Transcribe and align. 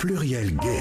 Pluriel 0.00 0.56
Gay. 0.56 0.80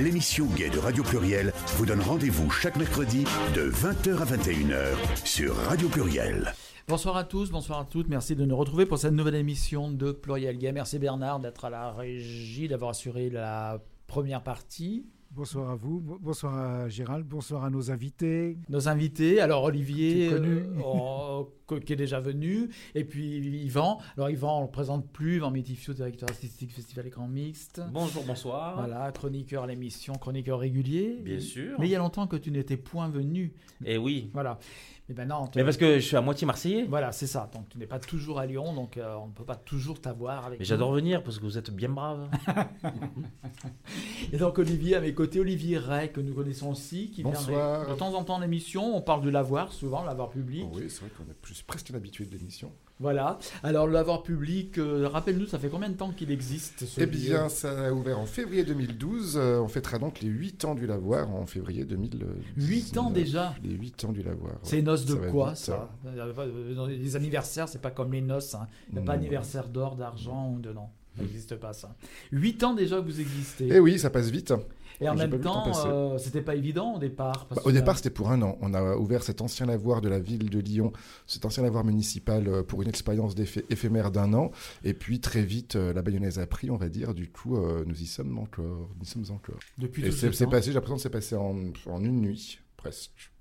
L'émission 0.00 0.46
Gay 0.46 0.70
de 0.70 0.78
Radio 0.78 1.04
Pluriel 1.04 1.52
vous 1.76 1.84
donne 1.84 2.00
rendez-vous 2.00 2.50
chaque 2.50 2.76
mercredi 2.76 3.24
de 3.54 3.70
20h 3.70 4.16
à 4.16 4.24
21h 4.24 5.26
sur 5.26 5.54
Radio 5.54 5.90
Pluriel. 5.90 6.54
Bonsoir 6.88 7.18
à 7.18 7.24
tous, 7.24 7.50
bonsoir 7.50 7.80
à 7.80 7.84
toutes. 7.84 8.08
Merci 8.08 8.34
de 8.34 8.46
nous 8.46 8.56
retrouver 8.56 8.86
pour 8.86 8.96
cette 8.96 9.12
nouvelle 9.12 9.34
émission 9.34 9.90
de 9.90 10.10
Pluriel 10.10 10.56
Gay. 10.56 10.72
Merci 10.72 10.98
Bernard 10.98 11.38
d'être 11.38 11.66
à 11.66 11.70
la 11.70 11.92
régie, 11.92 12.66
d'avoir 12.66 12.92
assuré 12.92 13.28
la 13.28 13.82
première 14.06 14.42
partie. 14.42 15.04
Bonsoir 15.36 15.70
à 15.70 15.74
vous, 15.74 16.00
bonsoir 16.20 16.54
à 16.56 16.88
Gérald, 16.88 17.26
bonsoir 17.26 17.64
à 17.64 17.70
nos 17.70 17.90
invités. 17.90 18.56
Nos 18.68 18.86
invités, 18.88 19.40
alors 19.40 19.64
Olivier, 19.64 20.12
Qui 20.12 20.22
est 20.22 20.30
connu. 20.30 20.48
euh, 20.58 20.80
oh, 20.84 21.50
qui 21.84 21.92
est 21.92 21.96
déjà 21.96 22.20
venu, 22.20 22.68
et 22.94 23.02
puis 23.02 23.38
Yvan. 23.64 23.98
Alors 24.16 24.30
Yvan, 24.30 24.58
on 24.58 24.60
ne 24.60 24.66
le 24.66 24.70
présente 24.70 25.10
plus, 25.10 25.36
Yvan 25.36 25.50
Métifio, 25.50 25.92
directeur 25.92 26.28
artistique 26.30 26.72
Festival 26.72 27.08
Écran 27.08 27.26
Mixte. 27.26 27.82
Bonjour, 27.92 28.22
bonsoir. 28.24 28.76
Voilà, 28.76 29.10
chroniqueur 29.10 29.64
à 29.64 29.66
l'émission, 29.66 30.14
chroniqueur 30.14 30.60
régulier. 30.60 31.18
Bien 31.24 31.40
sûr. 31.40 31.80
Mais 31.80 31.88
il 31.88 31.90
y 31.90 31.96
a 31.96 31.98
longtemps 31.98 32.28
que 32.28 32.36
tu 32.36 32.52
n'étais 32.52 32.76
point 32.76 33.08
venu. 33.08 33.54
Et 33.84 33.98
oui. 33.98 34.30
Voilà. 34.34 34.60
Mais 35.08 35.14
maintenant, 35.14 35.46
tu- 35.48 35.58
Mais 35.58 35.64
parce 35.64 35.76
que 35.76 35.96
je 35.98 36.04
suis 36.04 36.16
à 36.16 36.22
moitié 36.22 36.46
marseillais. 36.46 36.86
voilà, 36.88 37.12
c'est 37.12 37.26
ça. 37.26 37.50
Donc 37.52 37.68
tu 37.68 37.76
n'es 37.78 37.86
pas 37.86 37.98
toujours 37.98 38.38
à 38.38 38.46
Lyon, 38.46 38.72
donc 38.72 38.96
euh, 38.96 39.14
on 39.16 39.26
ne 39.26 39.32
peut 39.32 39.44
pas 39.44 39.54
toujours 39.56 40.00
t'avoir 40.00 40.46
avec 40.46 40.58
Mais 40.58 40.64
j'adore 40.64 40.92
venir 40.92 41.22
parce 41.22 41.38
que 41.38 41.44
vous 41.44 41.58
êtes 41.58 41.70
bien 41.70 41.90
brave. 41.90 42.28
Et 44.32 44.36
donc 44.38 44.58
Olivier 44.58 44.96
à 44.96 45.00
mes 45.00 45.12
côtés, 45.14 45.40
Olivier 45.40 45.78
Ray, 45.78 46.10
que 46.12 46.20
nous 46.20 46.34
connaissons 46.34 46.70
aussi, 46.70 47.10
qui 47.10 47.22
Bonsoir. 47.22 47.46
vient 47.80 47.88
de, 47.88 47.92
de 47.94 47.98
temps 47.98 48.14
en 48.14 48.24
temps 48.24 48.38
à 48.38 48.40
l'émission. 48.40 48.96
On 48.96 49.00
parle 49.02 49.22
de 49.22 49.30
l'avoir 49.30 49.72
souvent, 49.72 50.02
l'avoir 50.04 50.30
public. 50.30 50.64
Oh 50.66 50.76
oui, 50.76 50.84
c'est 50.88 51.00
vrai 51.00 51.10
qu'on 51.16 51.30
est 51.30 51.34
plus, 51.40 51.62
presque 51.62 51.90
un 51.90 51.94
habitué 51.94 52.24
de 52.24 52.32
l'émission. 52.36 52.72
Voilà. 53.00 53.38
Alors 53.64 53.88
l'avoir 53.88 54.22
public, 54.22 54.78
euh, 54.78 55.08
rappelle-nous, 55.08 55.46
ça 55.46 55.58
fait 55.58 55.68
combien 55.68 55.88
de 55.88 55.96
temps 55.96 56.12
qu'il 56.12 56.30
existe 56.30 56.86
ce 56.86 57.00
Eh 57.00 57.06
bien, 57.06 57.48
ça 57.48 57.88
a 57.88 57.92
ouvert 57.92 58.20
en 58.20 58.24
février 58.24 58.64
2012. 58.64 59.36
Euh, 59.36 59.58
on 59.60 59.66
fêtera 59.68 59.98
donc 59.98 60.20
les 60.20 60.28
8 60.28 60.64
ans 60.64 60.74
du 60.76 60.86
lavoir 60.86 61.28
en 61.34 61.44
février 61.44 61.84
2019. 61.84 62.28
8 62.56 62.98
ans 62.98 63.10
déjà 63.10 63.52
Les 63.64 63.70
8 63.74 64.04
ans 64.04 64.12
du 64.12 64.22
lavoir. 64.22 64.52
ouais. 64.52 64.58
Noces 64.94 65.06
de 65.06 65.14
Ça 65.24 65.30
quoi 65.30 65.48
vite, 65.50 65.56
ça 65.58 65.88
Euh, 66.06 66.74
dans 66.74 66.86
Les 66.86 67.16
anniversaires, 67.16 67.68
c'est 67.68 67.80
pas 67.82 67.90
comme 67.90 68.12
les 68.12 68.20
noces. 68.20 68.54
hein. 68.54 68.66
Il 68.88 68.94
n'y 68.94 69.00
a 69.00 69.02
pas 69.04 69.12
Non. 69.16 69.20
anniversaire 69.20 69.68
d'or, 69.68 69.96
d'argent 69.96 70.50
ou 70.52 70.60
de 70.60 70.72
non. 70.72 70.88
Ça 71.16 71.22
n'existe 71.22 71.56
pas 71.56 71.72
ça. 71.72 71.94
8 72.32 72.62
ans 72.64 72.74
déjà 72.74 72.96
que 73.00 73.04
vous 73.04 73.20
existez. 73.20 73.68
Eh 73.70 73.78
oui, 73.78 73.98
ça 73.98 74.10
passe 74.10 74.30
vite. 74.30 74.52
Et 75.00 75.08
en 75.08 75.14
même 75.16 75.40
temps 75.40 75.64
euh, 75.86 76.18
c'était 76.18 76.40
pas 76.40 76.54
évident 76.54 76.94
au 76.94 76.98
départ. 77.00 77.46
parce 77.46 77.56
Bah, 77.56 77.62
au 77.64 77.70
que- 77.70 77.74
départ, 77.74 77.96
c'était 77.96 78.10
pour 78.10 78.30
un 78.30 78.40
an. 78.42 78.56
On 78.60 78.74
a 78.74 78.96
ouvert 78.96 79.24
cet 79.24 79.40
ancien 79.40 79.66
lavoir 79.66 80.00
de 80.00 80.08
la 80.08 80.20
ville 80.20 80.50
de 80.50 80.58
Lyon, 80.60 80.92
cet 81.26 81.44
ancien 81.44 81.62
lavoir 81.64 81.84
municipal 81.84 82.46
euh, 82.46 82.62
pour 82.62 82.80
une 82.82 82.88
expérience 82.88 83.34
éphémère 83.70 84.12
d'un 84.12 84.32
an. 84.34 84.50
Et 84.84 84.94
puis 84.94 85.18
très 85.20 85.42
vite, 85.42 85.74
euh, 85.76 85.92
la 85.92 86.02
bayonnaise 86.02 86.38
a 86.38 86.46
pris, 86.46 86.70
on 86.70 86.76
va 86.76 86.88
dire. 86.88 87.12
Du 87.14 87.28
coup, 87.30 87.56
euh, 87.56 87.84
nous 87.86 88.00
y 88.02 88.06
sommes 88.06 88.38
encore. 88.38 88.88
Nous 88.98 89.04
y 89.04 89.06
sommes 89.06 89.26
encore. 89.34 89.58
depuis 89.78 90.04
Et 90.06 90.10
c'est 90.12 90.32
ce 90.32 90.44
passé, 90.44 90.68
j'ai 90.68 90.74
l'impression 90.74 90.96
que 90.96 91.02
c'est 91.02 91.10
passé 91.10 91.34
en, 91.34 91.56
en 91.86 92.04
une 92.04 92.20
nuit, 92.20 92.60
presque. 92.76 93.32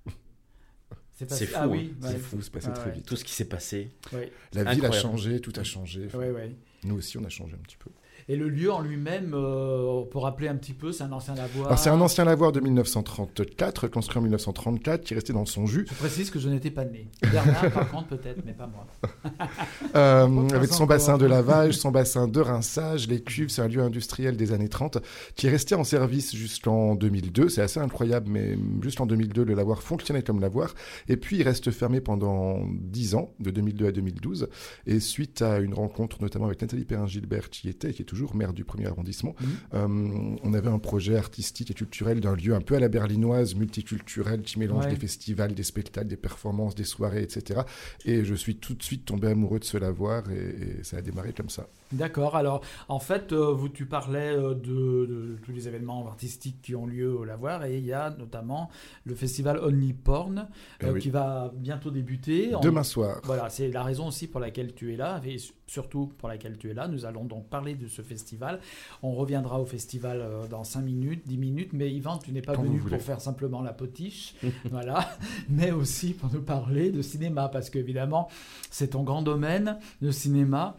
C'est 1.30 1.46
passé- 1.46 1.46
fou, 1.48 1.54
Ah 1.60 1.68
oui, 1.68 1.94
hein. 2.02 2.06
ouais. 2.06 2.12
C'est 2.14 2.20
fou, 2.20 2.42
c'est 2.42 2.52
passé 2.52 2.68
Ah 2.70 2.74
très 2.76 2.90
ouais. 2.90 2.96
vite. 2.98 3.06
Tout 3.06 3.16
ce 3.16 3.24
qui 3.24 3.34
s'est 3.34 3.46
passé. 3.46 3.90
Ouais. 4.12 4.32
La 4.54 4.62
ville 4.64 4.70
a 4.86 4.88
Incroyable. 4.88 4.96
changé, 4.96 5.40
tout 5.40 5.54
a 5.58 5.64
changé. 5.64 6.04
Enfin, 6.08 6.18
Ouais, 6.20 6.32
ouais. 6.32 6.52
Nous 6.84 6.96
aussi, 6.98 7.18
on 7.18 7.24
a 7.24 7.30
changé 7.30 7.54
un 7.54 7.64
petit 7.64 7.78
peu. 7.78 7.90
Et 8.30 8.36
le 8.36 8.48
lieu 8.48 8.72
en 8.72 8.82
lui-même, 8.82 9.34
euh, 9.34 9.84
on 9.84 10.06
peut 10.06 10.20
rappeler 10.20 10.48
un 10.48 10.56
petit 10.56 10.74
peu, 10.74 10.92
c'est 10.92 11.04
un 11.04 11.12
ancien 11.12 11.36
lavoir. 11.36 11.68
Alors, 11.68 11.80
c'est 11.80 11.90
un 11.90 12.00
ancien 12.00 12.24
lavoir 12.24 12.52
de 12.52 12.60
1934, 12.60 13.88
construit 13.88 14.20
en 14.20 14.22
1934, 14.22 15.04
qui 15.04 15.14
est 15.14 15.16
resté 15.16 15.34
dans 15.34 15.46
son 15.46 15.66
jus, 15.66 15.86
Je 15.90 15.96
précise 15.96 16.30
que 16.30 16.40
je 16.40 16.48
n'étais 16.48 16.72
pas 16.72 16.86
né. 16.86 17.08
Bernard, 17.22 17.72
par 17.72 17.92
contre, 17.92 18.08
peut-être, 18.10 18.42
mais 18.46 18.54
pas 18.54 18.68
moi. 18.68 18.88
euh, 19.96 20.50
avec 20.56 20.72
son 20.72 20.86
bassin 20.86 21.18
de 21.18 21.26
lavage, 21.26 21.74
son 21.74 21.92
bassin 21.92 22.28
de 22.28 22.40
rinçage. 22.40 23.08
Les 23.08 23.22
cuves, 23.22 23.50
c'est 23.50 23.62
un 23.62 23.68
lieu 23.68 23.82
industriel 23.82 24.38
des 24.38 24.54
années 24.54 24.70
30 24.70 25.00
qui 25.36 25.48
est 25.48 25.52
resté 25.52 25.76
en 25.76 25.84
service 25.84 26.34
jusqu'en 26.36 26.96
2002. 26.96 27.50
C'est 27.50 27.62
assez 27.62 27.80
incroyable, 27.80 28.30
mais 28.30 28.58
juste 28.82 29.02
en 29.02 29.06
2002, 29.06 29.44
le 29.44 29.54
lavoir 29.54 29.82
fonctionnait 29.82 30.24
comme 30.24 30.40
lavoir. 30.40 30.74
Et 31.10 31.18
puis, 31.18 31.38
il 31.38 31.44
reste 31.44 31.72
fermé 31.72 32.00
pendant 32.00 32.62
10 32.68 33.16
ans, 33.16 33.34
de 33.40 33.52
2002 33.52 33.88
à 33.88 33.92
2012. 33.92 34.48
Et 34.88 35.00
suite 35.00 35.42
à 35.42 35.60
une 35.60 35.74
rencontre, 35.74 36.22
notamment 36.22 36.46
avec 36.46 36.62
Nathalie 36.62 36.86
Perrin-Gilbert, 36.86 37.50
qui 37.50 37.68
était, 37.68 37.92
qui 37.92 38.02
est 38.02 38.13
toujours 38.14 38.36
maire 38.36 38.54
du 38.54 38.64
premier 38.64 38.86
arrondissement, 38.88 39.36
Mhm. 39.42 39.48
euh, 39.74 40.38
on 40.44 40.54
avait 40.54 40.70
un 40.70 40.80
projet 40.80 41.16
artistique 41.18 41.72
et 41.72 41.74
culturel 41.74 42.20
d'un 42.22 42.36
lieu 42.36 42.54
un 42.54 42.62
peu 42.62 42.76
à 42.76 42.80
la 42.80 42.88
berlinoise, 42.90 43.56
multiculturel, 43.56 44.42
qui 44.44 44.60
mélange 44.60 44.86
Ouais. 44.86 44.92
des 44.92 44.98
festivals, 45.00 45.54
des 45.54 45.64
spectacles, 45.64 46.08
des 46.08 46.18
performances, 46.18 46.76
des 46.76 46.84
soirées, 46.84 47.24
etc. 47.24 47.62
Et 48.06 48.24
je 48.24 48.36
suis 48.36 48.56
tout 48.58 48.76
de 48.76 48.84
suite 48.84 49.06
tombé 49.06 49.28
amoureux 49.30 49.60
de 49.60 49.64
ce 49.66 49.78
lavoir 49.78 50.30
et, 50.32 50.36
et 50.80 50.84
ça 50.84 50.98
a 50.98 51.02
démarré 51.02 51.34
comme 51.34 51.50
ça. 51.50 51.68
D'accord. 51.94 52.36
Alors, 52.36 52.62
en 52.90 53.00
fait, 53.00 53.32
euh, 53.32 53.52
vous, 53.52 53.70
tu 53.70 53.86
parlais 53.86 54.36
euh, 54.36 54.54
de, 54.54 55.06
de 55.06 55.38
tous 55.44 55.52
les 55.52 55.68
événements 55.68 56.06
artistiques 56.08 56.62
qui 56.62 56.76
ont 56.76 56.86
lieu 56.86 57.14
au 57.16 57.24
lavoir, 57.24 57.64
et 57.66 57.78
il 57.78 57.86
y 57.86 57.94
a 57.94 58.10
notamment 58.12 58.70
le 59.06 59.16
festival 59.16 59.60
Only 59.64 59.94
Porn 59.94 60.48
Eh 60.82 60.86
euh, 60.86 60.94
oui. 60.94 61.00
qui 61.00 61.10
va 61.10 61.52
bientôt 61.56 61.92
débuter. 61.92 62.54
En- 62.56 62.60
Demain 62.60 62.84
soir. 62.84 63.22
Voilà, 63.24 63.50
c'est 63.50 63.70
la 63.70 63.84
raison 63.84 64.08
aussi 64.08 64.28
pour 64.28 64.40
laquelle 64.40 64.74
tu 64.74 64.94
es 64.94 64.98
là, 64.98 65.22
et 65.26 65.38
surtout 65.68 66.12
pour 66.18 66.30
laquelle 66.30 66.58
tu 66.58 66.70
es 66.70 66.74
là. 66.74 66.88
Nous 66.88 67.06
allons 67.06 67.26
donc 67.26 67.48
parler 67.48 67.76
de 67.76 67.88
ce 67.88 68.02
festival. 68.02 68.60
On 69.02 69.14
reviendra 69.14 69.60
au 69.60 69.66
festival 69.66 70.24
dans 70.50 70.64
5 70.64 70.82
minutes, 70.82 71.24
10 71.28 71.38
minutes, 71.38 71.70
mais 71.74 71.92
Yvan, 71.92 72.18
tu 72.18 72.32
n'es 72.32 72.42
pas 72.42 72.56
Quand 72.56 72.64
venu 72.64 72.80
pour 72.80 73.02
faire 73.02 73.22
simplement 73.22 73.62
la 73.62 73.74
potiche, 73.74 74.36
voilà, 74.72 75.10
mais 75.50 75.72
aussi 75.72 76.14
pour 76.14 76.32
nous 76.34 76.42
parler 76.42 76.92
de 76.92 77.02
cinéma, 77.02 77.50
parce 77.50 77.70
qu'évidemment, 77.70 78.30
c'est 78.72 78.90
ton 78.90 79.04
grand 79.04 79.22
domaine, 79.22 79.78
le 80.02 80.12
cinéma, 80.12 80.76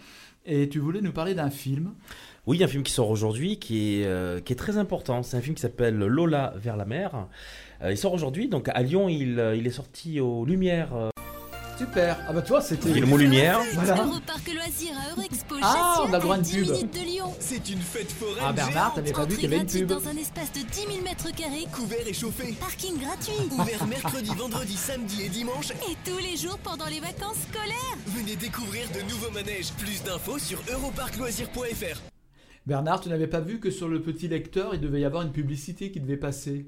et 0.47 0.69
tu 0.69 0.79
voulais 0.79 1.01
nous 1.01 1.13
parler 1.13 1.35
d'un 1.35 1.51
film. 1.51 1.95
Oui, 2.47 2.63
un 2.63 2.69
film 2.69 2.83
qui 2.83 2.93
sort 2.93 3.09
aujourd'hui 3.09 3.59
qui 3.59 4.01
est, 4.01 4.07
euh, 4.07 4.41
très 4.41 4.77
important. 4.77 5.23
C'est 5.23 5.37
un 5.37 5.41
film 5.41 5.55
qui 5.55 5.63
s'appelle 5.63 5.97
Lola 5.97 6.53
vers 6.57 6.77
la 6.77 6.85
mer. 6.85 7.29
Euh, 7.83 7.93
il 7.93 7.97
sort 7.97 8.13
aujourd'hui, 8.13 8.49
donc 8.49 8.69
à 8.69 8.83
Lyon, 8.83 9.09
il, 9.09 9.39
euh, 9.39 9.57
il 9.57 9.67
est 9.67 9.71
sorti 9.71 10.21
aux 10.21 10.45
Lumières. 10.45 11.11
Super. 11.79 12.17
Ah 12.29 12.33
bah 12.33 12.43
toi, 12.43 12.61
c'était... 12.61 12.91
Il 12.91 13.05
mon 13.07 13.17
lumière. 13.17 13.61
Voilà. 13.75 14.05
Europarc 14.05 14.49
Loisirs 14.55 14.95
à 14.97 15.11
Eurexpo 15.17 15.57
Ah, 15.63 16.03
on 16.09 16.13
a 16.13 16.17
le 16.17 16.23
droit 16.23 16.35
à 16.37 16.39
une 16.39 16.45
10 16.45 16.57
pub. 16.59 16.71
minutes 16.71 16.95
de 16.95 17.01
Lyon. 17.05 17.35
C'est 17.41 17.69
une 17.71 17.81
fête 17.81 18.13
foraine 18.13 18.45
Ah 18.47 18.53
Bernard, 18.53 18.95
t'avais 18.95 19.13
pas 19.13 19.25
vu 19.25 19.35
qu'il 19.37 19.51
y 19.51 19.55
avait 19.55 19.63
une 19.63 19.67
pub 19.67 19.87
dans 19.89 20.09
un 20.09 20.17
espace 20.17 20.53
de 20.53 20.61
10 20.61 20.67
000 20.93 21.03
mètres 21.03 21.35
carrés. 21.35 21.67
Couvert 21.73 22.07
et 22.07 22.13
chauffé. 22.13 22.55
Parking 22.61 22.99
gratuit. 23.01 23.49
Ouvert 23.59 23.87
mercredi, 23.87 24.31
vendredi, 24.37 24.77
samedi 24.77 25.23
et 25.23 25.29
dimanche. 25.29 25.71
Et 25.91 25.97
tous 26.09 26.19
les 26.19 26.37
jours 26.37 26.59
pendant 26.59 26.87
les 26.87 27.01
vacances 27.01 27.39
scolaires. 27.51 27.99
Venez 28.07 28.37
découvrir 28.37 28.87
de 28.91 29.01
nouveaux 29.11 29.31
manèges. 29.33 29.73
Plus 29.79 30.03
d'infos 30.05 30.39
sur 30.39 30.63
europarcloisirs.fr. 30.73 32.01
Bernard, 32.67 33.01
tu 33.01 33.09
n'avais 33.09 33.27
pas 33.27 33.41
vu 33.41 33.61
que 33.61 33.71
sur 33.71 33.89
le 33.89 34.01
petit 34.01 34.29
lecteur, 34.29 34.75
il 34.75 34.81
devait 34.81 35.01
y 35.01 35.05
avoir 35.05 35.23
une 35.23 35.33
publicité 35.33 35.91
qui 35.91 36.01
devait 36.01 36.17
passer 36.17 36.67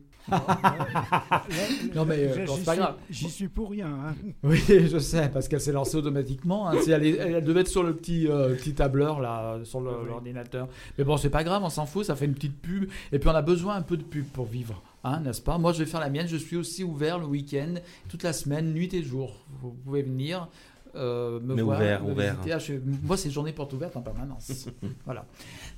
Non, 1.95 2.05
mais, 2.05 2.17
euh, 2.19 2.47
c'est 2.47 2.65
pas 2.65 2.77
grave. 2.77 2.97
J'y 3.11 3.31
suis 3.31 3.49
pour 3.49 3.71
rien. 3.71 3.87
hein. 3.89 4.15
Oui, 4.43 4.61
je 4.69 4.99
sais, 4.99 5.29
parce 5.33 5.49
qu'elle 5.49 5.61
s'est 5.61 5.73
lancée 5.73 5.97
automatiquement. 5.97 6.69
hein. 6.69 6.75
Elle, 6.89 7.05
est- 7.07 7.17
elle 7.17 7.45
devait 7.45 7.61
être 7.61 7.69
sur 7.69 7.83
le 7.83 7.95
petit, 7.95 8.27
euh, 8.29 8.55
petit 8.55 8.75
tableur, 8.75 9.21
là, 9.21 9.59
sur 9.65 9.81
Oui. 9.81 9.89
l'ordinateur. 10.09 10.69
Mais 10.99 11.05
bon, 11.05 11.17
c'est 11.17 11.31
pas 11.31 11.45
grave, 11.45 11.63
on 11.65 11.71
s'en 11.71 11.87
fout, 11.87 12.05
ça 12.05 12.17
fait 12.17 12.27
une 12.27 12.35
petite 12.35 12.57
pub. 12.61 12.89
Et 13.13 13.19
puis 13.19 13.29
on 13.29 13.35
a 13.35 13.43
besoin 13.43 13.77
un 13.77 13.83
peu 13.83 13.97
de 13.97 14.03
pub 14.03 14.25
pour 14.27 14.47
vivre, 14.47 14.83
hein, 15.05 15.21
n'est-ce 15.21 15.41
pas? 15.43 15.59
Moi, 15.59 15.73
je 15.73 15.79
vais 15.81 15.87
faire 15.87 16.01
la 16.01 16.11
mienne. 16.11 16.27
Je 16.29 16.37
suis 16.37 16.57
aussi 16.57 16.85
ouvert 16.85 17.19
le 17.19 17.27
week-end, 17.27 17.75
toute 18.09 18.23
la 18.23 18.33
semaine, 18.33 18.73
nuit 18.73 18.93
et 18.95 19.03
jour. 19.03 19.33
Vous 19.63 19.71
pouvez 19.85 20.03
venir. 20.03 20.49
Euh, 20.97 21.39
me 21.41 21.55
Mais 21.55 21.63
voir, 21.63 21.79
ouvert, 21.79 22.03
me 22.05 22.13
ouvert. 22.13 22.35
visiter. 22.35 22.53
Ah, 22.53 22.59
je- 22.59 22.75
moi, 23.05 23.17
c'est 23.17 23.31
journée 23.31 23.53
porte 23.53 23.73
ouverte 23.73 23.97
en 23.97 24.03
permanence. 24.03 24.69
voilà. 25.05 25.27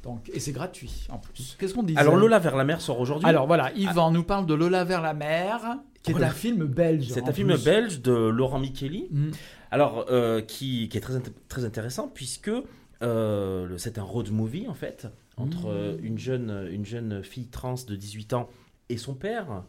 Donc, 0.02 0.30
et 0.32 0.40
c'est 0.40 0.52
gratuit 0.52 1.06
en 1.10 1.18
plus. 1.18 1.56
Qu'est-ce 1.58 1.74
qu'on 1.74 1.82
disait 1.82 1.98
Alors 1.98 2.16
Lola 2.16 2.38
vers 2.38 2.56
la 2.56 2.64
mer 2.64 2.80
sort 2.80 3.00
aujourd'hui. 3.00 3.28
Alors 3.28 3.46
voilà, 3.46 3.72
Yvan 3.74 4.10
nous 4.10 4.22
parle 4.24 4.46
de 4.46 4.54
Lola 4.54 4.84
vers 4.84 5.02
la 5.02 5.14
mer, 5.14 5.78
qui 6.02 6.10
est 6.10 6.14
Voilà. 6.14 6.28
un 6.28 6.34
film 6.34 6.64
belge. 6.64 7.08
c'est 7.10 7.22
en 7.22 7.28
un 7.28 7.32
film 7.32 7.48
plus. 7.54 7.64
belge 7.64 8.00
de 8.00 8.12
Laurent 8.12 8.58
Micheli. 8.60 9.08
Mm. 9.10 9.30
Alors, 9.70 10.06
euh, 10.10 10.40
qui, 10.40 10.88
qui 10.88 10.96
est 10.96 11.00
très, 11.00 11.14
int- 11.18 11.32
très 11.48 11.64
intéressant 11.64 12.08
puisque 12.12 12.50
euh, 13.02 13.66
le- 13.66 13.78
c'est 13.78 13.98
un 13.98 14.02
road 14.02 14.30
movie 14.30 14.66
en 14.68 14.74
fait 14.74 15.06
entre 15.36 15.66
euh, 15.68 15.96
une, 16.02 16.18
jeune, 16.18 16.68
une 16.72 16.84
jeune 16.84 17.22
fille 17.22 17.46
trans 17.48 17.75
de 17.87 17.94
18 17.94 18.32
ans 18.32 18.48
et 18.88 18.96
son 18.96 19.14
père. 19.14 19.64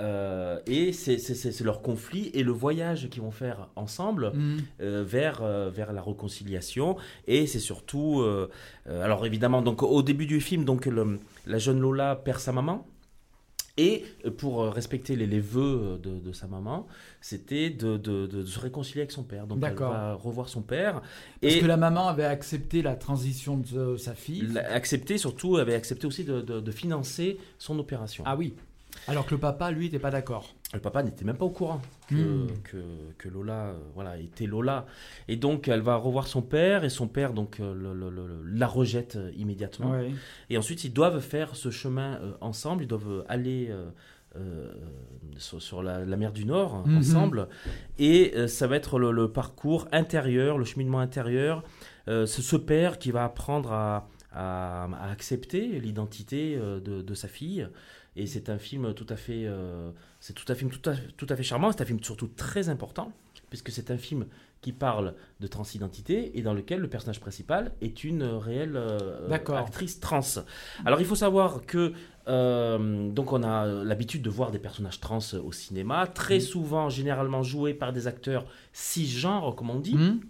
Euh, 0.00 0.58
et 0.66 0.92
c'est 0.92 1.60
leur 1.60 1.82
conflit 1.82 2.30
et 2.34 2.42
le 2.42 2.52
voyage 2.52 3.08
qu'ils 3.10 3.22
vont 3.22 3.30
faire 3.30 3.68
ensemble 3.76 4.32
Mm. 4.34 4.56
euh, 4.80 5.04
vers, 5.06 5.42
euh, 5.42 5.70
vers 5.70 5.92
la 5.92 6.02
réconciliation. 6.02 6.96
Et 7.26 7.46
c'est 7.46 7.58
surtout. 7.60 8.24
alors 8.88 9.24
évidemment, 9.26 9.62
donc, 9.62 9.82
au 9.82 10.02
début 10.02 10.26
du 10.26 10.40
film, 10.40 10.64
donc, 10.64 10.86
le- 10.86 11.20
la 11.46 11.58
jeune 11.58 11.78
Lola 11.80 12.16
perd 12.16 12.40
sa 12.40 12.52
maman. 12.52 12.86
Et 13.78 14.04
pour 14.36 14.64
respecter 14.66 15.16
les, 15.16 15.26
les 15.26 15.40
vœux 15.40 15.98
de, 16.02 16.18
de 16.18 16.32
sa 16.32 16.46
maman, 16.46 16.86
c'était 17.22 17.70
de, 17.70 17.96
de- 17.96 18.26
de- 18.26 18.42
de 18.42 18.44
se 18.44 18.60
réconcilier 18.60 19.00
avec 19.00 19.12
son 19.12 19.22
père. 19.22 19.46
Donc 19.46 19.60
elle 19.64 19.74
va 19.90 20.12
revoir 20.12 20.50
son 20.50 20.60
père. 20.60 21.00
Parce 21.40 21.54
et 21.54 21.60
que 21.60 21.64
la 21.64 21.78
maman 21.78 22.06
avait 22.08 22.26
accepté 22.26 22.82
la 22.82 22.96
transition 22.96 23.56
de 23.56 23.96
sa 23.96 24.14
fille. 24.14 24.58
accepté, 24.58 25.16
surtout, 25.16 25.56
avait 25.56 25.74
accepté 25.74 26.06
aussi 26.06 26.22
de 26.24 26.70
financer 26.70 27.38
son 27.58 27.78
opération. 27.78 28.24
Ah 28.26 28.36
oui. 28.36 28.52
Alors 29.08 29.26
que 29.26 29.32
le 29.34 29.40
papa, 29.40 29.70
lui, 29.70 29.86
n'était 29.86 29.98
pas 29.98 30.10
d'accord. 30.10 30.54
le 30.74 30.80
papa 30.80 31.02
n'était 31.02 31.24
même 31.24 31.36
pas 31.36 31.44
au 31.44 31.50
courant 31.50 31.82
que, 32.08 32.14
Mm. 32.14 32.46
que, 32.64 32.76
que 33.18 33.28
Lola 33.28 33.66
euh, 33.66 33.78
voilà, 33.94 34.16
était 34.18 34.46
Lola. 34.46 34.86
Et 35.28 35.36
donc, 35.36 35.68
elle 35.68 35.80
va 35.82 35.96
revoir 35.96 36.26
son 36.26 36.40
père, 36.40 36.84
et 36.84 36.88
son 36.88 37.08
père 37.08 37.32
donc, 37.34 37.58
euh, 37.60 37.74
le- 37.74 37.92
le- 37.94 38.10
le- 38.10 38.42
la 38.44 38.66
rejette 38.66 39.16
euh, 39.16 39.30
immédiatement. 39.36 39.90
Ouais. 39.90 40.10
Et 40.50 40.56
ensuite, 40.56 40.84
ils 40.84 40.92
doivent 40.92 41.20
faire 41.20 41.56
ce 41.56 41.70
chemin 41.70 42.14
euh, 42.22 42.32
ensemble, 42.40 42.84
ils 42.84 42.88
doivent 42.88 43.24
aller 43.28 43.68
euh, 43.70 44.72
sur, 45.36 45.60
sur 45.60 45.82
la, 45.82 46.04
la 46.04 46.16
mer 46.16 46.32
du 46.32 46.44
Nord 46.44 46.86
Mhm. 46.86 46.98
ensemble. 46.98 47.48
Et 47.98 48.32
euh, 48.36 48.46
ça 48.48 48.66
va 48.66 48.76
être 48.76 48.98
le, 48.98 49.10
le 49.12 49.30
parcours 49.30 49.88
intérieur, 49.92 50.58
le 50.58 50.64
cheminement 50.64 51.00
intérieur. 51.00 51.62
Euh, 52.08 52.24
c'est 52.26 52.42
ce 52.42 52.56
père 52.56 52.98
qui 52.98 53.10
va 53.10 53.24
apprendre 53.24 53.72
à, 53.72 54.08
à- 54.32 54.84
à 54.84 55.10
accepter 55.10 55.80
l'identité 55.80 56.56
de, 56.56 57.02
de 57.02 57.14
sa 57.14 57.28
fille. 57.28 57.68
Et 58.14 58.26
c'est 58.26 58.50
un 58.50 58.58
film 58.58 58.92
tout 58.94 59.06
à 59.08 59.16
fait, 59.16 59.46
euh, 59.46 59.90
c'est 60.20 60.34
tout 60.34 60.50
à 60.50 60.54
film 60.54 60.70
tout 60.70 60.90
à, 60.90 60.94
tout 61.16 61.26
à 61.28 61.36
fait 61.36 61.42
charmant. 61.42 61.72
C'est 61.72 61.80
un 61.80 61.86
film 61.86 62.02
surtout 62.02 62.28
très 62.28 62.68
important 62.68 63.12
puisque 63.48 63.70
c'est 63.70 63.90
un 63.90 63.98
film 63.98 64.26
qui 64.62 64.72
parle 64.72 65.14
de 65.40 65.46
transidentité 65.46 66.38
et 66.38 66.42
dans 66.42 66.54
lequel 66.54 66.80
le 66.80 66.88
personnage 66.88 67.20
principal 67.20 67.72
est 67.82 68.04
une 68.04 68.22
réelle 68.22 68.76
euh, 68.76 69.28
actrice 69.30 70.00
trans. 70.00 70.20
Alors 70.86 71.00
il 71.00 71.06
faut 71.06 71.16
savoir 71.16 71.66
que 71.66 71.92
euh, 72.28 73.10
donc 73.10 73.32
on 73.32 73.42
a 73.42 73.66
l'habitude 73.66 74.22
de 74.22 74.30
voir 74.30 74.52
des 74.52 74.58
personnages 74.58 75.00
trans 75.00 75.18
au 75.44 75.52
cinéma, 75.52 76.06
très 76.06 76.40
souvent 76.40 76.88
généralement 76.88 77.42
joués 77.42 77.74
par 77.74 77.92
des 77.92 78.06
acteurs 78.06 78.46
cisgenres 78.72 79.54
comme 79.56 79.70
on 79.70 79.80
dit. 79.80 79.96
Hmm 79.96 80.20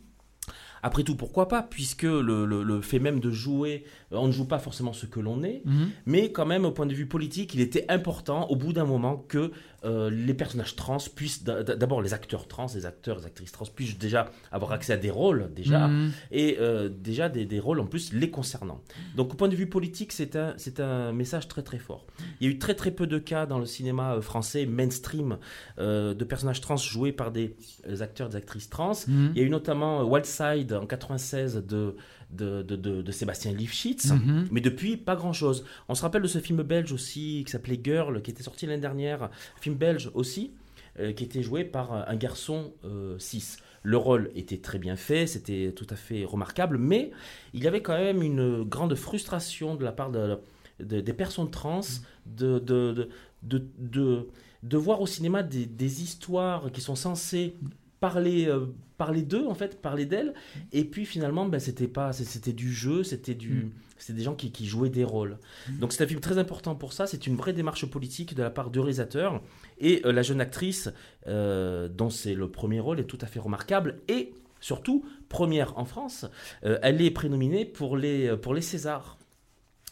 Après 0.84 1.04
tout, 1.04 1.14
pourquoi 1.14 1.46
pas, 1.46 1.62
puisque 1.62 2.02
le, 2.02 2.44
le- 2.44 2.62
le 2.64 2.80
fait 2.80 2.98
même 2.98 3.20
de 3.20 3.30
jouer, 3.30 3.84
euh, 4.12 4.16
on 4.18 4.26
ne 4.26 4.32
joue 4.32 4.46
pas 4.46 4.58
forcément 4.58 4.92
ce 4.92 5.06
que 5.06 5.20
l'on 5.20 5.42
est, 5.44 5.62
Mhm. 5.64 5.90
mais 6.06 6.32
quand 6.32 6.44
même, 6.46 6.64
au 6.64 6.72
point 6.72 6.86
de 6.86 6.94
vue 6.94 7.06
politique, 7.06 7.54
il 7.54 7.60
était 7.60 7.84
important, 7.88 8.48
au 8.50 8.56
bout 8.56 8.72
d'un 8.72 8.84
moment, 8.84 9.16
que 9.28 9.52
euh, 9.84 10.10
les 10.10 10.34
personnages 10.34 10.76
trans 10.76 10.98
puissent, 11.14 11.42
d'a- 11.44 11.62
d'a- 11.62 11.74
d'abord 11.76 12.00
les 12.02 12.14
acteurs 12.14 12.46
trans, 12.48 12.66
les 12.74 12.86
acteurs, 12.86 13.18
les 13.18 13.26
actrices 13.26 13.52
trans, 13.52 13.64
puissent 13.66 13.98
déjà 13.98 14.30
avoir 14.50 14.72
accès 14.72 14.92
à 14.92 14.96
des 14.96 15.10
rôles, 15.10 15.50
déjà, 15.54 15.88
Mhm. 15.88 16.12
et 16.30 16.56
euh, 16.60 16.88
déjà 16.88 17.28
des, 17.28 17.44
des 17.46 17.60
rôles 17.60 17.80
en 17.80 17.86
plus 17.86 18.12
les 18.12 18.30
concernant. 18.30 18.80
Donc 19.16 19.32
au 19.32 19.36
point 19.36 19.48
de 19.48 19.56
vue 19.56 19.66
politique, 19.68 20.12
c'est 20.12 20.36
un, 20.36 20.54
c'est 20.56 20.78
un 20.80 21.12
message 21.12 21.48
très 21.48 21.62
très 21.62 21.78
fort. 21.78 22.06
Il 22.40 22.46
y 22.46 22.50
a 22.50 22.52
eu 22.54 22.58
très 22.58 22.74
très 22.74 22.90
peu 22.90 23.06
de 23.06 23.18
cas 23.18 23.46
dans 23.46 23.58
le 23.58 23.66
cinéma 23.66 24.14
euh, 24.14 24.20
français 24.22 24.66
mainstream 24.66 25.38
euh, 25.78 26.14
de 26.14 26.24
personnages 26.24 26.60
trans 26.60 26.76
joués 26.76 27.12
par 27.12 27.32
des 27.32 27.56
acteurs, 28.00 28.28
des 28.28 28.36
actrices 28.36 28.70
trans. 28.70 28.92
Mhm. 29.08 29.32
Il 29.34 29.38
y 29.40 29.44
a 29.44 29.46
eu 29.46 29.50
notamment 29.50 30.00
euh, 30.00 30.04
Wild 30.04 30.26
Side 30.26 30.72
en 30.72 30.86
96 30.86 31.56
de, 31.66 31.96
de, 32.32 32.62
de, 32.62 32.76
de- 32.76 33.02
de 33.02 33.12
Sébastien 33.12 33.52
Lifshitz. 33.52 34.10
Mhm. 34.10 34.48
Mais 34.50 34.60
depuis, 34.60 34.96
pas 34.96 35.16
grand-chose. 35.16 35.64
On 35.88 35.94
se 35.94 36.02
rappelle 36.02 36.22
de 36.22 36.28
ce 36.28 36.38
film 36.38 36.62
belge 36.62 36.92
aussi, 36.92 37.42
qui 37.44 37.52
s'appelait 37.52 37.80
Girl, 37.82 38.20
qui 38.22 38.30
était 38.30 38.42
sorti 38.42 38.66
l'année 38.66 38.80
dernière. 38.80 39.30
Film 39.60 39.76
belge 39.76 40.10
aussi, 40.14 40.52
euh, 40.98 41.12
qui 41.12 41.24
était 41.24 41.42
joué 41.42 41.64
par 41.64 41.92
euh, 41.92 42.02
un 42.06 42.16
garçon 42.16 42.72
euh, 42.84 43.18
cis. 43.18 43.56
Le 43.84 43.96
rôle 43.96 44.30
était 44.36 44.58
très 44.58 44.78
bien 44.78 44.94
fait, 44.96 45.26
c'était 45.26 45.72
tout 45.74 45.86
à 45.90 45.96
fait 45.96 46.24
remarquable, 46.24 46.78
mais 46.78 47.10
il 47.52 47.62
y 47.64 47.66
avait 47.66 47.82
quand 47.82 47.96
même 47.98 48.22
une 48.22 48.62
grande 48.62 48.94
frustration 48.94 49.74
de 49.74 49.84
la 49.84 49.90
part 49.92 50.10
de, 50.12 50.38
de- 50.80 51.00
des 51.00 51.12
personnes 51.12 51.50
trans 51.50 51.80
de, 52.24 52.58
de, 52.60 52.92
de, 52.92 53.08
de, 53.42 53.64
de- 53.78 54.28
de 54.62 54.76
voir 54.76 55.00
au 55.00 55.06
cinéma 55.08 55.42
des, 55.42 55.66
des 55.66 56.02
histoires 56.04 56.70
qui 56.70 56.80
sont 56.80 56.94
censées 56.94 57.56
parler, 58.02 58.46
euh, 58.48 58.66
parler 58.98 59.22
d'eux, 59.22 59.46
en 59.46 59.54
fait, 59.54 59.80
parler 59.80 60.06
d'elles, 60.06 60.34
et 60.72 60.84
puis 60.84 61.06
finalement, 61.06 61.46
ben, 61.46 61.60
c'était 61.60 61.86
pas, 61.86 62.12
c'était 62.12 62.52
du 62.52 62.72
jeu, 62.72 63.04
c'était 63.04 63.36
du, 63.36 63.50
Mm. 63.50 63.70
c'était 63.96 64.18
des 64.18 64.24
gens 64.24 64.34
qui, 64.34 64.50
qui 64.50 64.66
jouaient 64.66 64.90
des 64.90 65.04
rôles. 65.04 65.38
Donc 65.78 65.92
c'est 65.92 66.02
un 66.02 66.08
film 66.08 66.18
très 66.18 66.38
important 66.38 66.74
pour 66.74 66.92
ça. 66.92 67.06
C'est 67.06 67.28
une 67.28 67.36
vraie 67.36 67.52
démarche 67.52 67.86
politique 67.86 68.34
de 68.34 68.42
la 68.42 68.50
part 68.50 68.70
du 68.70 68.80
réalisateur 68.80 69.40
et 69.78 70.02
euh, 70.04 70.10
la 70.10 70.22
jeune 70.22 70.40
actrice 70.40 70.90
euh, 71.28 71.86
dont 71.86 72.10
c'est 72.10 72.34
le 72.34 72.50
premier 72.50 72.80
rôle 72.80 72.98
est 72.98 73.04
tout 73.04 73.18
à 73.20 73.26
fait 73.26 73.38
remarquable 73.38 74.00
et 74.08 74.34
surtout 74.58 75.04
première 75.28 75.78
en 75.78 75.84
France. 75.84 76.26
Elle 76.62 77.00
est 77.00 77.12
prénominée 77.12 77.64
pour 77.64 77.96
les 77.96 78.36
pour 78.36 78.52
les 78.52 78.62
Césars. 78.62 79.16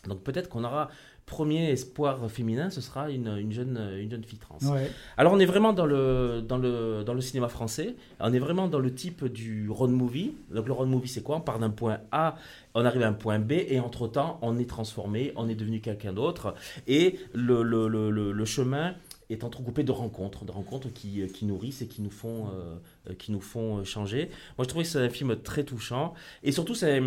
Donc 0.09 0.23
peut-être 0.25 0.49
qu'on 0.49 0.65
aura 0.65 0.89
premier 1.37 1.71
espoir 1.71 2.15
féminin, 2.29 2.69
ce 2.71 2.81
sera 2.81 3.03
une, 3.11 3.31
une 3.45 3.53
jeune 3.53 3.79
une 4.03 4.11
jeune 4.11 4.25
fille 4.25 4.43
trans. 4.47 4.59
Ouais. 4.75 4.91
Alors 5.17 5.33
on 5.33 5.41
est 5.45 5.51
vraiment 5.53 5.73
dans 5.73 5.87
le, 5.87 6.43
dans, 6.51 6.59
le, 6.59 7.05
dans 7.05 7.15
le 7.15 7.23
cinéma 7.29 7.49
français, 7.49 7.95
on 8.19 8.33
est 8.33 8.43
vraiment 8.47 8.69
dans 8.69 8.83
le 8.87 8.93
type 9.03 9.25
du 9.25 9.71
road 9.71 9.93
movie. 10.03 10.33
Donc 10.55 10.67
le 10.67 10.75
road 10.79 10.89
movie 10.89 11.09
c'est 11.15 11.23
quoi? 11.23 11.37
On 11.37 11.41
part 11.51 11.61
d'un 11.61 11.71
point 11.71 11.99
A, 12.11 12.37
on 12.75 12.85
arrive 12.85 13.03
à 13.03 13.09
un 13.09 13.19
point 13.25 13.39
B 13.39 13.53
et 13.53 13.79
entre-temps 13.79 14.39
on 14.43 14.59
est 14.59 14.69
transformé, 14.69 15.33
on 15.37 15.49
est 15.49 15.59
devenu 15.63 15.81
quelqu'un 15.81 16.13
d'autre 16.13 16.55
et 16.87 17.19
le, 17.33 17.63
le, 17.63 17.89
le, 17.89 18.11
le- 18.11 18.33
le 18.33 18.45
chemin 18.45 18.95
est 19.31 19.45
entrecoupé 19.45 19.85
de 19.85 19.93
rencontres, 19.93 20.45
de 20.45 20.53
rencontres 20.61 20.93
qui, 20.93 21.25
qui 21.37 21.45
nourrissent 21.45 21.83
et 21.83 21.87
qui 21.87 22.03
nous 22.03 22.11
font, 22.23 22.49
euh, 22.49 23.15
qui 23.21 23.31
nous 23.31 23.41
font 23.41 23.85
changer. 23.85 24.23
Moi 24.57 24.65
je 24.65 24.69
trouvais 24.71 24.85
que 24.85 24.91
c'est 24.91 25.05
un 25.11 25.15
film 25.19 25.37
très 25.51 25.63
touchant 25.63 26.15
et 26.43 26.51
surtout 26.51 26.75
c'est... 26.75 27.01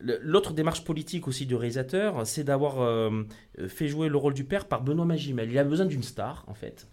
L'autre 0.00 0.52
démarche 0.52 0.84
politique 0.84 1.26
aussi 1.26 1.44
du 1.44 1.56
réalisateur, 1.56 2.24
c'est 2.24 2.44
d'avoir 2.44 2.80
euh, 2.80 3.24
fait 3.66 3.88
jouer 3.88 4.08
le 4.08 4.16
rôle 4.16 4.32
du 4.34 4.44
père 4.44 4.66
par 4.66 4.82
Benoît 4.82 5.04
Magimel. 5.04 5.50
Il 5.50 5.58
a 5.58 5.64
besoin 5.64 5.86
d'une 5.86 6.04
star, 6.04 6.44
en 6.46 6.54
fait, 6.54 6.86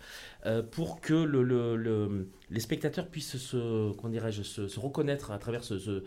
euh, 0.48 0.63
pour 0.63 1.02
que 1.02 1.13
le, 1.13 1.44
le- 1.44 1.75
le- 1.75 2.30
les 2.50 2.60
spectateurs 2.60 3.07
puissent 3.07 3.38
se, 3.38 3.92
se, 4.42 4.68
se 4.68 4.80
reconnaître 4.80 5.30
à 5.31 5.38
travers 5.38 5.63
ce, 5.63 5.78
ce- 5.78 6.04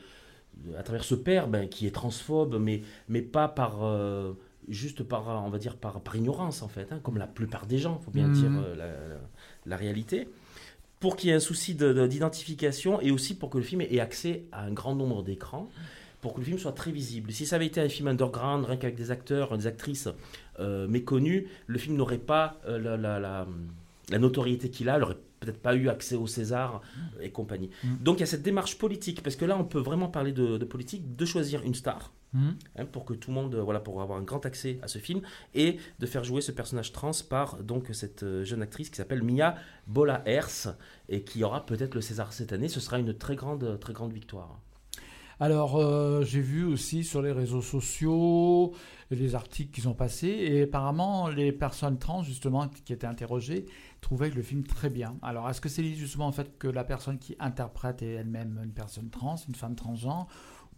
à 0.76 0.82
travers 0.82 1.04
ce 1.04 1.14
père 1.14 1.46
ben, 1.46 1.68
qui 1.68 1.86
est 1.86 1.92
transphobe, 1.94 2.58
mais, 2.60 2.82
mais 3.08 3.22
pas 3.22 3.46
par... 3.48 3.84
euh, 3.84 4.32
juste 4.68 5.02
par, 5.02 5.28
on 5.46 5.48
va 5.50 5.58
dire, 5.58 5.76
par, 5.76 6.00
par 6.00 6.16
ignorance, 6.16 6.62
en 6.62 6.68
fait, 6.68 6.92
hein, 6.92 6.98
comme 7.02 7.16
la 7.16 7.26
plupart 7.28 7.64
des 7.66 7.78
gens, 7.78 7.98
il 8.00 8.04
faut 8.04 8.10
bien 8.10 8.26
Mhm. 8.26 8.32
dire 8.34 8.50
la, 8.76 8.86
la- 8.86 9.20
la 9.66 9.76
réalité. 9.76 10.28
Pour 11.00 11.14
qu'il 11.16 11.30
y 11.30 11.32
ait 11.32 11.36
un 11.36 11.40
souci 11.40 11.76
de- 11.76 11.92
de- 11.92 12.06
d'identification 12.08 13.00
et 13.00 13.12
aussi 13.12 13.36
pour 13.36 13.50
que 13.50 13.58
le 13.58 13.64
film 13.64 13.80
ait 13.82 14.00
accès 14.00 14.46
à 14.50 14.64
un 14.64 14.72
grand 14.72 14.96
nombre 14.96 15.22
d'écrans 15.22 15.68
pour 16.20 16.34
que 16.34 16.40
le 16.40 16.46
film 16.46 16.58
soit 16.58 16.72
très 16.72 16.90
visible. 16.90 17.30
Si 17.32 17.46
ça 17.46 17.56
avait 17.56 17.66
été 17.66 17.80
un 17.80 17.88
film 17.88 18.08
underground, 18.08 18.64
rien 18.64 18.76
qu'avec 18.76 18.96
des 18.96 19.10
acteurs, 19.10 19.56
des 19.56 19.66
actrices 19.66 20.08
euh, 20.58 20.88
méconnus, 20.88 21.44
le 21.66 21.78
film 21.78 21.96
n'aurait 21.96 22.18
pas 22.18 22.58
euh, 22.66 22.78
la, 22.78 22.96
la- 22.96 23.20
la- 23.20 23.46
la 24.10 24.18
notoriété 24.18 24.70
qu'il 24.70 24.88
a, 24.88 24.96
il 24.96 25.00
n'aurait 25.00 25.18
peut-être 25.40 25.60
pas 25.60 25.74
eu 25.76 25.88
accès 25.88 26.16
au 26.16 26.26
César 26.26 26.80
euh, 27.18 27.22
et 27.22 27.30
compagnie. 27.30 27.70
Mm. 27.84 27.88
Donc 28.00 28.16
il 28.16 28.20
y 28.20 28.22
a 28.22 28.26
cette 28.26 28.42
démarche 28.42 28.78
politique, 28.78 29.22
parce 29.22 29.36
que 29.36 29.44
là 29.44 29.56
on 29.56 29.64
peut 29.64 29.78
vraiment 29.80 30.08
parler 30.08 30.32
de, 30.32 30.56
de 30.58 30.64
politique, 30.64 31.14
de 31.14 31.24
choisir 31.24 31.62
une 31.62 31.74
star. 31.74 32.12
Mhm. 32.34 32.56
hein, 32.76 32.84
pour 32.84 33.06
que 33.06 33.14
tout 33.14 33.30
le 33.30 33.34
monde, 33.36 33.54
voilà, 33.54 33.80
pour 33.80 34.02
avoir 34.02 34.18
un 34.18 34.22
grand 34.22 34.44
accès 34.44 34.78
à 34.82 34.88
ce 34.88 34.98
film, 34.98 35.22
et 35.54 35.78
de 35.98 36.04
faire 36.04 36.24
jouer 36.24 36.42
ce 36.42 36.52
personnage 36.52 36.92
trans 36.92 37.12
par 37.26 37.56
donc 37.62 37.86
cette 37.92 38.22
euh, 38.22 38.44
jeune 38.44 38.60
actrice 38.60 38.90
qui 38.90 38.96
s'appelle 38.96 39.22
Mia 39.22 39.54
Bola-Hers, 39.86 40.74
et 41.08 41.22
qui 41.22 41.42
aura 41.42 41.64
peut-être 41.64 41.94
le 41.94 42.02
César 42.02 42.34
cette 42.34 42.52
année. 42.52 42.68
Ce 42.68 42.80
sera 42.80 42.98
une 42.98 43.14
très 43.14 43.34
grande, 43.34 43.78
très 43.80 43.94
grande 43.94 44.12
victoire. 44.12 44.60
Alors, 45.40 45.76
euh, 45.76 46.24
j'ai 46.24 46.40
vu 46.40 46.64
aussi 46.64 47.04
sur 47.04 47.22
les 47.22 47.30
réseaux 47.32 47.62
sociaux 47.62 48.74
les 49.10 49.34
articles 49.34 49.72
qui 49.72 49.80
sont 49.80 49.94
passés 49.94 50.28
et 50.28 50.62
apparemment 50.64 51.28
les 51.28 51.52
personnes 51.52 51.98
trans 51.98 52.22
justement 52.22 52.68
qui 52.68 52.92
étaient 52.92 53.06
interrogées 53.06 53.64
trouvaient 54.00 54.30
le 54.30 54.42
film 54.42 54.64
très 54.64 54.90
bien. 54.90 55.16
Alors, 55.22 55.48
est-ce 55.48 55.60
que 55.60 55.68
c'est 55.68 55.84
justement 55.94 56.26
en 56.26 56.32
fait 56.32 56.58
que 56.58 56.68
la 56.68 56.84
personne 56.84 57.18
qui 57.18 57.36
interprète 57.38 58.02
est 58.02 58.14
elle-même 58.14 58.60
une 58.62 58.72
personne 58.72 59.10
trans, 59.10 59.36
une 59.48 59.54
femme 59.54 59.76
transgenre 59.76 60.26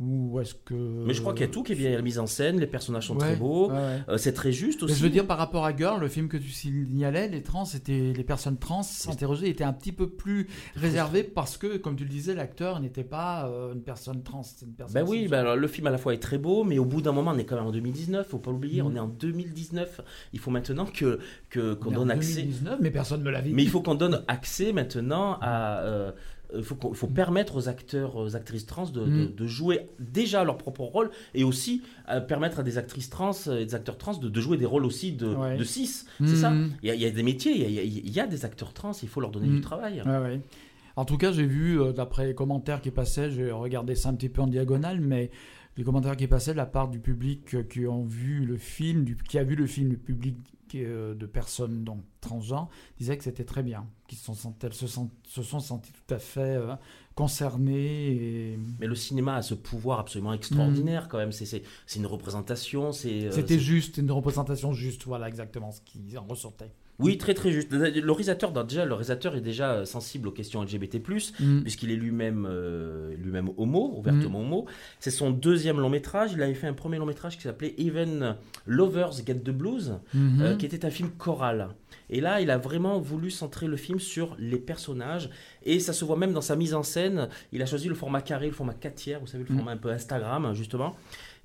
ou 0.01 0.41
est-ce 0.41 0.55
que 0.55 0.73
Mais 0.75 1.13
je 1.13 1.21
crois 1.21 1.35
qu'il 1.35 1.43
y 1.43 1.49
a 1.49 1.53
tout 1.53 1.63
qui 1.63 1.73
est 1.73 1.77
bien 1.77 2.01
mis 2.01 2.19
en 2.19 2.27
scène, 2.27 2.59
les 2.59 2.67
personnages 2.67 3.07
sont 3.09 3.15
Ouais, 3.17 3.21
très 3.33 3.37
beaux, 3.37 3.69
ouais, 3.69 3.75
ouais. 3.77 3.99
euh, 4.09 4.17
c'est 4.17 4.33
très 4.33 4.51
juste 4.51 4.81
Mais 4.81 4.85
aussi. 4.87 4.95
je 4.95 5.03
veux 5.03 5.11
dire, 5.11 5.27
par 5.27 5.37
rapport 5.37 5.65
à 5.67 5.77
Girl, 5.77 6.01
le 6.01 6.09
film 6.09 6.29
que 6.29 6.39
tu 6.39 6.49
signalais, 6.49 7.29
les 7.29 7.43
trans 7.43 7.65
étaient, 7.67 8.15
les 8.17 8.25
personnes 8.25 8.57
trans 8.57 8.81
interrogées 9.09 9.49
étaient 9.51 9.63
un 9.65 9.75
petit 9.75 9.93
peu 9.93 10.09
plus 10.09 10.49
réservées 10.75 11.23
parce 11.23 11.59
que, 11.59 11.77
comme 11.77 11.97
tu 11.97 12.05
le 12.05 12.09
disais, 12.11 12.35
l'acteur 12.35 12.81
n'était 12.81 13.05
pas 13.05 13.47
euh, 13.49 13.75
une 13.75 13.83
personne 13.83 14.23
trans, 14.23 14.43
c'était 14.43 14.65
une 14.67 14.73
personne. 14.73 14.95
Ben 15.05 15.07
oui, 15.09 15.29
ben 15.29 15.41
alors, 15.41 15.57
le 15.57 15.69
film 15.69 15.87
à 15.87 15.91
la 15.91 15.99
fois 15.99 16.15
est 16.15 16.19
très 16.19 16.39
beau, 16.39 16.65
mais 16.65 16.79
au 16.79 16.87
bout 16.87 17.03
d'un 17.03 17.13
moment, 17.13 17.33
on 17.35 17.39
est 17.39 17.45
quand 17.45 17.57
même 17.57 17.67
en 17.67 17.71
2019, 17.73 18.27
faut 18.27 18.39
pas 18.39 18.51
l'oublier, 18.51 18.81
on 18.81 18.95
est 18.97 19.01
en 19.01 19.09
2019. 19.09 20.01
Il 20.33 20.39
faut 20.39 20.51
maintenant 20.51 20.87
que 20.87 21.19
qu'on 21.53 21.61
On 21.61 21.93
est 21.93 21.97
en 21.97 21.99
donne 22.01 22.11
accès. 22.11 22.37
2019, 22.43 22.79
mais 22.81 22.91
personne 22.91 23.21
ne 23.21 23.25
me 23.27 23.31
l'avait 23.31 23.51
Mais 23.51 23.63
il 23.63 23.69
faut 23.69 23.83
qu'on 23.83 23.95
donne 23.95 24.23
accès 24.29 24.73
maintenant 24.73 25.37
à. 25.43 25.81
euh, 25.81 26.13
il 26.57 26.63
faut, 26.63 26.77
il 26.91 26.95
faut 26.97 27.07
permettre 27.07 27.57
aux 27.57 27.69
acteurs, 27.69 28.17
aux 28.17 28.37
actrices 28.37 28.67
trans 28.67 28.89
de, 28.89 29.01
Mm. 29.05 29.35
de 29.35 29.47
jouer 29.47 29.87
déjà 29.99 30.45
leur 30.45 30.57
propre 30.59 30.83
rôle 30.83 31.11
et 31.35 31.45
aussi 31.45 31.83
euh, 32.09 32.21
permettre 32.21 32.61
à 32.61 32.63
des 32.63 32.79
actrices 32.79 33.11
trans 33.11 33.33
et 33.59 33.65
des 33.65 33.75
acteurs 33.75 33.99
trans 33.99 34.17
de, 34.17 34.29
de 34.29 34.41
jouer 34.41 34.57
des 34.57 34.67
rôles 34.67 34.85
aussi 34.85 35.13
de, 35.13 35.27
Ouais. 35.35 35.57
de 35.57 35.65
cis. 35.65 35.87
C'est 35.87 36.37
ça. 36.37 36.51
Mhm. 36.51 36.73
Il 36.83 36.89
y, 36.89 36.91
a, 36.91 36.95
il 36.95 37.01
y 37.01 37.07
a 37.07 37.11
des 37.11 37.23
métiers, 37.23 37.53
il 37.53 37.71
y 37.73 37.79
a, 37.79 37.83
y 37.83 38.27
y 38.27 38.29
des 38.29 38.45
acteurs 38.45 38.73
trans, 38.73 38.93
il 39.03 39.09
faut 39.09 39.21
leur 39.21 39.31
donner 39.31 39.49
Mm. 39.49 39.55
du 39.57 39.61
travail. 39.61 40.03
Ouais, 40.05 40.19
ouais. 40.19 40.41
En 40.97 41.05
tout 41.05 41.17
cas, 41.17 41.33
j'ai 41.33 41.47
vu, 41.47 41.81
euh, 41.81 41.93
d'après 41.93 42.27
les 42.27 42.35
commentaires 42.35 42.81
qui 42.83 42.91
passaient, 42.91 43.31
j'ai 43.31 43.51
regardé 43.53 43.95
ça 43.95 44.09
un 44.11 44.15
petit 44.15 44.29
peu 44.29 44.43
en 44.43 44.47
diagonale, 44.49 45.01
mais 45.01 45.31
les 45.77 45.85
commentaires 45.85 46.17
qui 46.17 46.27
passaient 46.27 46.53
de 46.53 46.57
la 46.59 46.67
part 46.67 46.89
du 46.89 46.99
public 46.99 47.55
euh, 47.55 47.63
qui 47.63 47.87
ont 47.87 48.05
vu 48.05 48.45
le 48.45 48.57
film, 48.57 49.05
du, 49.05 49.17
qui 49.17 49.39
a 49.39 49.45
vu 49.45 49.55
le 49.55 49.67
film, 49.67 49.91
le 49.93 49.97
public 49.97 50.37
euh, 50.37 50.60
de 50.79 51.27
personnes 51.27 51.85
donc 51.85 52.03
transgenres 52.21 52.69
disaient 52.99 53.17
que 53.17 53.25
c'était 53.25 53.45
très 53.45 53.63
bien, 53.63 53.87
qu'ils 54.09 54.19
se 54.19 54.33
sont, 54.35 55.11
se, 55.27 55.43
sont 55.43 55.61
senties 55.61 55.93
tout 55.93 56.15
à 56.15 56.19
fait 56.19 56.57
euh, 56.57 56.75
concernées. 57.15 58.13
Et... 58.53 58.59
Mais 58.79 58.87
le 58.87 58.95
cinéma 58.95 59.37
a 59.37 59.43
ce 59.43 59.55
pouvoir 59.55 59.99
absolument 60.01 60.33
extraordinaire 60.33 61.09
quand 61.09 61.19
même. 61.19 61.33
C'est- 61.33 61.63
une 61.97 62.07
représentation. 62.07 62.93
c'est 62.93 63.27
euh, 63.27 63.31
C'était 63.33 63.59
juste, 63.59 63.99
une 63.99 64.11
représentation 64.11 64.73
juste, 64.73 65.05
voilà 65.05 65.29
exactement 65.29 65.73
ce 65.73 65.81
qui 65.83 66.17
en 66.17 66.25
ressortait. 66.25 66.73
Oui, 67.01 67.19
très 67.19 67.35
très 67.35 67.51
juste. 67.51 67.73
Le 67.73 67.91
réalisateur, 68.13 68.53
déjà, 68.65 68.85
le 68.85 68.93
réalisateur 68.95 69.35
est 69.37 69.41
déjà 69.41 69.73
euh, 69.73 69.85
sensible 69.85 70.29
aux 70.29 70.33
questions 70.33 70.63
LGBT+, 70.63 70.99
Mm. 71.41 71.61
puisqu'il 71.63 71.91
est 71.91 71.97
lui-même 71.97 72.47
euh, 72.49 73.15
lui-même 73.17 73.49
homo, 73.57 73.95
ouvertement 73.97 74.41
homo. 74.41 74.67
C'est 74.99 75.11
son 75.11 75.31
deuxième 75.31 75.81
long 75.81 75.89
métrage. 75.91 76.33
Il 76.35 76.43
avait 76.43 76.55
fait 76.55 76.67
un 76.67 76.73
premier 76.75 76.99
long 76.99 77.07
métrage 77.07 77.37
qui 77.37 77.43
s'appelait 77.43 77.75
Even 77.79 78.37
Lovers 78.67 79.13
Get 79.27 79.37
the 79.37 79.51
Blues, 79.51 79.99
euh, 80.15 80.57
qui 80.57 80.67
était 80.67 80.85
un 80.85 80.91
film 80.91 81.11
choral. 81.19 81.69
Et 82.11 82.21
là, 82.21 82.41
il 82.41 82.51
a 82.51 82.59
vraiment 82.59 82.99
voulu 83.01 83.31
centrer 83.31 83.67
le 83.67 83.77
film 83.77 83.99
sur 84.01 84.37
les 84.39 84.59
personnages. 84.59 85.31
Et 85.65 85.81
ça 85.81 85.93
se 85.93 86.05
voit 86.05 86.17
même 86.17 86.33
dans 86.33 86.41
sa 86.41 86.57
mise 86.57 86.75
en 86.75 86.83
scène. 86.83 87.29
Il 87.53 87.63
a 87.63 87.67
choisi 87.67 87.89
le 87.89 87.95
format 87.95 88.21
carré, 88.21 88.47
le 88.47 88.53
format 88.53 88.75
4 88.75 88.95
tiers, 88.95 89.21
vous 89.21 89.27
savez, 89.27 89.45
le 89.49 89.53
Mm. 89.55 89.57
format 89.57 89.73
un 89.73 89.77
peu 89.77 89.91
Instagram, 89.91 90.53
justement, 90.55 90.97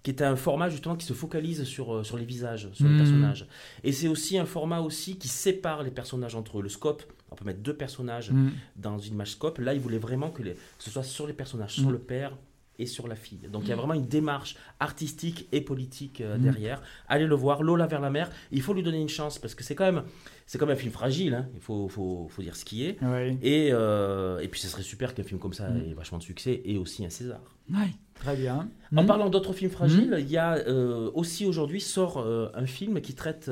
qui 0.06 0.12
est 0.12 0.22
un 0.22 0.36
format 0.36 0.70
justement 0.70 0.96
qui 0.96 1.06
se 1.06 1.14
focalise 1.14 1.64
sur, 1.64 1.92
euh, 1.96 2.04
sur 2.04 2.16
les 2.18 2.26
visages, 2.26 2.70
sur 2.74 2.86
les 2.86 2.94
Mm. 2.94 2.98
personnages. 2.98 3.48
Et 3.84 3.92
c'est 3.92 4.08
aussi 4.08 4.38
un 4.38 4.46
format 4.46 4.80
aussi 4.82 5.18
qui 5.18 5.28
sépare 5.28 5.82
les 5.82 5.90
personnages 5.90 6.36
entre 6.36 6.60
eux. 6.60 6.62
Le 6.62 6.70
scope, 6.70 7.02
on 7.32 7.36
peut 7.36 7.44
mettre 7.44 7.62
deux 7.62 7.74
personnages 7.76 8.30
Mm. 8.32 8.52
dans 8.76 9.00
une 9.00 9.14
image 9.16 9.32
scope. 9.32 9.58
Là, 9.58 9.74
il 9.74 9.80
voulait 9.80 9.98
vraiment 9.98 10.30
que, 10.30 10.44
les- 10.44 10.54
que 10.54 10.60
ce 10.78 10.92
soit 10.92 11.02
sur 11.02 11.26
les 11.26 11.34
personnages, 11.34 11.74
sur 11.74 11.90
Mm. 11.90 11.92
le 11.94 11.98
père 11.98 12.38
et 12.80 12.86
sur 12.86 13.08
la 13.08 13.16
fille. 13.16 13.48
Donc 13.52 13.64
il 13.64 13.70
y 13.70 13.74
a 13.74 13.76
vraiment 13.76 13.94
une 13.94 14.08
démarche 14.08 14.56
artistique 14.80 15.48
et 15.52 15.62
politique 15.62 16.22
euh, 16.22 16.38
Mm. 16.38 16.42
derrière. 16.42 16.82
Allez 17.08 17.26
le 17.28 17.36
voir, 17.36 17.64
Lola 17.64 17.88
vers 17.88 18.02
la 18.02 18.10
mer. 18.10 18.30
Il 18.52 18.62
faut 18.62 18.74
lui 18.74 18.84
donner 18.84 19.00
une 19.02 19.10
chance 19.10 19.40
parce 19.40 19.56
que 19.56 19.64
c'est 19.64 19.76
quand 19.76 19.86
même, 19.86 20.04
c'est 20.46 20.58
quand 20.58 20.66
même 20.66 20.76
un 20.76 20.80
film 20.80 20.92
fragile. 20.92 21.34
hein. 21.34 21.48
Il 21.54 21.62
faut, 21.62 21.88
faut, 21.90 22.28
faut 22.30 22.42
dire 22.42 22.56
ce 22.56 22.66
qui 22.66 22.86
est. 22.86 22.98
Oui. 23.02 23.38
Et, 23.42 23.70
euh, 23.72 24.40
et 24.40 24.48
puis 24.48 24.60
ce 24.60 24.68
serait 24.68 24.84
super 24.84 25.14
qu'un 25.14 25.24
film 25.24 25.40
comme 25.40 25.54
ça 25.54 25.70
Mm. 25.70 25.90
ait 25.90 25.94
vachement 25.94 26.18
de 26.18 26.24
succès 26.24 26.62
et 26.66 26.78
aussi 26.78 27.06
un 27.06 27.10
César. 27.10 27.42
Ouais, 27.72 27.92
très 28.16 28.36
bien. 28.36 28.70
En 28.96 29.04
Mm. 29.04 29.08
parlant 29.08 29.30
d'autres 29.30 29.54
films 29.54 29.72
fragiles, 29.72 30.16
il 30.20 30.30
y 30.30 30.38
a 30.38 30.56
euh, 30.56 31.10
aussi 31.14 31.46
aujourd'hui 31.46 31.82
sort 31.82 32.18
un 32.54 32.66
film 32.66 33.02
qui 33.02 33.14
traite 33.16 33.50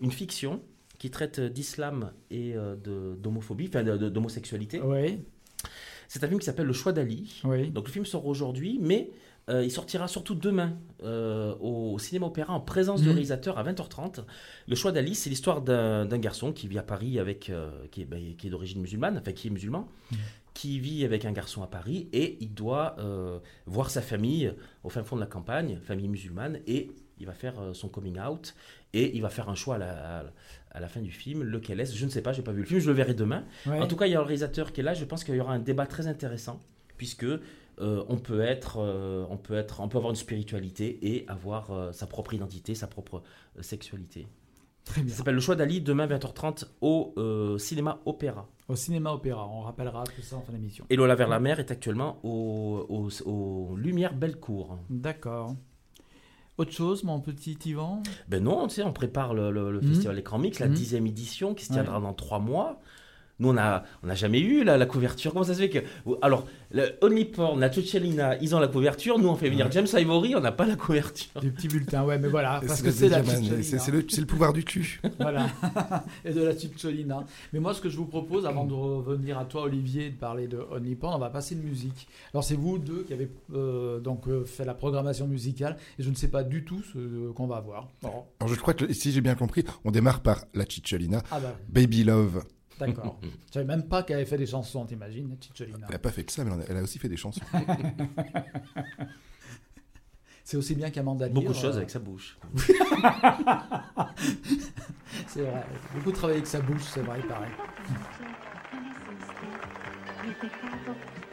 une 0.00 0.12
fiction 0.12 0.60
qui 0.98 1.10
traite 1.10 1.40
d'islam 1.40 2.12
et 2.30 2.52
de- 2.52 3.16
d'homophobie, 3.18 3.68
enfin 3.68 3.82
d'homosexualité. 3.82 4.80
Oui, 4.82 5.18
C'est 6.12 6.24
un 6.24 6.26
film 6.26 6.40
qui 6.40 6.46
s'appelle 6.46 6.66
Le 6.66 6.72
Choix 6.72 6.92
d'Ali. 6.92 7.40
oui. 7.44 7.70
Donc 7.70 7.86
le 7.86 7.92
film 7.92 8.04
sort 8.04 8.26
aujourd'hui, 8.26 8.80
mais 8.82 9.12
euh, 9.48 9.62
il 9.64 9.70
sortira 9.70 10.08
surtout 10.08 10.34
demain 10.34 10.76
euh, 11.04 11.54
au 11.60 12.00
cinéma 12.00 12.26
opéra 12.26 12.52
en 12.52 12.58
présence 12.60 13.00
du 13.00 13.06
Mhm. 13.06 13.12
réalisateur 13.14 13.58
à 13.58 13.62
20h30. 13.62 14.24
Le 14.66 14.74
Choix 14.74 14.90
d'Ali, 14.90 15.14
c'est 15.14 15.30
l'histoire 15.30 15.62
d'un 15.62 16.18
garçon 16.18 16.52
qui 16.52 16.66
vit 16.66 16.78
à 16.78 16.82
Paris 16.82 17.20
avec 17.20 17.48
euh, 17.48 17.70
qui 17.92 18.02
est, 18.02 18.06
ben, 18.06 18.34
qui 18.36 18.48
est 18.48 18.50
d'origine 18.50 18.80
musulmane, 18.80 19.18
enfin 19.18 19.30
qui 19.32 19.46
est 19.46 19.50
musulman, 19.52 19.86
Mhm. 20.10 20.18
qui 20.52 20.80
vit 20.80 21.04
avec 21.04 21.24
un 21.26 21.32
garçon 21.32 21.62
à 21.62 21.68
Paris 21.68 22.08
et 22.12 22.38
il 22.40 22.52
doit 22.54 22.96
voir 23.66 23.88
sa 23.88 24.02
famille 24.02 24.52
au 24.82 24.88
fin 24.88 25.04
fond 25.04 25.14
de 25.14 25.20
la 25.20 25.26
campagne, 25.28 25.78
famille 25.84 26.08
musulmane, 26.08 26.58
et 26.66 26.90
il 27.20 27.26
va 27.26 27.34
faire 27.34 27.54
son 27.72 27.88
coming 27.88 28.18
out 28.18 28.54
et 28.94 29.14
il 29.14 29.22
va 29.22 29.28
faire 29.28 29.48
un 29.48 29.54
choix 29.54 29.76
à 29.76 29.78
la, 29.78 30.18
à 30.18 30.22
la- 30.24 30.32
à 30.70 30.80
la 30.80 30.88
fin 30.88 31.00
du 31.00 31.10
film. 31.10 31.42
Lequel 31.42 31.80
est-ce? 31.80 31.96
Je 31.96 32.04
ne 32.04 32.10
sais 32.10 32.22
pas, 32.22 32.32
j'ai 32.32 32.42
pas 32.42 32.52
vu 32.52 32.60
le 32.60 32.66
film, 32.66 32.80
je 32.80 32.88
le 32.88 32.94
verrai 32.94 33.14
demain. 33.14 33.44
Ouais. 33.66 33.80
En 33.80 33.86
tout 33.86 33.96
cas, 33.96 34.06
il 34.06 34.12
y 34.12 34.14
a 34.14 34.18
le 34.18 34.24
réalisateur 34.24 34.72
qui 34.72 34.80
est 34.80 34.84
là. 34.84 34.94
Je 34.94 35.04
pense 35.04 35.24
qu'il 35.24 35.34
y 35.34 35.40
aura 35.40 35.52
un 35.52 35.58
débat 35.58 35.86
très 35.86 36.06
intéressant 36.06 36.60
puisque 36.96 37.24
euh, 37.24 38.04
on 38.08 38.18
peut 38.18 38.42
être, 38.42 38.76
euh, 38.78 39.24
on 39.30 39.38
peut 39.38 39.54
être, 39.54 39.80
on 39.80 39.88
peut 39.88 39.96
avoir 39.96 40.10
une 40.10 40.16
spiritualité 40.16 40.98
et 41.02 41.24
avoir 41.28 41.70
euh, 41.70 41.92
sa 41.92 42.06
propre 42.06 42.34
identité, 42.34 42.74
sa 42.74 42.86
propre 42.86 43.22
sexualité. 43.60 44.26
Très 44.84 45.02
bien. 45.02 45.10
Ça 45.10 45.18
s'appelle 45.18 45.34
Le 45.34 45.40
Choix 45.40 45.56
d'Ali 45.56 45.80
demain 45.80 46.06
20h30 46.06 46.66
au 46.82 47.14
cinéma 47.58 48.00
Opéra. 48.04 48.48
Au 48.68 48.76
cinéma 48.76 49.12
opéra, 49.12 49.48
on 49.48 49.62
rappellera 49.62 50.04
tout 50.04 50.22
ça 50.22 50.36
en 50.36 50.42
fin 50.42 50.52
d'émission. 50.52 50.86
Et 50.90 50.96
Lola 50.96 51.16
vers 51.16 51.28
la 51.28 51.40
mer 51.40 51.58
est 51.58 51.72
actuellement 51.72 52.20
au, 52.22 52.86
au, 52.88 53.08
au 53.28 53.76
Lumière 53.76 54.14
Bellecour. 54.14 54.78
D'accord. 54.88 55.56
Autre 56.60 56.72
chose, 56.72 57.04
mon 57.04 57.20
petit 57.20 57.56
Yvan? 57.64 58.02
Ben 58.28 58.44
non, 58.44 58.68
tu 58.68 58.74
sais, 58.74 58.82
on 58.82 58.92
prépare 58.92 59.32
le, 59.32 59.50
le- 59.50 59.72
le 59.72 59.80
Mhm. 59.80 59.88
festival 59.88 60.18
Écran 60.18 60.38
Mix, 60.38 60.58
la 60.58 60.68
Mhm. 60.68 60.74
dixième 60.74 61.06
édition 61.06 61.54
qui 61.54 61.64
se 61.64 61.70
Ouais. 61.70 61.76
tiendra 61.76 62.00
dans 62.00 62.12
trois 62.12 62.38
mois. 62.38 62.78
Nous, 63.40 63.48
on 63.48 63.54
n'a 63.54 63.82
on 64.02 64.06
n'a 64.06 64.14
jamais 64.14 64.38
eu 64.40 64.62
la, 64.62 64.76
la 64.78 64.86
couverture. 64.86 65.32
Comment 65.32 65.44
ça 65.44 65.54
se 65.54 65.58
fait 65.60 65.70
que. 65.70 65.78
Alors, 66.22 66.46
le 66.70 66.90
Only 67.02 67.24
Porn, 67.24 67.58
la 67.58 67.68
Tuccelina, 67.70 68.36
ils 68.40 68.54
ont 68.54 68.60
la 68.60 68.68
couverture. 68.68 69.18
Nous, 69.18 69.26
on 69.28 69.34
fait 69.34 69.50
venir 69.50 69.70
James 69.72 69.86
Ivory, 69.92 70.36
on 70.36 70.40
n'a 70.40 70.52
pas 70.52 70.66
la 70.66 70.76
couverture. 70.76 71.40
Des 71.40 71.50
petits 71.50 71.66
bulletins, 71.68 72.04
ouais, 72.04 72.18
mais 72.18 72.28
voilà, 72.28 72.60
parce 72.64 72.82
que 72.82 72.90
c'est 72.90 73.08
la 73.08 73.24
c'est- 73.24 73.62
c'est 73.78 73.90
le, 73.90 74.04
c'est 74.08 74.20
le 74.20 74.26
pouvoir 74.26 74.52
du 74.52 74.62
cul. 74.64 75.00
Voilà, 75.18 75.46
et 76.24 76.32
de 76.32 76.42
la 76.42 76.56
Cicciolina. 76.56 77.24
Mais 77.52 77.58
moi, 77.60 77.74
ce 77.74 77.80
que 77.80 77.88
je 77.88 77.96
vous 77.96 78.06
propose, 78.06 78.46
avant 78.46 78.64
de 78.64 78.72
revenir 78.74 79.38
à 79.38 79.44
toi, 79.44 79.62
Olivier, 79.62 80.10
de 80.10 80.16
parler 80.16 80.46
de 80.46 80.58
Only 80.70 80.94
Porn, 80.94 81.14
on 81.14 81.18
va 81.18 81.30
passer 81.30 81.54
de 81.54 81.62
musique. 81.62 82.06
Alors, 82.32 82.44
c'est 82.44 82.54
vous 82.54 82.78
deux 82.78 83.02
qui 83.04 83.12
avez 83.12 83.30
euh, 83.54 84.00
donc 84.00 84.28
euh, 84.28 84.44
fait 84.44 84.64
la 84.64 84.74
programmation 84.74 85.26
musicale, 85.26 85.76
et 85.98 86.02
je 86.02 86.10
ne 86.10 86.14
sais 86.14 86.28
pas 86.28 86.42
du 86.44 86.64
tout 86.64 86.82
ce 86.92 87.30
qu'on 87.32 87.46
va 87.46 87.60
voir. 87.60 87.88
Bon. 88.02 88.10
Alors 88.38 88.52
je 88.54 88.58
crois 88.60 88.74
que 88.74 88.92
si 88.92 89.12
j'ai 89.12 89.20
bien 89.20 89.34
compris, 89.34 89.64
on 89.84 89.90
démarre 89.90 90.20
par 90.20 90.44
la 90.54 90.64
Cicciolina, 90.64 91.22
Ah 91.30 91.40
bah, 91.40 91.56
Baby 91.68 92.04
Love. 92.04 92.44
D'accord. 92.86 93.18
Je 93.48 93.52
savais 93.52 93.64
même 93.66 93.88
pas 93.88 94.02
qu'elle 94.02 94.16
avait 94.16 94.26
fait 94.26 94.36
des 94.38 94.46
chansons, 94.46 94.84
t'imagines, 94.86 95.36
Cicciolina. 95.40 95.78
Elle 95.86 95.92
n'a 95.92 95.98
pas 95.98 96.10
fait 96.10 96.24
que 96.24 96.32
ça, 96.32 96.44
mais 96.44 96.52
elle 96.68 96.76
a- 96.76 96.82
aussi 96.82 96.98
fait 96.98 97.08
des 97.08 97.16
chansons. 97.16 97.40
C'est 100.44 100.56
aussi 100.56 100.74
bien 100.74 100.90
qu'Amanda 100.90 101.26
Lear, 101.26 101.34
Beaucoup 101.34 101.52
de 101.52 101.58
choses 101.58 101.74
euh, 101.76 101.78
avec 101.78 101.90
sa 101.90 102.00
bouche. 102.00 102.36
C'est 105.28 105.42
vrai. 105.42 105.64
Beaucoup 105.94 106.10
travaillé 106.12 106.38
avec 106.38 106.48
sa 106.48 106.60
bouche, 106.60 106.82
c'est 106.82 107.02
vrai, 107.02 107.20
pareil. 107.20 107.50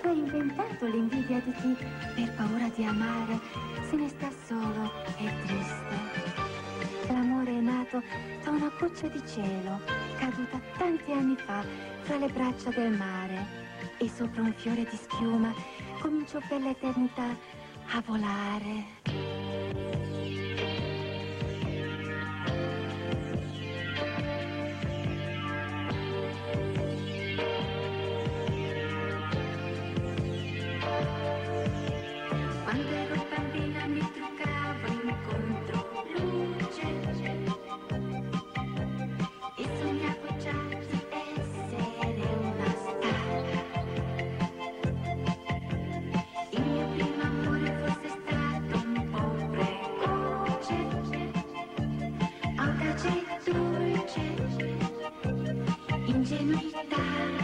Tu 0.02 0.08
hai 0.08 0.12
inventato 0.12 0.86
l'invidia 0.88 1.40
di 1.40 1.52
chi 1.54 1.76
per 2.16 2.32
paura 2.36 2.70
di 2.76 2.84
amare 2.86 3.40
se 3.90 3.96
ne 3.96 4.08
sta 4.10 4.30
solo 4.48 4.92
e 5.18 5.34
triste. 5.46 6.47
L'amore 7.08 7.52
è 7.52 7.62
nato 7.62 8.02
da 8.44 8.52
una 8.52 8.72
goccia 8.80 9.08
di 9.08 9.22
cielo 9.26 9.80
caduta 10.18 10.60
tanti 10.78 11.12
anni 11.12 11.36
fa 11.36 11.64
fra 12.02 12.18
le 12.18 12.28
braccia 12.28 12.70
del 12.70 12.92
mare 12.92 13.46
e 13.98 14.10
sopra 14.10 14.42
un 14.42 14.54
fiore 14.54 14.84
di 14.84 14.96
schiuma 14.96 15.54
cominciò 16.00 16.40
per 16.48 16.62
l'eternità 16.62 17.36
a 17.92 18.04
volare. 18.06 19.47
sky. 56.86 57.37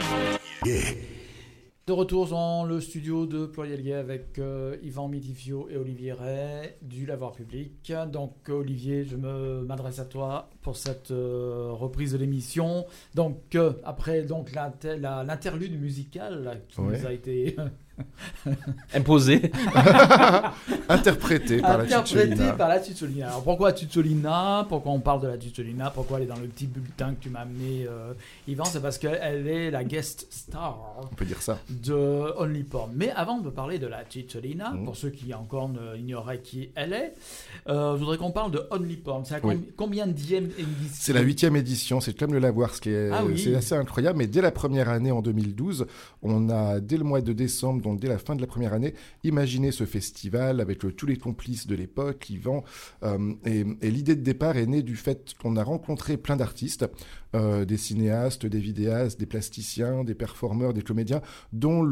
pluriel. 0.00 0.38
Gay. 0.64 0.98
De 1.86 1.92
retour 1.92 2.26
dans 2.28 2.64
le 2.64 2.80
studio 2.80 3.26
de 3.26 3.44
Pluriel 3.44 3.82
Gay 3.82 3.92
avec 3.92 4.38
euh, 4.38 4.78
Yvan 4.82 5.08
Mitifio 5.08 5.68
et 5.68 5.76
Olivier 5.76 6.14
Ray 6.14 6.70
du 6.80 7.04
Lavoir 7.04 7.32
Public. 7.32 7.92
Donc 8.10 8.48
Olivier, 8.48 9.04
je 9.04 9.16
me 9.16 9.60
m'adresse 9.66 9.98
à 9.98 10.06
toi 10.06 10.48
pour 10.62 10.78
cette 10.78 11.10
euh, 11.10 11.68
reprise 11.72 12.12
de 12.12 12.16
l'émission. 12.16 12.86
Donc 13.14 13.54
euh, 13.54 13.74
après 13.84 14.22
donc 14.22 14.52
l'interlude 14.54 15.78
musical 15.78 16.62
qui 16.70 16.80
Ouais. 16.80 16.98
nous 16.98 17.06
a 17.06 17.12
été 17.12 17.54
Imposé. 18.94 19.50
Interprété 20.88 21.58
par 21.58 21.78
la 21.78 21.84
interprété 21.84 22.52
par 22.56 22.68
la 22.68 22.78
Tuzzolina. 22.80 23.28
Alors 23.28 23.42
pourquoi 23.44 23.72
Tuzzolina 23.72 24.66
Pourquoi 24.68 24.92
on 24.92 25.00
parle 25.00 25.22
de 25.22 25.28
la 25.28 25.38
Tuzzolina 25.38 25.90
Pourquoi 25.90 26.18
elle 26.18 26.24
est 26.24 26.28
dans 26.28 26.36
le 26.36 26.46
petit 26.48 26.66
bulletin 26.66 27.14
que 27.14 27.22
tu 27.22 27.30
m'as 27.30 27.40
amené, 27.40 27.86
euh, 27.88 28.12
Yvan? 28.48 28.64
C'est 28.64 28.80
parce 28.82 28.98
qu'elle 28.98 29.46
est 29.46 29.70
la 29.70 29.84
guest 29.84 30.26
star 30.30 30.78
On 31.02 31.14
peut 31.14 31.24
dire 31.24 31.40
ça. 31.42 31.58
de 31.70 31.94
Only 32.38 32.64
Porn. 32.64 32.90
Mais 32.94 33.10
avant 33.10 33.38
de 33.38 33.48
parler 33.50 33.78
de 33.78 33.86
la 33.86 34.02
Cicciolina, 34.08 34.70
Mhm. 34.72 34.84
pour 34.84 34.96
ceux 34.96 35.10
qui 35.10 35.32
encore 35.34 35.68
ne- 35.68 35.96
ignoraient 35.96 36.40
qui 36.40 36.70
elle 36.74 36.92
est, 36.92 37.14
euh, 37.68 37.94
je 37.94 37.98
voudrais 38.00 38.18
qu'on 38.18 38.30
parle 38.32 38.50
de 38.50 38.62
Only 38.70 38.96
Porn. 38.96 39.24
C'est 39.24 39.34
Oui. 39.44 39.56
com- 39.56 39.64
combien 39.76 40.06
de 40.06 40.12
dixième 40.12 40.44
édition? 40.58 40.88
C'est 40.92 41.12
la 41.12 41.20
huitième 41.22 41.56
édition, 41.56 42.00
c'est 42.00 42.16
comme 42.16 42.32
le 42.32 42.38
Lavoir, 42.38 42.74
ce 42.74 42.80
qui 42.80 42.90
est, 42.90 43.10
Ah 43.12 43.24
oui. 43.24 43.38
c'est 43.38 43.54
assez 43.54 43.74
incroyable. 43.74 44.18
Mais 44.18 44.26
dès 44.26 44.40
la 44.42 44.50
première 44.50 44.88
année, 44.88 45.12
en 45.12 45.22
2012, 45.22 45.86
on 46.22 46.50
a, 46.50 46.80
dès 46.80 46.96
le 46.96 47.04
mois 47.04 47.20
de 47.20 47.32
décembre, 47.32 47.82
donc 47.84 48.00
dès 48.00 48.08
la 48.08 48.18
fin 48.18 48.34
de 48.34 48.40
la 48.40 48.46
première 48.48 48.72
année, 48.72 48.94
imaginé 49.22 49.70
ce 49.70 49.84
festival 49.84 50.60
avec 50.60 50.78
tous 50.96 51.06
les 51.06 51.16
complices 51.16 51.66
de 51.68 51.76
l'époque, 51.76 52.28
Yvan. 52.30 52.64
euh, 53.04 53.34
et 53.44 53.64
et 53.80 53.90
l'idée 53.90 54.16
de 54.16 54.22
départ 54.22 54.56
est 54.56 54.66
née 54.66 54.82
du 54.82 54.96
fait 54.96 55.34
qu'on 55.40 55.56
a 55.56 55.62
rencontré 55.62 56.16
plein 56.16 56.36
d'artistes, 56.36 56.86
euh, 57.34 57.64
des 57.64 57.76
cinéastes, 57.76 58.46
des 58.46 58.60
vidéastes, 58.60 59.18
des 59.18 59.26
plasticiens, 59.26 60.04
des 60.04 60.14
performeurs, 60.14 60.72
des 60.72 60.82
comédiens, 60.82 61.20
dont 61.52 61.84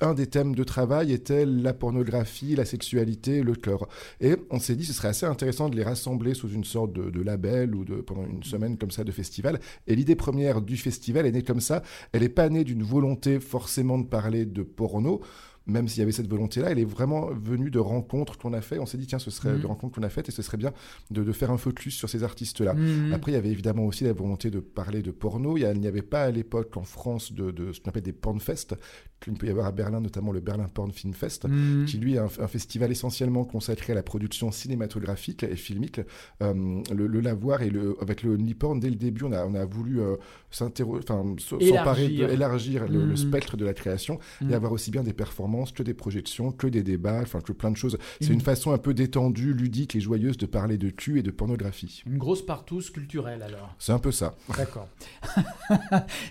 un 0.00 0.14
des 0.14 0.26
thèmes 0.26 0.54
de 0.54 0.64
travail 0.64 1.12
était 1.12 1.46
la 1.46 1.72
pornographie, 1.72 2.56
la 2.56 2.64
sexualité, 2.64 3.42
le 3.42 3.54
corps. 3.54 3.88
Et 4.20 4.36
on 4.50 4.58
s'est 4.58 4.76
dit 4.76 4.84
ce 4.84 4.92
serait 4.92 5.08
assez 5.08 5.26
intéressant 5.26 5.68
de 5.68 5.76
les 5.76 5.84
rassembler 5.84 6.34
sous 6.34 6.48
une 6.48 6.64
sorte 6.64 6.92
de, 6.92 7.20
label 7.20 7.74
ou 7.74 7.84
pendant 8.02 8.24
une 8.24 8.42
semaine 8.42 8.78
comme 8.78 8.90
ça 8.90 9.04
de 9.04 9.12
festival. 9.12 9.60
Et 9.86 9.94
l'idée 9.94 10.16
première 10.16 10.62
du 10.62 10.76
festival 10.76 11.26
est 11.26 11.32
née 11.32 11.42
comme 11.42 11.60
ça. 11.60 11.82
Elle 12.12 12.22
n'est 12.22 12.28
pas 12.28 12.48
née 12.48 12.64
d'une 12.64 12.82
volonté 12.82 13.40
forcément 13.40 13.98
de 13.98 14.06
parler 14.06 14.46
de 14.46 14.62
porno. 14.62 15.20
Même 15.66 15.86
s'il 15.88 16.00
y 16.00 16.02
avait 16.02 16.10
cette 16.12 16.26
volonté-là, 16.28 16.70
elle 16.70 16.78
est 16.78 16.84
vraiment 16.84 17.26
venue 17.32 17.70
de 17.70 17.78
rencontres 17.78 18.38
qu'on 18.38 18.52
a 18.54 18.60
fait. 18.60 18.78
On 18.78 18.86
s'est 18.86 18.98
dit, 18.98 19.06
tiens, 19.06 19.18
ce 19.18 19.30
serait 19.30 19.52
Mhm. 19.52 19.60
de 19.60 19.66
rencontres 19.66 19.94
qu'on 19.96 20.02
a 20.02 20.08
faites 20.08 20.28
et 20.28 20.32
ce 20.32 20.42
serait 20.42 20.56
bien 20.56 20.72
de, 21.10 21.22
de 21.22 21.32
faire 21.32 21.50
un 21.50 21.58
focus 21.58 21.94
sur 21.94 22.08
ces 22.08 22.24
artistes-là. 22.24 22.74
Mhm. 22.74 23.12
Après, 23.12 23.30
il 23.32 23.34
y 23.34 23.38
avait 23.38 23.50
évidemment 23.50 23.84
aussi 23.84 24.04
la 24.04 24.12
volonté 24.12 24.50
de 24.50 24.58
parler 24.60 25.02
de 25.02 25.10
porno. 25.10 25.56
Il 25.58 25.66
n'y 25.78 25.86
avait 25.86 26.02
pas 26.02 26.22
à 26.24 26.30
l'époque 26.30 26.76
en 26.76 26.82
France 26.82 27.32
de, 27.32 27.50
de 27.50 27.72
ce 27.72 27.80
qu'on 27.80 27.90
appelle 27.90 28.02
des 28.02 28.12
pornfest, 28.12 28.74
qu'il 29.20 29.34
peut 29.34 29.46
y 29.46 29.50
avoir 29.50 29.66
à 29.66 29.72
Berlin, 29.72 30.00
notamment 30.00 30.32
le 30.32 30.40
Berlin 30.40 30.66
Porn 30.72 30.90
Film 30.92 31.12
Fest, 31.12 31.44
Mhm. 31.46 31.84
qui 31.84 31.98
lui 31.98 32.14
est 32.14 32.18
un, 32.18 32.28
un 32.38 32.46
festival 32.48 32.90
essentiellement 32.90 33.44
consacré 33.44 33.92
à 33.92 33.96
la 33.96 34.02
production 34.02 34.50
cinématographique 34.50 35.42
et 35.42 35.56
filmique. 35.56 36.00
Euh, 36.42 36.80
le, 36.94 37.06
le 37.06 37.20
Lavoir 37.20 37.60
et 37.62 37.68
le, 37.70 37.96
avec 38.00 38.22
le 38.22 38.32
Only 38.32 38.54
Porn, 38.54 38.80
dès 38.80 38.88
le 38.88 38.96
début, 38.96 39.24
on 39.24 39.32
a, 39.32 39.44
on 39.44 39.54
a 39.54 39.66
voulu 39.66 40.00
euh, 40.00 40.16
s'emparer 40.50 42.08
de, 42.08 42.24
Élargir. 42.28 42.88
le, 42.88 43.04
le 43.04 43.16
spectre 43.16 43.56
de 43.56 43.64
la 43.64 43.74
création 43.74 44.18
et 44.48 44.54
avoir 44.54 44.72
aussi 44.72 44.90
bien 44.90 45.02
des 45.02 45.12
performances 45.12 45.49
que 45.74 45.82
des 45.82 45.94
projections, 45.94 46.52
que 46.52 46.66
des 46.66 46.82
débats, 46.82 47.20
enfin 47.22 47.40
que 47.40 47.52
plein 47.52 47.70
de 47.70 47.76
choses. 47.76 47.98
C'est 48.20 48.32
une 48.32 48.40
façon 48.40 48.72
un 48.72 48.78
peu 48.78 48.94
détendue, 48.94 49.52
ludique 49.52 49.96
et 49.96 50.00
joyeuse 50.00 50.36
de 50.38 50.46
parler 50.46 50.78
de 50.78 50.90
cul 50.90 51.18
et 51.18 51.22
de 51.22 51.30
pornographie. 51.30 52.02
Une 52.06 52.18
grosse 52.18 52.44
partouze 52.44 52.90
culturelle 52.90 53.42
alors. 53.42 53.74
C'est 53.78 53.92
un 53.92 53.98
peu 53.98 54.12
ça. 54.12 54.34
D'accord. 54.56 54.88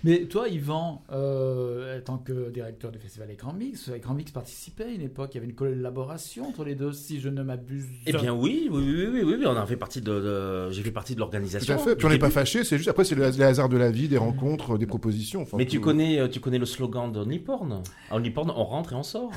Mais 0.03 0.25
toi, 0.25 0.47
Yvan, 0.47 1.03
euh, 1.11 1.99
en 1.99 2.01
tant 2.01 2.17
que 2.17 2.49
directeur 2.49 2.91
du 2.91 2.99
festival 2.99 3.29
Écran 3.31 3.53
Mix, 3.53 3.89
Écran 3.95 4.13
Mix 4.13 4.31
participait 4.31 4.85
à 4.85 4.87
une 4.89 5.01
époque, 5.01 5.31
il 5.33 5.35
y 5.35 5.37
avait 5.39 5.47
une 5.47 5.55
collaboration 5.55 6.47
entre 6.47 6.63
les 6.63 6.75
deux, 6.75 6.91
si 6.93 7.19
je 7.19 7.29
ne 7.29 7.43
m'abuse. 7.43 7.85
Eh 8.05 8.13
bien 8.13 8.33
oui, 8.33 8.67
oui, 8.71 8.83
oui, 8.85 9.07
oui, 9.11 9.21
oui, 9.23 9.35
oui, 9.39 9.45
on 9.45 9.55
a 9.55 9.65
fait 9.65 9.77
partie 9.77 10.01
de, 10.01 10.11
de- 10.11 10.71
j'ai 10.71 10.83
fait 10.83 10.91
partie 10.91 11.13
de 11.13 11.17
Tout 11.17 11.21
l'organisation. 11.21 11.75
à 11.75 11.77
fait. 11.77 11.95
Puis 11.95 12.05
on 12.05 12.09
n'est 12.09 12.19
pas 12.19 12.29
fâché, 12.29 12.63
c'est 12.63 12.77
juste 12.77 12.89
après, 12.89 13.03
c'est 13.03 13.15
le, 13.15 13.27
les 13.29 13.43
hasards 13.43 13.69
de 13.69 13.77
la 13.77 13.91
vie, 13.91 14.07
des 14.07 14.17
rencontres, 14.17 14.77
des 14.77 14.85
propositions. 14.87 15.41
Enfin, 15.41 15.57
Mais 15.57 15.65
tu 15.65 15.77
tout- 15.77 15.83
connais, 15.83 16.19
euh, 16.19 16.27
tu 16.27 16.39
connais 16.39 16.57
le 16.57 16.65
slogan 16.65 17.11
de 17.11 17.19
Onlyporn 17.19 17.81
À 18.09 18.15
Onlyporn, 18.15 18.49
on 18.55 18.63
rentre 18.63 18.93
et 18.93 18.95
on 18.95 19.03
sort. 19.09 19.31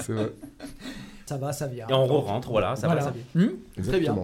C'est 0.00 0.12
vrai. 0.12 0.32
Ça 1.26 1.36
va, 1.36 1.52
ça 1.52 1.66
vient. 1.68 1.86
Et 1.88 1.92
on 1.92 2.06
re-rentre, 2.06 2.50
voilà, 2.50 2.74
ça 2.74 2.88
Voilà. 2.88 3.02
va, 3.04 3.08
ça 3.08 3.14
vient. 3.34 3.46
Hmm 3.46 3.82
Très 3.82 4.00
bien. 4.00 4.16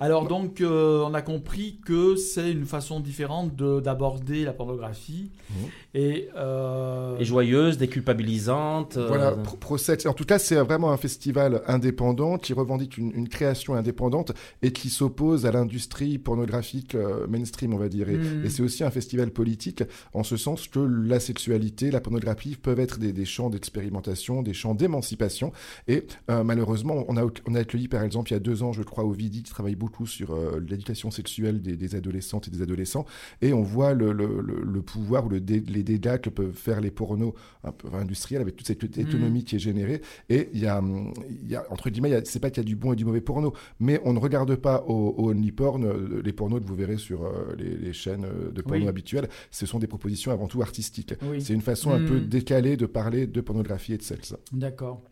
Alors 0.00 0.26
donc, 0.28 0.60
euh, 0.60 1.02
on 1.06 1.14
a 1.14 1.22
compris 1.22 1.78
que 1.86 2.14
c'est 2.16 2.52
une 2.52 2.66
façon 2.66 3.00
différente 3.00 3.56
de- 3.56 3.80
d'aborder 3.80 4.44
la 4.44 4.52
pornographie 4.52 5.30
Mhm. 5.50 5.68
Et, 5.94 6.28
euh, 6.36 7.18
Et 7.18 7.24
joyeuse, 7.24 7.76
déculpabilisante. 7.78 8.96
euh, 8.96 9.06
Voilà, 9.08 9.32
Pro- 9.32 9.56
Prosex. 9.56 10.06
En 10.06 10.14
tout 10.14 10.24
cas, 10.24 10.38
c'est 10.38 10.56
vraiment 10.56 10.90
un 10.92 10.96
festival 10.96 11.62
indépendant 11.66 12.38
qui 12.38 12.52
revendique 12.52 12.96
une, 12.98 13.12
une 13.14 13.28
création 13.28 13.74
indépendante 13.74 14.32
et 14.62 14.72
qui 14.72 14.88
s'oppose 14.90 15.44
à 15.46 15.52
l'industrie 15.52 16.18
pornographique 16.18 16.94
euh, 16.94 17.26
mainstream, 17.26 17.74
on 17.74 17.78
va 17.78 17.88
dire. 17.88 18.08
Et, 18.08 18.16
Mhm. 18.16 18.44
et 18.44 18.50
c'est 18.50 18.62
aussi 18.62 18.84
un 18.84 18.90
festival 18.90 19.30
politique 19.30 19.82
en 20.14 20.22
ce 20.22 20.36
sens 20.36 20.68
que 20.68 20.78
la 20.80 21.20
sexualité, 21.20 21.90
la 21.90 22.00
pornographie 22.00 22.56
peuvent 22.56 22.80
être 22.80 22.98
des, 22.98 23.12
des 23.12 23.24
champs 23.24 23.50
d'expérimentation, 23.50 24.42
des 24.42 24.54
champs 24.54 24.74
d'émancipation. 24.74 25.52
Et 25.88 26.06
euh, 26.30 26.42
malheureusement, 26.44 27.04
on 27.08 27.16
a, 27.16 27.24
on 27.46 27.54
a 27.54 27.60
accueilli 27.60 27.88
par 27.88 28.02
exemple 28.02 28.30
il 28.30 28.34
y 28.34 28.36
a 28.36 28.40
deux 28.40 28.62
ans, 28.62 28.72
je 28.72 28.82
crois, 28.82 29.04
au 29.04 29.12
VIDI, 29.12 29.42
qui 29.42 29.50
travaille 29.50 29.76
beaucoup 29.76 30.06
sur 30.06 30.32
euh, 30.32 30.60
l'éducation 30.66 31.10
sexuelle 31.10 31.60
des, 31.60 31.76
des 31.76 31.94
adolescentes 31.94 32.48
et 32.48 32.50
des 32.50 32.62
adolescents. 32.62 33.04
Et 33.40 33.52
on 33.52 33.62
voit 33.62 33.94
le, 33.94 34.12
le- 34.12 34.40
le- 34.40 34.62
le 34.64 34.82
pouvoir 34.82 35.26
ou 35.26 35.28
le 35.28 35.40
dé- 35.40 35.60
les 35.82 35.98
dégâts 35.98 36.18
que 36.18 36.30
peuvent 36.30 36.52
faire 36.54 36.80
les 36.80 36.90
pornos 36.90 37.32
un 37.64 37.72
peu 37.72 37.88
industriels 37.94 38.40
avec 38.42 38.56
toute 38.56 38.66
cette 38.66 38.82
autonomie 38.84 39.44
qui 39.44 39.56
est 39.56 39.58
générée. 39.58 40.00
Et 40.28 40.48
il 40.52 40.60
y 40.60 40.66
a, 40.66 40.78
hum, 40.78 41.12
il 41.28 41.50
y 41.50 41.56
a 41.56 41.64
entre 41.70 41.90
guillemets, 41.90 42.22
c'est 42.24 42.40
pas 42.40 42.50
qu'il 42.50 42.62
y 42.62 42.66
a 42.66 42.68
du 42.68 42.76
bon 42.76 42.92
et 42.92 42.96
du 42.96 43.04
mauvais 43.04 43.20
porno, 43.20 43.52
mais 43.80 44.00
on 44.04 44.12
ne 44.12 44.18
regarde 44.18 44.54
pas 44.56 44.84
au, 44.86 45.14
au 45.18 45.30
only 45.30 45.52
porn 45.52 45.84
euh, 45.84 46.22
les 46.24 46.32
pornos 46.32 46.60
que 46.60 46.66
vous 46.66 46.74
verrez 46.74 46.96
sur 46.98 47.24
euh, 47.24 47.54
les, 47.58 47.76
les 47.76 47.92
chaînes 47.92 48.24
euh, 48.24 48.50
de 48.50 48.62
porno 48.62 48.82
Oui. 48.84 48.88
habituelles. 48.88 49.28
Ce 49.50 49.66
sont 49.66 49.78
des 49.78 49.86
propositions 49.86 50.32
avant 50.32 50.46
tout 50.48 50.62
artistiques. 50.62 51.14
Oui. 51.22 51.40
C'est 51.42 51.54
une 51.54 51.60
façon 51.62 51.90
un 51.92 52.04
peu 52.04 52.14
Mhm. 52.20 52.26
décalée 52.28 52.76
de 52.76 52.86
parler 52.86 53.26
de 53.26 53.40
pornographie 53.40 53.94
et 53.94 53.98
de 53.98 54.02
sexe. 54.02 54.34
D'accord. 54.52 55.02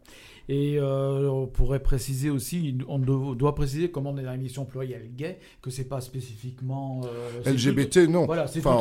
Et 0.53 0.79
euh, 0.81 1.29
on 1.31 1.47
pourrait 1.47 1.79
préciser 1.79 2.29
aussi, 2.29 2.77
on 2.89 2.99
do- 2.99 3.37
doit 3.37 3.55
préciser, 3.55 3.89
comme 3.93 4.09
on 4.09 4.19
est 4.19 4.25
dans 4.25 4.33
l'émission 4.33 4.65
plurielle 4.65 5.09
gay, 5.15 5.39
que 5.63 5.71
c'est 5.71 5.85
pas 5.85 6.01
spécifiquement 6.01 7.03
euh, 7.05 7.53
LGBT, 7.53 8.09
non. 8.09 8.23
tout- 8.23 8.27
Voilà, 8.27 8.49
c'est 8.49 8.59
Enfin, 8.59 8.73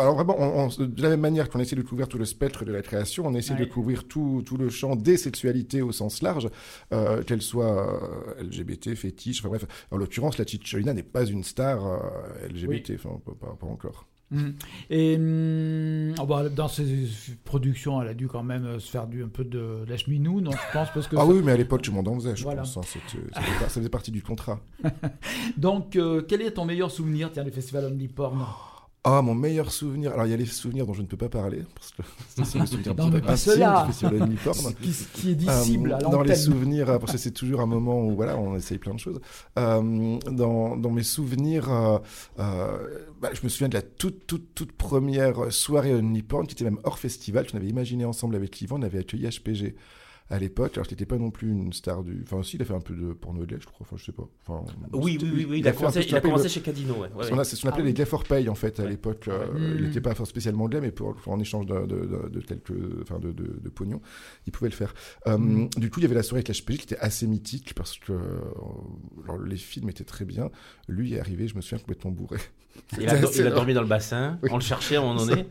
alors 0.00 0.14
vraiment, 0.14 0.36
on- 0.38 0.68
on- 0.68 0.84
de 0.86 1.02
la 1.02 1.08
même 1.08 1.18
manière 1.20 1.50
qu'on 1.50 1.58
essaie 1.58 1.74
de 1.74 1.82
couvrir 1.82 2.06
tout 2.06 2.18
le 2.18 2.24
spectre 2.24 2.64
de 2.64 2.70
la 2.72 2.82
création, 2.82 3.26
on 3.26 3.34
essaie 3.34 3.54
Ouais. 3.54 3.58
de 3.60 3.64
couvrir 3.64 4.06
tout, 4.06 4.42
tout 4.46 4.56
le 4.56 4.68
champ 4.70 4.94
des 4.94 5.16
sexualités 5.16 5.82
au 5.82 5.90
sens 5.90 6.22
large, 6.22 6.48
euh, 6.92 7.24
qu'elles 7.24 7.42
soient 7.42 8.36
euh, 8.38 8.42
LGBT, 8.44 8.94
fétiches, 8.94 9.40
enfin 9.40 9.48
bref. 9.48 9.66
En 9.90 9.96
l'occurrence, 9.96 10.38
la 10.38 10.46
Chicholina 10.46 10.94
n'est 10.94 11.02
pas 11.02 11.24
une 11.26 11.42
star 11.42 11.84
euh, 11.84 11.98
LGBT, 12.48 12.92
enfin 12.94 13.20
pas, 13.26 13.32
pas- 13.34 13.56
pas 13.58 13.66
encore. 13.66 14.06
Mhm. 14.32 14.54
Et 14.90 15.16
oh 16.20 16.26
bah, 16.26 16.48
dans 16.48 16.68
ses 16.68 16.86
productions, 17.44 18.00
elle 18.00 18.08
a 18.08 18.14
dû 18.14 18.28
quand 18.28 18.42
même 18.44 18.64
euh, 18.64 18.78
se 18.78 18.90
faire 18.90 19.06
du, 19.06 19.24
un 19.24 19.28
peu 19.28 19.44
de 19.44 19.84
la 19.88 19.96
cheminou, 19.96 20.40
non 20.40 20.52
Je 20.52 20.72
pense 20.72 20.88
parce 20.94 21.08
que 21.08 21.16
Ah 21.16 21.20
ça- 21.20 21.26
oui, 21.26 21.40
mais 21.44 21.52
à 21.52 21.56
l'époque, 21.56 21.82
tout 21.82 21.90
le 21.90 21.96
monde 21.96 22.08
en 22.08 22.14
faisait, 22.14 22.36
je 22.36 22.42
Voilà. 22.44 22.62
pense. 22.62 22.76
hein, 22.76 22.82
c'était- 22.84 23.24
ça, 23.34 23.40
faisait, 23.40 23.58
ça 23.60 23.68
faisait 23.68 23.88
partie 23.88 24.10
du 24.12 24.22
contrat. 24.22 24.60
Donc, 25.56 25.96
euh, 25.96 26.22
quel 26.26 26.42
est 26.42 26.52
ton 26.52 26.64
meilleur 26.64 26.90
souvenir 26.90 27.30
tiens, 27.32 27.44
du 27.44 27.50
festival 27.50 27.84
Only 27.86 28.08
Porn 28.08 28.38
Ah, 29.02 29.22
mon 29.22 29.34
meilleur 29.34 29.72
souvenir. 29.72 30.12
Alors, 30.12 30.26
il 30.26 30.30
y 30.30 30.34
a 30.34 30.36
les 30.36 30.44
souvenirs 30.44 30.86
dont 30.86 30.92
je 30.92 31.00
ne 31.00 31.06
peux 31.06 31.16
pas 31.16 31.30
parler, 31.30 31.62
parce 31.74 31.92
que 31.92 32.02
c'est 32.44 32.58
le 32.58 32.66
souvenir 32.66 32.94
Non, 32.94 33.08
mais 33.08 33.22
pas 33.22 33.34
de 33.34 34.36
Porn. 34.44 34.74
qui, 34.74 34.94
qui 35.14 35.30
est 35.30 35.34
dissible 35.34 35.92
Euh, 35.92 35.96
à 35.96 35.98
dans 36.00 36.20
les 36.22 36.34
souvenirs, 36.34 36.90
euh, 36.90 36.98
parce 36.98 37.12
que 37.12 37.18
c'est 37.18 37.30
toujours 37.30 37.62
un 37.62 37.66
moment 37.66 38.04
où 38.04 38.14
voilà, 38.14 38.36
on 38.36 38.54
essaye 38.56 38.76
plein 38.76 38.92
de 38.92 38.98
choses. 39.00 39.18
Euh, 39.58 40.18
dans, 40.30 40.76
dans 40.76 40.90
mes 40.90 41.02
souvenirs, 41.02 41.70
euh, 41.70 41.98
bah, 43.22 43.30
je 43.32 43.40
me 43.42 43.48
souviens 43.48 43.70
de 43.70 43.74
la 43.74 43.82
toute, 43.82 44.26
toute, 44.26 44.54
toute 44.54 44.72
première 44.72 45.50
soirée 45.50 45.94
Only 45.94 46.22
Porn, 46.22 46.46
qui 46.46 46.52
était 46.54 46.64
même 46.64 46.80
hors 46.84 46.98
festival, 46.98 47.50
qu'on 47.50 47.56
avait 47.56 47.68
imaginé 47.68 48.04
ensemble 48.04 48.36
avec 48.36 48.60
Yvan, 48.60 48.80
on 48.80 48.82
avait 48.82 48.98
accueilli 48.98 49.26
HPG 49.28 49.76
à 50.30 50.38
l'époque, 50.38 50.76
alors 50.78 50.86
n'était 50.90 51.06
pas 51.06 51.18
non 51.18 51.30
plus 51.30 51.50
une 51.50 51.72
star 51.72 52.04
du... 52.04 52.20
Enfin, 52.22 52.36
aussi, 52.38 52.56
il 52.56 52.62
a 52.62 52.64
fait 52.64 52.72
un 52.74 52.80
peu 52.80 52.94
de 52.94 53.12
porno 53.12 53.44
gay, 53.44 53.56
je 53.58 53.66
crois, 53.66 53.78
enfin, 53.80 53.96
je 53.98 54.04
sais 54.04 54.12
pas. 54.12 54.28
Enfin, 54.46 54.64
Oui, 54.92 55.18
oui, 55.20 55.30
oui, 55.34 55.46
oui, 55.48 55.58
il 55.58 55.66
a 55.68 55.72
commencé, 55.72 56.00
il 56.06 56.14
a 56.14 56.48
chez 56.48 56.60
Cadino, 56.60 56.94
ouais. 56.94 57.08
C'est 57.44 57.56
ce 57.56 57.62
qu'on 57.62 57.68
appelait 57.68 57.82
Ah 57.82 57.84
oui. 57.84 57.88
les 57.88 57.94
gay 57.94 58.04
for 58.04 58.22
pay 58.24 58.48
en 58.48 58.54
fait 58.54 58.78
à 58.78 58.84
Ouais. 58.84 58.90
l'époque. 58.90 59.26
euh. 59.28 59.74
Il 59.76 59.84
n'était 59.84 60.00
pas 60.00 60.14
spécialement 60.24 60.68
gay, 60.68 60.80
mais 60.80 60.92
pour, 60.92 61.16
en 61.26 61.40
échange 61.40 61.66
de, 61.66 61.74
de, 61.86 62.06
de, 62.06 62.28
de 62.28 62.40
quelques, 62.40 62.72
enfin 63.02 63.18
de, 63.18 63.32
de, 63.32 63.58
de 63.60 63.68
pognon, 63.68 64.00
il 64.46 64.52
pouvait 64.52 64.70
le 64.70 64.76
faire. 64.76 64.94
Euh, 65.26 65.36
Mm. 65.36 65.68
Du 65.76 65.90
coup, 65.90 65.98
il 66.00 66.04
y 66.04 66.06
avait 66.06 66.14
la 66.14 66.22
soirée 66.22 66.44
avec 66.46 66.56
HPG 66.56 66.76
qui 66.78 66.84
était 66.84 66.98
assez 66.98 67.26
mythique 67.26 67.74
parce 67.74 67.98
que 67.98 68.12
euh, 68.12 68.40
alors, 69.24 69.38
les 69.42 69.56
films 69.56 69.88
étaient 69.90 70.04
très 70.04 70.24
bien. 70.24 70.50
Lui 70.88 71.14
est 71.14 71.20
arrivé, 71.20 71.48
je 71.48 71.56
me 71.56 71.60
souviens 71.60 71.78
complètement 71.78 72.10
bourré. 72.12 72.38
Il 73.00 73.08
a, 73.08 73.16
il 73.18 73.44
dormi 73.50 73.74
dans 73.74 73.82
le 73.82 73.86
bassin, 73.86 74.38
Oui. 74.42 74.50
on 74.52 74.56
le 74.56 74.62
cherchait 74.62 74.96
à 74.96 75.00
un 75.00 75.02
moment 75.04 75.24
donné, 75.24 75.46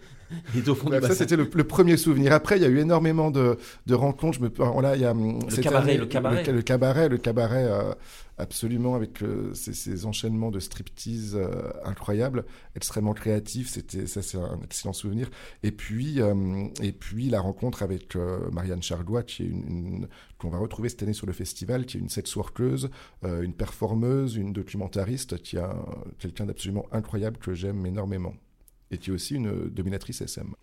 il 0.54 0.60
était 0.60 0.70
au 0.70 0.76
fond 0.76 0.90
du 0.90 1.00
ça, 1.02 1.16
c'était 1.16 1.36
le, 1.38 1.50
le 1.54 1.64
premier 1.64 1.98
souvenir. 1.98 2.34
Après, 2.34 2.58
il 2.58 2.62
y 2.62 2.66
a 2.66 2.70
eu 2.70 2.80
énormément 2.80 3.32
de, 3.32 3.58
de 3.88 3.96
rencontres. 3.96 4.38
Je 4.38 4.44
me, 4.44 4.52
alors 4.60 4.82
là, 4.82 4.96
il 4.96 5.02
y 5.02 5.06
a 5.06 5.14
cette 5.48 5.62
cabaret, 5.64 5.84
année, 5.92 5.98
le 5.98 6.06
cabaret. 6.06 6.44
le, 6.44 6.52
le 6.54 6.62
cabaret, 6.62 7.10
le 7.10 7.18
cabaret 7.18 7.64
euh, 7.66 7.94
absolument, 8.40 8.96
avec 8.96 9.22
euh, 9.22 9.54
ces, 9.54 10.06
enchaînements 10.06 10.50
de 10.50 10.60
striptease 10.60 11.36
euh, 11.36 11.72
incroyables, 11.84 12.46
extrêmement 12.76 13.14
créatifs. 13.14 13.70
C'était 13.70 14.08
ça, 14.08 14.22
c'est 14.22 14.38
un 14.38 14.60
excellent 14.64 14.94
souvenir. 14.94 15.30
Et 15.62 15.72
puis, 15.72 16.22
euh, 16.22 16.68
et 16.82 16.92
puis 16.92 17.30
la 17.30 17.42
rencontre 17.42 17.84
avec 17.84 18.16
Marianne 18.52 18.82
Charlois, 18.82 19.24
qui 19.24 19.44
est 19.44 19.48
une, 19.48 20.08
qu'on 20.38 20.50
va 20.50 20.58
retrouver 20.58 20.90
cette 20.90 21.04
année 21.04 21.14
sur 21.14 21.28
le 21.28 21.34
festival, 21.34 21.86
qui 21.86 21.98
est 21.98 22.00
une 22.00 22.10
sex 22.10 22.36
workeuse, 22.36 22.90
une 23.24 23.54
performeuse, 23.54 24.36
une 24.36 24.54
documentariste, 24.54 25.42
qui 25.42 25.58
un- 25.58 25.86
quelqu'un 26.18 26.46
d'absolument 26.46 26.86
incroyable 26.92 27.38
que 27.38 27.54
j'aime 27.54 27.86
énormément. 27.86 28.34
Et 28.92 28.98
qui 28.98 29.12
est 29.12 29.14
aussi 29.14 29.36
une 29.36 29.70
dominatrice 29.70 30.22
SM. 30.22 30.56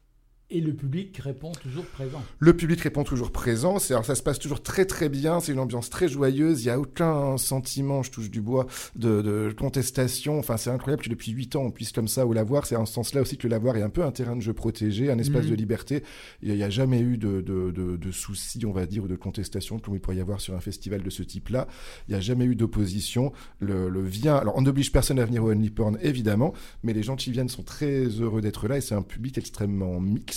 Et 0.49 0.61
le 0.61 0.73
public 0.73 1.17
répond 1.19 1.51
toujours 1.51 1.85
présent. 1.87 2.23
Le 2.39 2.57
public 2.57 2.81
répond 2.81 3.03
toujours 3.03 3.33
présent. 3.33 3.81
C'est, 3.81 3.95
alors 3.95 4.05
ça 4.05 4.15
se 4.15 4.23
passe 4.23 4.39
toujours 4.39 4.63
très 4.63 4.85
très 4.85 5.09
bien. 5.09 5.41
C'est 5.41 5.51
une 5.51 5.59
ambiance 5.59 5.91
très 5.91 6.07
joyeuse. 6.09 6.63
Il 6.63 6.67
n'y 6.67 6.71
a 6.71 6.79
aucun 6.79 7.37
sentiment, 7.37 8.05
je 8.05 8.13
touche 8.13 8.31
du 8.31 8.41
bois, 8.41 8.69
de, 8.95 9.23
de 9.23 9.53
contestation. 9.59 10.39
Enfin, 10.39 10.57
c'est 10.57 10.71
incroyable 10.71 11.03
que 11.03 11.09
depuis 11.09 11.33
8 11.33 11.57
ans 11.57 11.63
on 11.63 11.73
puisse 11.73 11.91
comme 11.91 12.07
ça 12.07 12.27
au 12.27 12.33
lavoir. 12.33 12.65
C'est 12.65 12.77
en 12.77 12.87
ce 12.87 12.93
sens-là 12.93 13.23
aussi 13.23 13.37
que 13.37 13.49
le 13.49 13.51
lavoir 13.51 13.77
est 13.77 13.83
un 13.83 13.89
peu 13.91 14.05
un 14.05 14.13
terrain 14.13 14.37
de 14.37 14.41
jeu 14.41 14.53
protégé, 14.53 15.11
un 15.11 15.19
espace 15.19 15.47
Mhm. 15.47 15.51
de 15.51 15.55
liberté. 15.57 16.03
Il 16.43 16.55
n'y 16.55 16.63
a, 16.63 16.71
jamais 16.71 17.01
eu 17.01 17.19
de, 17.19 17.41
de, 17.41 17.73
de, 17.73 17.97
de 17.97 18.11
soucis, 18.13 18.65
on 18.67 18.73
va 18.73 18.87
dire, 18.87 19.03
ou 19.03 19.09
de 19.09 19.17
contestation 19.17 19.81
comme 19.81 19.95
il 19.95 20.01
pourrait 20.01 20.17
y 20.17 20.21
avoir 20.21 20.41
sur 20.41 20.55
un 20.55 20.61
festival 20.61 21.03
de 21.03 21.11
ce 21.11 21.25
type-là. 21.25 21.67
Il 22.07 22.13
n'y 22.13 22.19
a 22.19 22.21
jamais 22.21 22.45
eu 22.45 22.55
d'opposition. 22.55 23.33
Le, 23.59 23.89
le 23.89 24.03
vient. 24.05 24.37
Alors, 24.37 24.57
on 24.57 24.63
n'oblige 24.63 24.93
personne 24.93 25.19
à 25.19 25.25
venir 25.25 25.43
au 25.43 25.51
Only 25.51 25.71
Porn, 25.71 25.99
évidemment, 26.03 26.55
mais 26.85 26.93
les 26.93 27.03
gens 27.03 27.17
qui 27.17 27.33
viennent 27.33 27.49
sont 27.49 27.65
très 27.65 28.05
heureux 28.21 28.41
d'être 28.41 28.69
là 28.69 28.77
et 28.77 28.81
c'est 28.81 28.95
un 28.95 29.03
public 29.03 29.39
extrêmement 29.39 29.99
mixte, 30.01 30.36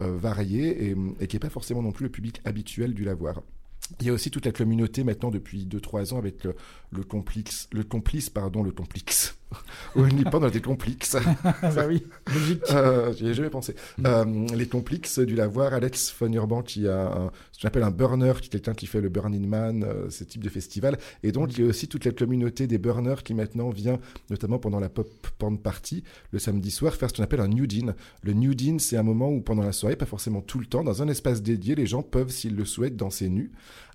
euh, 0.00 0.16
varié 0.16 0.90
et, 1.20 1.26
qui 1.26 1.36
n'est 1.36 1.40
pas 1.40 1.50
forcément 1.50 1.82
non 1.82 1.92
plus 1.92 2.04
le 2.04 2.10
public 2.10 2.40
habituel 2.44 2.94
du 2.94 3.04
lavoir. 3.04 3.42
Il 4.00 4.06
y 4.06 4.10
a 4.10 4.12
aussi 4.12 4.30
toute 4.30 4.46
la 4.46 4.52
communauté 4.52 5.04
maintenant 5.04 5.30
depuis 5.30 5.66
2-3 5.66 6.14
ans 6.14 6.18
avec 6.18 6.44
le, 6.44 6.54
le 6.90 7.02
le 7.72 7.84
complice, 7.84 8.30
pardon, 8.30 8.62
le 8.62 8.72
complice. 8.72 9.39
Only 9.96 10.24
Porn, 10.24 10.44
on 10.44 10.46
a 10.46 10.50
des 10.50 10.60
complices. 10.60 11.16
bah 11.44 11.86
oui, 11.88 12.04
logique. 12.32 12.62
Euh, 12.70 13.12
J'y 13.12 13.28
ai 13.28 13.34
jamais 13.34 13.50
pensé. 13.50 13.74
Euh, 14.06 14.46
les 14.54 14.66
complices 14.66 15.18
du 15.18 15.34
lavoir, 15.34 15.74
Alex 15.74 16.14
von 16.18 16.32
Urban 16.32 16.62
qui 16.62 16.86
a 16.86 17.06
un, 17.06 17.30
ce 17.52 17.60
qu'on 17.60 17.68
appelle 17.68 17.82
un 17.82 17.90
burner, 17.90 18.34
qui 18.40 18.46
est 18.46 18.50
quelqu'un 18.50 18.74
qui 18.74 18.86
fait 18.86 19.00
le 19.00 19.08
Burning 19.08 19.46
Man, 19.46 19.84
euh, 19.84 20.10
ce 20.10 20.24
type 20.24 20.42
de 20.42 20.48
festival. 20.48 20.98
Et 21.22 21.32
donc, 21.32 21.56
il 21.56 21.64
y 21.64 21.66
a 21.66 21.68
aussi 21.68 21.88
toute 21.88 22.04
la 22.04 22.12
communauté 22.12 22.66
des 22.66 22.78
burners 22.78 23.22
qui 23.24 23.34
maintenant 23.34 23.70
vient, 23.70 23.98
notamment 24.30 24.58
pendant 24.58 24.80
la 24.80 24.88
pop 24.88 25.08
porn 25.38 25.58
party, 25.58 26.04
le 26.32 26.38
samedi 26.38 26.70
soir, 26.70 26.94
faire 26.94 27.10
ce 27.10 27.14
qu'on 27.16 27.22
appelle 27.22 27.40
un 27.40 27.48
nudin. 27.48 27.94
Le 28.22 28.32
nudin, 28.32 28.78
c'est 28.78 28.96
un 28.96 29.02
moment 29.02 29.28
où 29.28 29.40
pendant 29.40 29.62
la 29.62 29.72
soirée, 29.72 29.96
pas 29.96 30.06
forcément 30.06 30.40
tout 30.40 30.58
le 30.58 30.66
temps, 30.66 30.84
dans 30.84 31.02
un 31.02 31.08
espace 31.08 31.42
dédié, 31.42 31.74
les 31.74 31.86
gens 31.86 32.02
peuvent, 32.02 32.30
s'ils 32.30 32.56
le 32.56 32.64
souhaitent, 32.64 32.96
danser 32.96 33.28
nus. 33.28 33.50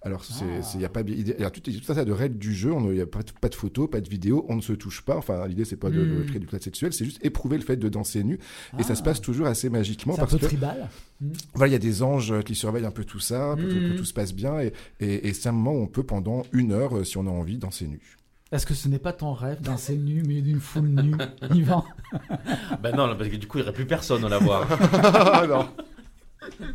Alors, 0.05 0.23
c'est- 0.23 0.45
Ah. 0.59 0.61
c'est- 0.61 0.77
il 0.77 0.81
y 0.81 0.85
a 0.85 0.89
pas, 0.89 1.01
il 1.07 1.27
y 1.27 1.43
a 1.43 1.49
tout, 1.49 1.61
il 1.65 1.73
y 1.73 1.77
a 1.77 1.81
tout 1.81 1.91
un 1.91 1.95
tas 1.95 2.05
de 2.05 2.11
règles 2.11 2.37
du 2.37 2.53
jeu. 2.53 2.71
On- 2.71 2.89
Il 2.91 2.95
n'y 2.95 3.01
a 3.01 3.07
pas, 3.07 3.23
de- 3.23 3.31
pas 3.41 3.49
de 3.49 3.55
photos, 3.55 3.89
pas 3.89 3.99
de 3.99 4.07
vidéos, 4.07 4.45
on 4.47 4.55
ne 4.55 4.61
se 4.61 4.71
touche 4.73 5.01
pas. 5.01 5.17
Enfin, 5.17 5.45
l'idée, 5.47 5.65
c'est 5.65 5.75
pas 5.75 5.89
de, 5.89 6.05
de 6.05 6.23
créer 6.23 6.39
du 6.39 6.45
plat 6.45 6.59
sexuel, 6.59 6.93
c'est 6.93 7.03
juste 7.05 7.19
éprouver 7.25 7.57
le 7.57 7.63
fait 7.63 7.75
de 7.75 7.89
danser 7.89 8.23
nu. 8.23 8.39
Et 8.79 8.83
ça 8.83 8.89
Ah. 8.91 8.95
se 8.95 9.03
passe 9.03 9.19
toujours 9.19 9.47
assez 9.47 9.69
magiquement 9.69 10.13
C'est 10.13 10.21
un 10.21 10.23
parce 10.25 10.33
peu 10.33 10.39
que 10.39 10.45
tribal. 10.45 10.87
Mm. 11.21 11.27
voilà, 11.55 11.69
il 11.69 11.73
y 11.73 11.75
a 11.75 11.79
des 11.79 12.03
anges 12.03 12.39
qui 12.43 12.53
surveillent 12.55 12.85
un 12.85 12.91
peu 12.91 13.03
tout 13.03 13.19
ça, 13.19 13.55
pour 13.57 13.67
que, 13.67 13.91
que 13.93 13.97
tout 13.97 14.05
se 14.05 14.13
passe 14.13 14.33
bien. 14.33 14.59
Et, 14.61 14.71
et- 14.99 15.27
et 15.27 15.33
c'est 15.33 15.49
un 15.49 15.53
moment 15.53 15.71
où 15.73 15.81
on 15.81 15.87
peut, 15.87 16.03
pendant 16.03 16.43
une 16.53 16.71
heure, 16.71 16.95
euh, 16.97 17.03
si 17.03 17.17
on 17.17 17.25
a 17.25 17.31
envie, 17.31 17.57
danser 17.57 17.87
nu. 17.87 17.99
Est-ce 18.51 18.67
que 18.67 18.75
ce 18.75 18.87
n'est 18.87 18.99
pas 18.99 19.11
ton 19.11 19.33
rêve 19.33 19.59
danser 19.61 19.97
nu, 19.97 20.21
mais 20.27 20.41
d'une 20.41 20.59
foule 20.59 20.87
nue 20.89 21.15
Yvan 21.55 21.83
Ben 22.83 22.95
non, 22.95 23.15
parce 23.17 23.29
que 23.29 23.35
du 23.37 23.47
coup, 23.47 23.57
il 23.57 23.61
n'y 23.61 23.67
aurait 23.67 23.73
plus 23.73 23.87
personne 23.87 24.23
au 24.23 24.29
lavoir. 24.29 24.67
Ah 24.93 25.45
non. 25.49 25.65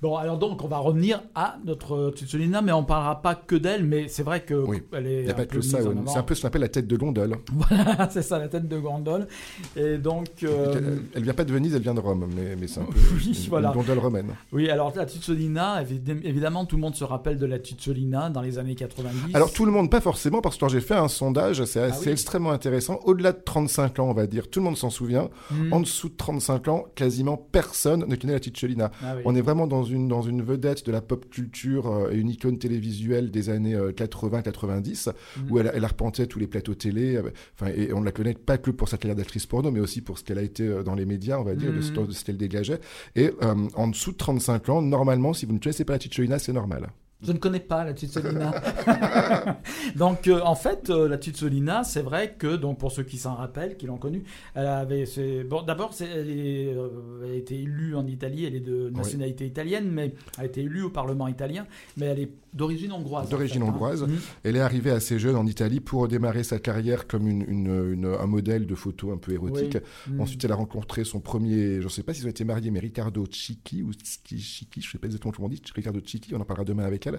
Bon, 0.00 0.16
alors 0.16 0.36
donc, 0.36 0.64
on 0.64 0.66
va 0.68 0.78
revenir 0.78 1.22
à 1.36 1.58
notre 1.64 2.10
Titsolina, 2.16 2.60
mais 2.60 2.72
on 2.72 2.82
parlera 2.82 3.22
pas 3.22 3.36
que 3.36 3.54
d'elle, 3.54 3.84
mais 3.84 4.08
c'est 4.08 4.24
vrai 4.24 4.42
que 4.42 4.54
Oui. 4.54 4.82
elle 4.92 5.06
est 5.06 5.18
Il 5.20 5.24
n'y 5.26 5.30
a 5.30 5.32
un 5.32 5.36
pas 5.36 5.44
peu 5.46 5.58
que 5.58 5.60
ça. 5.60 5.80
ouais. 5.80 5.94
C'est 6.08 6.18
un 6.18 6.22
peu 6.24 6.34
ce 6.34 6.40
qu'on 6.42 6.48
appelle 6.48 6.62
la 6.62 6.68
tête 6.68 6.88
de 6.88 6.96
gondole. 6.96 7.36
Voilà, 7.52 8.08
c'est 8.10 8.22
ça, 8.22 8.38
la 8.40 8.48
tête 8.48 8.66
de 8.66 8.78
gondole. 8.78 9.28
Et 9.76 9.98
donc, 9.98 10.28
euh, 10.42 10.74
Elle, 10.76 11.02
elle 11.14 11.22
vient 11.22 11.34
pas 11.34 11.44
de 11.44 11.52
Venise, 11.52 11.74
elle 11.76 11.82
vient 11.82 11.94
de 11.94 12.00
Rome, 12.00 12.28
mais, 12.34 12.56
mais 12.56 12.66
c'est 12.66 12.80
un 12.80 12.84
peu 12.84 12.98
Oui, 13.14 13.38
une, 13.44 13.48
voilà. 13.48 13.68
une 13.68 13.74
gondole 13.74 13.98
romaine. 14.00 14.34
oui, 14.50 14.68
alors 14.70 14.92
la 14.96 15.04
évidem- 15.04 16.20
évidemment, 16.24 16.64
tout 16.64 16.74
le 16.76 16.82
monde 16.82 16.96
se 16.96 17.04
rappelle 17.04 17.38
de 17.38 17.46
la 17.46 17.60
Titsolina 17.60 18.28
dans 18.30 18.40
les 18.40 18.58
années 18.58 18.74
90. 18.74 19.34
Alors 19.34 19.52
tout 19.52 19.64
le 19.66 19.70
monde, 19.70 19.88
pas 19.88 20.00
forcément, 20.00 20.40
parce 20.40 20.56
que 20.56 20.60
quand 20.60 20.68
j'ai 20.68 20.80
fait 20.80 20.94
un 20.96 21.08
sondage, 21.08 21.64
c'est 21.64 21.80
Ah 21.80 21.96
oui. 22.00 22.08
extrêmement 22.08 22.50
intéressant. 22.50 22.98
Au-delà 23.04 23.30
de 23.32 23.40
35 23.44 24.00
ans, 24.00 24.08
on 24.10 24.14
va 24.14 24.26
dire, 24.26 24.50
tout 24.50 24.58
le 24.58 24.64
monde 24.64 24.76
s'en 24.76 24.90
souvient. 24.90 25.28
Hmm. 25.52 25.72
En 25.72 25.80
dessous 25.80 26.08
de 26.08 26.16
35 26.16 26.66
ans, 26.68 26.86
quasiment 26.96 27.36
personne 27.36 28.04
ne 28.08 28.16
connaît 28.16 28.32
la 28.32 28.40
Cicciolina. 28.52 28.90
Ah 29.02 29.14
oui. 29.16 29.22
On 29.24 29.34
est 29.34 29.40
vraiment 29.40 29.66
dans 29.66 29.82
une, 29.84 30.08
dans 30.08 30.22
une 30.22 30.42
vedette 30.42 30.84
de 30.86 30.92
la 30.92 31.00
pop 31.00 31.28
culture 31.30 31.86
euh, 31.88 32.10
et 32.12 32.16
une 32.18 32.28
icône 32.28 32.58
télévisuelle 32.58 33.30
des 33.30 33.48
années 33.50 33.76
80-90, 33.76 35.08
Mhm. 35.36 35.50
où 35.50 35.58
elle, 35.58 35.70
elle 35.74 35.84
arpentait 35.84 36.26
tous 36.26 36.38
les 36.38 36.46
plateaux 36.46 36.74
télé. 36.74 37.16
euh, 37.16 37.30
Enfin, 37.58 37.72
et 37.74 37.92
on 37.92 38.00
ne 38.00 38.04
la 38.04 38.12
connaît 38.12 38.34
pas 38.34 38.58
que 38.58 38.70
pour 38.70 38.88
sa 38.88 38.96
carrière 38.98 39.16
d'actrice 39.16 39.46
porno, 39.46 39.70
mais 39.70 39.80
aussi 39.80 40.00
pour 40.00 40.18
ce 40.18 40.24
qu'elle 40.24 40.38
a 40.38 40.42
été 40.42 40.66
euh, 40.66 40.82
dans 40.82 40.94
les 40.94 41.06
médias, 41.06 41.38
on 41.38 41.44
va 41.44 41.54
dire, 41.54 41.72
de, 41.72 41.80
ce, 41.80 41.92
Mhm. 41.92 42.06
de 42.06 42.12
ce 42.12 42.24
qu'elle 42.24 42.36
dégageait. 42.36 42.80
Et 43.16 43.30
euh, 43.42 43.54
en 43.74 43.88
dessous 43.88 44.12
de 44.12 44.16
35 44.16 44.68
ans, 44.68 44.82
normalement, 44.82 45.32
si 45.32 45.46
vous 45.46 45.52
ne 45.54 45.58
connaissez 45.58 45.84
pas 45.84 45.94
la 45.94 46.00
Cicciolina, 46.00 46.38
c'est 46.38 46.52
normal. 46.52 46.88
Je 47.24 47.32
ne 47.32 47.38
connais 47.38 47.60
pas 47.60 47.84
la 47.84 47.92
Titsolina. 47.94 48.52
donc, 49.96 50.28
euh, 50.28 50.40
en 50.44 50.54
fait, 50.54 50.90
euh, 50.90 51.08
la 51.08 51.18
Titsolina, 51.18 51.84
c'est 51.84 52.02
vrai 52.02 52.34
que, 52.38 52.56
donc, 52.56 52.78
pour 52.78 52.92
ceux 52.92 53.02
qui 53.04 53.18
s'en 53.18 53.34
rappellent, 53.34 53.76
qui 53.76 53.86
l'ont 53.86 53.96
connue, 53.98 54.24
elle 54.54 54.66
avait. 54.66 55.04
Bon, 55.48 55.62
d'abord, 55.62 55.94
c'est- 55.94 56.06
elle, 56.08 56.30
est, 56.30 56.74
euh, 56.74 56.88
elle 57.24 57.30
a 57.32 57.34
été 57.34 57.60
élue 57.60 57.94
en 57.96 58.06
Italie, 58.06 58.44
elle 58.44 58.54
est 58.56 58.60
de 58.60 58.90
nationalité 58.90 59.46
italienne, 59.46 59.88
mais 59.90 60.14
elle 60.38 60.42
a 60.42 60.46
été 60.46 60.62
élue 60.62 60.82
au 60.82 60.90
Parlement 60.90 61.28
italien, 61.28 61.66
mais 61.96 62.06
elle 62.06 62.20
est 62.20 62.30
d'origine 62.54 62.92
hongroise. 62.92 63.26
en 63.26 63.30
D'origine 63.30 63.62
fait, 63.62 63.66
hein. 63.68 63.72
hongroise. 63.72 64.02
Mhm. 64.02 64.18
Elle 64.44 64.56
est 64.56 64.60
arrivée 64.60 64.90
assez 64.90 65.18
jeune 65.18 65.36
en 65.36 65.46
Italie 65.46 65.80
pour 65.80 66.06
démarrer 66.08 66.44
sa 66.44 66.58
carrière 66.58 67.06
comme 67.06 67.26
une, 67.26 67.42
une- 67.48 67.92
une- 67.94 68.04
un 68.20 68.26
modèle 68.26 68.66
de 68.66 68.74
photo 68.74 69.10
un 69.12 69.16
peu 69.16 69.32
érotique. 69.32 69.78
Oui. 70.06 70.12
Mhm. 70.14 70.20
Ensuite, 70.20 70.44
elle 70.44 70.52
a 70.52 70.56
rencontré 70.56 71.04
son 71.04 71.20
premier, 71.20 71.78
je 71.78 71.84
ne 71.84 71.88
sais 71.88 72.02
pas 72.02 72.12
s'ils 72.14 72.26
ont 72.26 72.30
été 72.30 72.44
mariés, 72.44 72.70
mais 72.70 72.80
Riccardo 72.80 73.24
Cicchi, 73.30 73.82
ou 73.82 73.92
Cicchi, 73.92 74.36
je 74.76 74.78
ne 74.78 74.82
sais 74.92 74.98
pas 74.98 75.06
exactement 75.06 75.32
comment 75.32 75.46
on 75.46 75.50
dit, 75.50 75.62
Riccardo 75.74 76.00
Cicchi, 76.04 76.34
on 76.34 76.40
en 76.40 76.44
parlera 76.44 76.64
demain 76.64 76.84
avec 76.84 77.06
elle, 77.06 77.11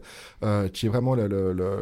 euh, 0.44 0.68
qui 0.68 0.86
est 0.86 0.90
vraiment 0.90 1.16
la, 1.16 1.28
la- 1.28 1.54
la- 1.54 1.78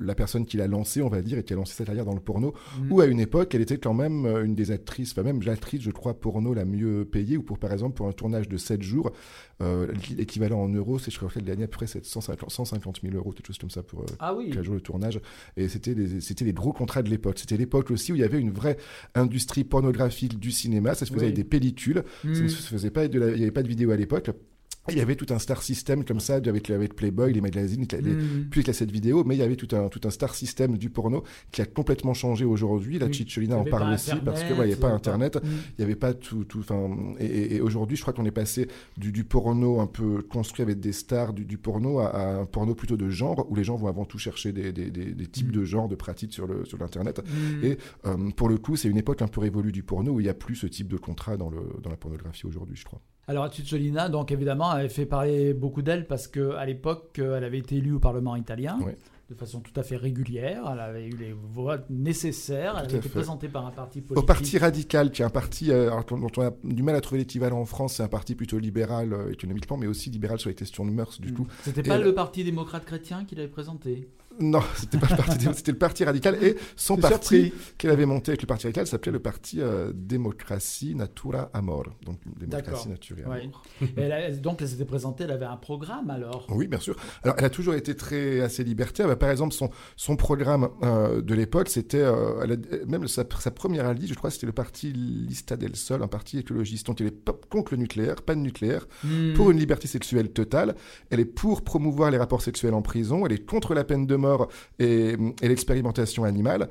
la 0.00 0.14
personne 0.14 0.46
qui 0.46 0.56
l'a 0.56 0.66
lancé, 0.66 1.02
on 1.02 1.08
va 1.08 1.22
dire, 1.22 1.38
et 1.38 1.44
qui 1.44 1.52
a 1.52 1.56
lancé 1.56 1.74
sa 1.74 1.84
carrière 1.84 2.04
dans 2.04 2.14
le 2.14 2.20
porno, 2.20 2.54
Mhm. 2.80 2.92
où 2.92 3.00
à 3.00 3.06
une 3.06 3.20
époque, 3.20 3.54
elle 3.54 3.60
était 3.62 3.78
quand 3.78 3.94
même 3.94 4.26
euh, 4.26 4.44
une 4.44 4.54
des 4.54 4.70
actrices, 4.70 5.12
enfin 5.12 5.22
même 5.22 5.40
l'actrice, 5.42 5.82
je 5.82 5.90
crois, 5.90 6.14
porno 6.14 6.54
la 6.54 6.64
mieux 6.64 7.04
payée, 7.04 7.36
ou 7.36 7.42
pour, 7.42 7.58
par 7.58 7.72
exemple, 7.72 7.94
pour 7.94 8.06
un 8.08 8.12
tournage 8.12 8.48
de 8.48 8.56
7 8.56 8.82
jours, 8.82 9.12
euh, 9.62 9.86
l'équivalent 10.16 10.60
en 10.62 10.68
euros, 10.68 10.98
c'est, 10.98 11.10
je 11.10 11.16
crois 11.18 11.30
qu'elle 11.30 11.44
gagnait 11.44 11.64
à 11.64 11.68
peu 11.68 11.76
près 11.76 11.86
750 11.86 12.50
150 12.50 13.00
000 13.02 13.14
euros, 13.14 13.32
quelque 13.32 13.46
chose 13.46 13.58
comme 13.58 13.70
ça 13.70 13.82
pour, 13.82 14.00
euh, 14.02 14.06
Ah 14.18 14.34
oui. 14.34 14.50
15 14.50 14.62
jours 14.64 14.74
de 14.74 14.80
tournage. 14.80 15.20
Et 15.56 15.68
c'était 15.68 15.94
des 15.94 16.52
gros 16.52 16.72
contrats 16.72 17.02
de 17.02 17.08
l'époque. 17.10 17.38
C'était 17.38 17.56
l'époque 17.56 17.90
aussi 17.90 18.12
où 18.12 18.14
il 18.14 18.20
y 18.20 18.24
avait 18.24 18.40
une 18.40 18.50
vraie 18.50 18.76
industrie 19.14 19.64
pornographique 19.64 20.38
du 20.38 20.50
cinéma. 20.50 20.94
Ça 20.94 21.06
se 21.06 21.10
faisait 21.12 21.20
Oui. 21.26 21.32
avec 21.32 21.36
des 21.36 21.44
pellicules. 21.44 22.02
Ça 22.22 22.28
ne 22.28 22.48
se 22.48 22.68
faisait 22.68 22.90
pas, 22.90 23.08
de 23.08 23.18
il 23.30 23.36
n'y 23.36 23.42
avait 23.42 23.50
pas 23.50 23.62
de 23.62 23.68
vidéo 23.68 23.90
à 23.90 23.96
l'époque. 23.96 24.30
Il 24.88 24.96
y 24.98 25.00
avait 25.00 25.16
tout 25.16 25.26
un 25.30 25.38
star 25.38 25.62
system 25.62 26.04
comme 26.04 26.20
ça, 26.20 26.36
avec, 26.36 26.70
avec 26.70 26.94
Playboy, 26.94 27.32
les 27.32 27.40
magazines, 27.40 27.86
les, 27.90 28.00
les- 28.00 28.12
Mhm. 28.14 28.48
plus 28.50 28.60
les 28.60 28.64
cassettes 28.64 28.90
vidéo, 28.90 29.24
mais 29.24 29.34
il 29.34 29.38
y 29.38 29.42
avait 29.42 29.56
tout 29.56 29.74
un, 29.74 29.88
tout 29.88 30.00
un 30.04 30.10
star 30.10 30.34
system 30.34 30.78
du 30.78 30.90
porno 30.90 31.24
qui 31.52 31.60
a 31.62 31.66
complètement 31.66 32.14
changé 32.14 32.44
aujourd'hui. 32.44 32.98
La 32.98 33.06
Oui. 33.06 33.12
Il 33.62 33.68
y 33.68 33.70
en 33.74 33.78
parle 33.78 33.94
aussi 33.94 34.10
parce 34.24 34.42
que 34.42 34.52
Internet, 34.52 34.58
ouais, 34.58 34.64
il 34.64 34.68
n'y 34.68 34.72
avait 34.72 34.80
pas 34.80 34.86
avait 34.88 34.96
Internet, 34.96 35.36
Mhm. 35.36 35.50
il 35.70 35.74
n'y 35.80 35.84
avait 35.84 35.96
pas 35.96 36.14
tout. 36.14 36.44
tout 36.44 36.60
enfin, 36.60 36.90
et, 37.18 37.26
et- 37.26 37.54
et 37.56 37.60
aujourd'hui, 37.60 37.96
je 37.96 38.02
crois 38.02 38.12
qu'on 38.12 38.24
est 38.24 38.30
passé 38.30 38.68
du, 38.96 39.12
du 39.12 39.24
porno 39.24 39.80
un 39.80 39.86
peu 39.86 40.22
construit 40.22 40.62
avec 40.62 40.80
des 40.80 40.92
stars 40.92 41.32
du, 41.32 41.44
du 41.44 41.58
porno 41.58 41.98
à, 42.00 42.06
à 42.08 42.34
un 42.40 42.46
porno 42.46 42.74
plutôt 42.74 42.96
de 42.96 43.08
genre 43.08 43.46
où 43.50 43.54
les 43.54 43.64
gens 43.64 43.76
vont 43.76 43.88
avant 43.88 44.04
tout 44.04 44.18
chercher 44.18 44.52
des, 44.52 44.72
des- 44.72 44.90
des- 44.90 45.12
des 45.14 45.26
types 45.26 45.46
Mhm. 45.48 45.52
de 45.52 45.64
genres, 45.64 45.88
de 45.88 45.94
pratiques 45.96 46.32
sur 46.32 46.46
le 46.46 46.64
sur 46.64 46.78
l'internet. 46.78 47.20
Mhm. 47.24 47.64
Et 47.64 47.78
euh, 48.06 48.30
pour 48.36 48.48
le 48.48 48.58
coup, 48.58 48.76
c'est 48.76 48.88
une 48.88 48.98
époque 48.98 49.22
un 49.22 49.28
peu 49.28 49.40
révolue 49.40 49.72
du 49.72 49.82
porno 49.82 50.12
où 50.12 50.20
il 50.20 50.24
n'y 50.24 50.28
a 50.28 50.34
plus 50.34 50.54
ce 50.56 50.66
type 50.66 50.88
de 50.88 50.96
contrat 50.96 51.36
dans, 51.36 51.50
le, 51.50 51.58
dans 51.82 51.90
la 51.90 51.96
pornographie 51.96 52.46
aujourd'hui, 52.46 52.76
je 52.76 52.84
crois. 52.84 53.00
Alors, 53.28 53.50
Titsolina, 53.50 54.08
donc 54.08 54.30
évidemment, 54.30 54.76
elle 54.76 54.88
fait 54.90 55.06
parler 55.06 55.52
beaucoup 55.52 55.82
d'elle 55.82 56.06
parce 56.06 56.28
qu'à 56.28 56.64
l'époque, 56.64 57.18
euh, 57.18 57.36
elle 57.36 57.44
avait 57.44 57.58
été 57.58 57.76
élue 57.76 57.92
au 57.94 57.98
Parlement 57.98 58.36
italien. 58.36 58.78
Oui. 58.84 58.92
De 59.28 59.34
façon 59.34 59.58
tout 59.58 59.72
à 59.74 59.82
fait 59.82 59.96
régulière, 59.96 60.62
elle 60.72 60.78
avait 60.78 61.06
eu 61.08 61.16
les 61.16 61.32
voix 61.32 61.78
nécessaires, 61.90 62.76
elle 62.78 62.84
Tout 62.86 62.90
avait 62.90 62.98
été 62.98 63.08
fait. 63.08 63.14
présentée 63.18 63.48
par 63.48 63.66
un 63.66 63.72
parti 63.72 63.98
Au 63.98 64.02
politique. 64.02 64.26
Parti 64.28 64.58
radical, 64.58 65.10
qui 65.10 65.22
est 65.22 65.24
un 65.24 65.30
parti 65.30 65.72
euh, 65.72 65.88
alors, 65.90 66.04
dont 66.04 66.28
on 66.36 66.42
a 66.42 66.52
du 66.62 66.84
mal 66.84 66.94
à 66.94 67.00
trouver 67.00 67.18
l'équivalent 67.22 67.58
en 67.58 67.64
France, 67.64 67.94
c'est 67.94 68.04
un 68.04 68.08
parti 68.08 68.36
plutôt 68.36 68.60
libéral 68.60 69.12
euh, 69.12 69.32
économiquement, 69.32 69.76
mais 69.78 69.88
aussi 69.88 70.10
libéral 70.10 70.38
sur 70.38 70.48
les 70.48 70.54
questions 70.54 70.86
de 70.86 70.92
mœurs, 70.92 71.20
du 71.20 71.32
Mm. 71.32 71.34
coup. 71.34 71.46
C'était 71.64 71.82
pas 71.82 71.98
le 71.98 72.14
Parti 72.14 72.44
démocrate 72.44 72.84
chrétien 72.84 73.24
qui 73.24 73.34
l'avait 73.34 73.48
présenté? 73.48 74.08
Non, 74.40 74.60
c'était 74.76 74.98
pas 74.98 75.06
le 75.10 75.16
parti, 75.16 75.46
c'était 75.54 75.72
le 75.72 75.78
parti 75.78 76.04
radical 76.04 76.36
et 76.42 76.56
son 76.76 76.96
parti 76.96 77.52
qu'elle 77.78 77.90
avait 77.90 78.06
monté 78.06 78.32
avec 78.32 78.42
le 78.42 78.46
parti 78.46 78.66
radical 78.66 78.86
s'appelait 78.86 79.12
le 79.12 79.18
parti 79.20 79.60
euh, 79.60 79.92
Démocratie 79.94 80.94
Natura 80.94 81.50
Amor, 81.54 81.84
donc 82.04 82.18
démocratie 82.38 82.88
nature 82.88 83.18
et 83.18 83.24
Ouais. 83.24 83.40
amour. 83.42 83.62
Et 83.80 83.86
elle 84.02 84.12
a- 84.12 84.30
donc, 84.32 84.60
elle 84.62 84.68
s'était 84.68 84.84
présentée, 84.84 85.24
elle 85.24 85.30
avait 85.30 85.44
un 85.46 85.56
programme 85.56 86.10
alors? 86.10 86.46
Oui, 86.50 86.66
bien 86.68 86.80
sûr. 86.80 86.96
Alors, 87.22 87.36
elle 87.38 87.44
a 87.44 87.50
toujours 87.50 87.74
été 87.74 87.94
très 87.94 88.40
assez 88.40 88.64
libertaire. 88.64 89.06
Bah, 89.08 89.16
par 89.16 89.30
exemple, 89.30 89.54
son, 89.54 89.70
son 89.96 90.16
programme 90.16 90.68
euh, 90.82 91.22
de 91.22 91.34
l'époque, 91.34 91.68
c'était 91.68 92.00
euh, 92.02 92.42
a- 92.44 92.86
même 92.86 93.06
sa, 93.08 93.24
sa 93.38 93.50
première 93.50 93.86
alliée, 93.86 94.06
je 94.06 94.14
crois, 94.14 94.30
c'était 94.30 94.46
le 94.46 94.52
parti 94.52 94.92
Lista 94.92 95.56
del 95.56 95.76
Sol, 95.76 96.02
un 96.02 96.08
parti 96.08 96.38
écologiste. 96.38 96.86
Donc, 96.86 97.00
elle 97.00 97.08
est 97.08 97.10
pas 97.10 97.34
contre 97.48 97.72
le 97.74 97.78
nucléaire, 97.78 98.16
pas 98.22 98.34
de 98.34 98.40
nucléaire, 98.40 98.86
Hmm. 99.04 99.34
pour 99.34 99.50
une 99.50 99.58
liberté 99.58 99.88
sexuelle 99.88 100.30
totale. 100.30 100.74
Elle 101.10 101.20
est 101.20 101.24
pour 101.24 101.62
promouvoir 101.62 102.10
les 102.10 102.18
rapports 102.18 102.42
sexuels 102.42 102.74
en 102.74 102.82
prison. 102.82 103.24
Elle 103.26 103.32
est 103.32 103.44
contre 103.46 103.74
la 103.74 103.84
peine 103.84 104.06
de 104.06 104.16
mort 104.16 104.25
et 104.78 105.16
l'expérimentation 105.42 106.24
animale. 106.24 106.68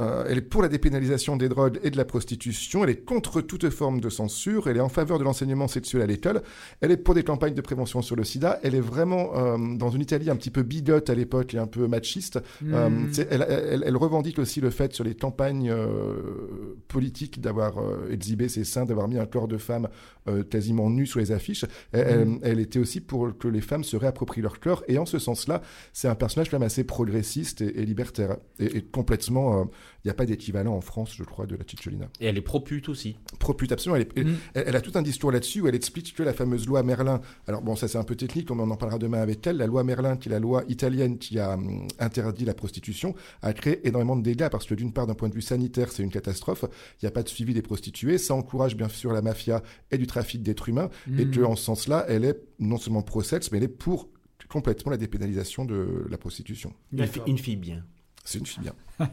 Euh, 0.00 0.24
elle 0.28 0.38
est 0.38 0.42
pour 0.42 0.62
la 0.62 0.68
dépénalisation 0.68 1.36
des 1.36 1.48
drogues 1.50 1.78
et 1.82 1.90
de 1.90 1.96
la 1.98 2.06
prostitution. 2.06 2.82
Elle 2.82 2.90
est 2.90 3.04
contre 3.04 3.42
toute 3.42 3.68
forme 3.68 4.00
de 4.00 4.08
censure. 4.08 4.68
Elle 4.68 4.78
est 4.78 4.80
en 4.80 4.88
faveur 4.88 5.18
de 5.18 5.24
l'enseignement 5.24 5.68
sexuel 5.68 6.02
à 6.02 6.06
l'école. 6.06 6.42
Elle 6.80 6.90
est 6.92 6.96
pour 6.96 7.14
des 7.14 7.22
campagnes 7.24 7.54
de 7.54 7.60
prévention 7.60 8.00
sur 8.00 8.16
le 8.16 8.24
sida. 8.24 8.58
Elle 8.62 8.74
est 8.74 8.80
vraiment 8.80 9.36
euh, 9.36 9.58
dans 9.76 9.90
une 9.90 10.00
Italie 10.00 10.30
un 10.30 10.36
petit 10.36 10.50
peu 10.50 10.62
bigote 10.62 11.10
à 11.10 11.14
l'époque 11.14 11.52
et 11.54 11.58
un 11.58 11.66
peu 11.66 11.86
machiste. 11.88 12.38
Euh, 12.64 12.88
Mm. 12.88 13.08
c'est- 13.12 13.28
elle, 13.30 13.46
elle- 13.48 13.84
elle 13.86 13.96
revendique 13.96 14.38
aussi 14.38 14.60
le 14.62 14.70
fait 14.70 14.94
sur 14.94 15.04
les 15.04 15.14
campagnes 15.14 15.70
euh, 15.70 16.76
politiques 16.88 17.40
d'avoir 17.40 17.78
euh, 17.78 18.08
exhibé 18.10 18.48
ses 18.48 18.64
seins, 18.64 18.84
d'avoir 18.84 19.08
mis 19.08 19.18
un 19.18 19.26
corps 19.26 19.48
de 19.48 19.58
femme 19.58 19.88
euh, 20.28 20.42
quasiment 20.44 20.88
nu 20.88 21.04
sur 21.06 21.18
les 21.20 21.32
affiches. 21.32 21.64
Elle, 21.92 22.06
elle- 22.08 22.24
Mm. 22.28 22.38
elle 22.42 22.60
était 22.60 22.78
aussi 22.78 23.00
pour 23.00 23.36
que 23.36 23.48
les 23.48 23.60
femmes 23.60 23.84
se 23.84 23.96
réapproprient 23.96 24.40
leur 24.42 24.60
corps. 24.60 24.84
Et 24.88 24.96
en 24.98 25.04
ce 25.06 25.18
sens-là, 25.18 25.62
c'est 25.92 26.08
un 26.08 26.14
personnage 26.14 26.48
quand 26.50 26.58
même 26.58 26.66
assez 26.66 26.84
progressiste 26.84 27.60
et, 27.60 27.80
et 27.80 27.84
libertaire. 27.84 28.36
Et, 28.58 28.76
et 28.78 28.82
complètement, 28.82 29.60
euh, 29.60 29.64
il 30.04 30.08
n'y 30.08 30.10
a 30.10 30.14
pas 30.14 30.26
d'équivalent 30.26 30.74
en 30.74 30.80
France, 30.80 31.14
je 31.16 31.22
crois, 31.22 31.46
de 31.46 31.54
la 31.54 31.64
Cicciolina. 31.66 32.08
Et 32.20 32.26
elle 32.26 32.36
est 32.36 32.40
pro-pute 32.42 32.88
aussi. 32.88 33.16
Pro-pute, 33.38 33.70
absolument. 33.72 33.96
Elle, 33.96 34.02
est- 34.02 34.12
elle- 34.16 34.26
Mm. 34.26 34.36
elle- 34.54 34.64
elle 34.68 34.76
a 34.76 34.80
tout 34.80 34.92
un 34.96 35.02
discours 35.02 35.30
là-dessus 35.30 35.60
où 35.60 35.68
elle 35.68 35.74
explique 35.74 36.14
que 36.14 36.22
la 36.22 36.32
fameuse 36.32 36.66
loi 36.66 36.82
Merlin, 36.82 37.20
alors 37.46 37.62
bon, 37.62 37.76
ça 37.76 37.86
c'est 37.88 37.98
un 37.98 38.02
peu 38.04 38.16
technique, 38.16 38.50
on 38.50 38.58
en 38.58 38.76
parlera 38.76 38.98
demain 38.98 39.20
avec 39.22 39.46
elle, 39.46 39.56
la 39.58 39.66
loi 39.66 39.84
Merlin, 39.84 40.16
qui 40.16 40.28
est 40.28 40.32
la 40.32 40.40
loi 40.40 40.64
italienne 40.68 41.18
qui 41.18 41.38
a 41.38 41.54
hum, 41.54 41.86
interdit 41.98 42.44
la 42.44 42.54
prostitution, 42.54 43.14
a 43.42 43.52
créé 43.52 43.86
énormément 43.86 44.16
de 44.16 44.22
dégâts 44.22 44.48
parce 44.48 44.66
que 44.66 44.74
d'une 44.74 44.92
part, 44.92 45.06
d'un 45.06 45.14
point 45.14 45.28
de 45.28 45.34
vue 45.34 45.42
sanitaire, 45.42 45.92
c'est 45.92 46.02
une 46.02 46.10
catastrophe, 46.10 46.64
il 47.00 47.04
n'y 47.04 47.08
a 47.08 47.12
pas 47.12 47.22
de 47.22 47.28
suivi 47.28 47.54
des 47.54 47.62
prostituées, 47.62 48.18
ça 48.18 48.34
encourage 48.34 48.76
bien 48.76 48.88
sûr 48.88 49.12
la 49.12 49.22
mafia 49.22 49.62
et 49.90 49.98
du 49.98 50.06
trafic 50.06 50.42
d'êtres 50.42 50.68
humains, 50.68 50.90
et 51.18 51.24
Mm. 51.26 51.30
que 51.30 51.40
en 51.42 51.54
ce 51.56 51.64
sens-là, 51.64 52.04
elle 52.08 52.24
est 52.24 52.40
non 52.58 52.76
seulement 52.78 53.02
pro-sexe, 53.02 53.50
mais 53.52 53.58
elle 53.58 53.64
est 53.64 53.68
pour 53.68 54.08
complètement 54.48 54.90
la 54.90 54.98
dépénalisation 54.98 55.64
de 55.64 56.06
la 56.10 56.18
prostitution. 56.18 56.74
Une, 56.92 57.06
fi- 57.06 57.20
une 57.26 57.38
fille 57.38 57.56
bien. 57.56 57.84
C'est 58.24 58.38
une 58.38 58.46
fille 58.46 58.62
bien. 58.62 58.72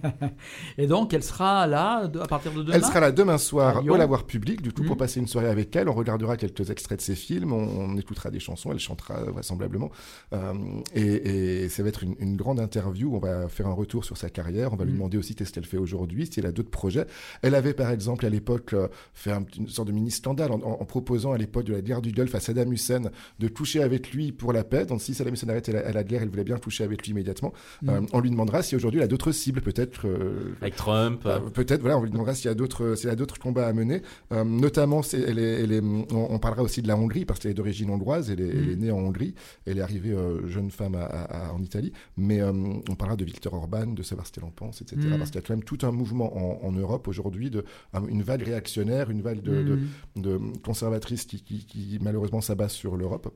Et 0.77 0.85
donc, 0.85 1.13
elle 1.13 1.23
sera 1.23 1.65
là 1.65 2.09
à 2.21 2.27
partir 2.27 2.51
de 2.53 2.61
demain 2.61 2.75
Elle 2.75 2.83
sera 2.85 2.99
là 2.99 3.11
demain 3.11 3.37
soir 3.39 3.77
À 3.77 3.81
au 3.81 3.95
Lavoir 3.97 4.25
Public, 4.25 4.61
du 4.61 4.71
coup, 4.71 4.83
pour 4.83 4.95
Mhm. 4.95 4.99
passer 4.99 5.19
une 5.19 5.27
soirée 5.27 5.49
avec 5.49 5.75
elle. 5.75 5.89
On 5.89 5.93
regardera 5.93 6.37
quelques 6.37 6.69
extraits 6.69 6.99
de 6.99 7.03
ses 7.03 7.15
films, 7.15 7.51
on, 7.51 7.57
on 7.93 7.97
écoutera 7.97 8.29
des 8.29 8.39
chansons, 8.39 8.71
elle 8.71 8.79
chantera 8.79 9.23
vraisemblablement. 9.23 9.89
Euh, 10.33 10.53
et, 10.93 11.63
et 11.63 11.69
ça 11.69 11.81
va 11.81 11.89
être 11.89 12.03
une, 12.03 12.15
une 12.19 12.35
grande 12.35 12.59
interview. 12.59 13.15
On 13.15 13.19
va 13.19 13.47
faire 13.47 13.65
un 13.67 13.73
retour 13.73 14.05
sur 14.05 14.15
sa 14.17 14.29
carrière. 14.29 14.73
On 14.73 14.75
va 14.75 14.83
lui 14.85 14.91
Mhm. 14.91 14.97
demander 14.97 15.17
aussi 15.17 15.33
qu'est-ce 15.33 15.53
qu'elle 15.53 15.65
fait 15.65 15.77
aujourd'hui, 15.77 16.27
si 16.31 16.39
elle 16.39 16.45
a 16.45 16.51
d'autres 16.51 16.69
projets. 16.69 17.07
Elle 17.41 17.55
avait, 17.55 17.73
par 17.73 17.89
exemple, 17.89 18.25
à 18.25 18.29
l'époque, 18.29 18.73
euh, 18.73 18.89
fait 19.13 19.31
un- 19.31 19.45
une 19.57 19.67
sorte 19.69 19.87
de 19.87 19.93
mini-scandale 19.93 20.51
en, 20.51 20.55
en- 20.61 20.81
en 20.81 20.85
proposant 20.85 21.31
à 21.31 21.37
l'époque 21.39 21.65
de 21.65 21.73
la 21.73 21.81
guerre 21.81 22.01
du 22.03 22.11
Golfe 22.11 22.35
à 22.35 22.39
Saddam 22.39 22.71
Hussein 22.71 23.01
de 23.39 23.47
coucher 23.47 23.81
avec 23.81 24.11
lui 24.11 24.31
pour 24.33 24.53
la 24.53 24.63
paix. 24.63 24.85
Donc, 24.85 25.01
si 25.01 25.15
Saddam 25.15 25.33
Hussein 25.33 25.49
arrêtait 25.49 25.71
la, 25.71 25.91
la 25.91 26.03
guerre, 26.03 26.21
elle 26.21 26.29
voulait 26.29 26.43
bien 26.43 26.57
coucher 26.57 26.83
avec 26.83 27.03
lui 27.03 27.11
immédiatement. 27.11 27.53
Euh, 27.87 28.01
on 28.13 28.19
lui 28.19 28.29
demandera 28.29 28.61
si 28.61 28.75
aujourd'hui 28.75 28.98
elle 28.99 29.05
a 29.05 29.07
d'autres 29.07 29.31
cibles, 29.31 29.61
peut-être. 29.61 30.07
euh, 30.07 30.53
Avec 30.61 30.75
Trump. 30.75 31.21
euh, 31.25 31.39
Peut-être, 31.49 31.81
voilà, 31.81 31.97
on 31.97 32.03
lui 32.03 32.11
demandera 32.11 32.35
s'il 32.35 32.45
y 32.45 32.51
a 32.51 32.53
d'autres, 32.53 32.95
s'il 32.95 33.09
y 33.09 33.11
a 33.11 33.15
d'autres 33.15 33.39
combats 33.39 33.67
à 33.67 33.73
mener. 33.73 34.01
Euh, 34.31 34.43
notamment, 34.43 35.01
c'est, 35.01 35.19
elle 35.19 35.39
est, 35.39 35.63
elle 35.63 35.71
est- 35.71 35.81
on, 35.81 36.33
on 36.33 36.39
parlera 36.39 36.61
aussi 36.63 36.81
de 36.81 36.87
la 36.87 36.95
Hongrie 36.97 37.25
parce 37.25 37.39
qu'elle 37.39 37.51
est 37.51 37.55
d'origine 37.55 37.89
hongroise. 37.89 38.29
Elle 38.29 38.41
est, 38.41 38.47
elle 38.49 38.69
est 38.69 38.75
Mhm. 38.75 38.81
née 38.81 38.91
en 38.91 38.99
Hongrie. 38.99 39.33
Elle 39.65 39.77
est 39.79 39.81
arrivée 39.81 40.11
euh, 40.11 40.47
jeune 40.47 40.69
femme 40.71 40.95
à- 40.95 41.05
à- 41.05 41.47
à- 41.49 41.53
en 41.53 41.61
Italie. 41.61 41.91
Mais 42.17 42.41
euh, 42.41 42.51
on 42.89 42.95
parlera 42.95 43.15
de 43.17 43.25
Viktor 43.25 43.53
Orban, 43.53 43.87
de 43.87 44.03
savoir 44.03 44.27
ce 44.27 44.31
qu'elle 44.31 44.43
en 44.43 44.51
pense, 44.51 44.81
etc. 44.81 44.97
Mhm. 45.01 45.17
Parce 45.17 45.31
qu'il 45.31 45.41
y 45.41 45.43
a 45.43 45.47
quand 45.47 45.55
même 45.55 45.63
tout 45.63 45.79
un 45.83 45.91
mouvement 45.91 46.35
en, 46.63 46.67
en 46.67 46.71
Europe 46.71 47.07
aujourd'hui 47.07 47.49
de 47.49 47.63
un- 47.93 48.05
une 48.07 48.21
vague 48.23 48.43
réactionnaire, 48.43 49.09
une 49.09 49.21
vague 49.21 49.41
de, 49.41 49.63
de- 49.63 49.75
Mm. 50.15 50.21
de 50.21 50.39
conservatrices 50.63 51.25
qui, 51.25 51.41
qui, 51.41 51.65
qui, 51.65 51.99
malheureusement 52.01 52.41
s'abat 52.41 52.69
sur 52.69 52.97
l'Europe. 52.97 53.33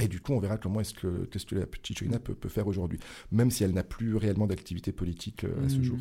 Et 0.00 0.08
du 0.08 0.20
coup, 0.20 0.32
on 0.32 0.40
verra 0.40 0.58
comment 0.58 0.80
est-ce 0.80 0.92
que, 0.94 1.24
qu'est-ce 1.26 1.46
que 1.46 1.54
la 1.54 1.66
petite 1.66 1.98
China 1.98 2.18
peut, 2.18 2.34
peut 2.34 2.48
faire 2.50 2.66
aujourd'hui, 2.66 2.98
même 3.32 3.50
si 3.50 3.64
elle 3.64 3.72
n'a 3.72 3.82
plus 3.82 4.16
réellement 4.16 4.46
d'activité 4.46 4.92
politique 4.92 5.44
euh, 5.44 5.64
à 5.64 5.68
ce 5.68 5.78
Mm. 5.78 5.82
jour. 5.82 5.98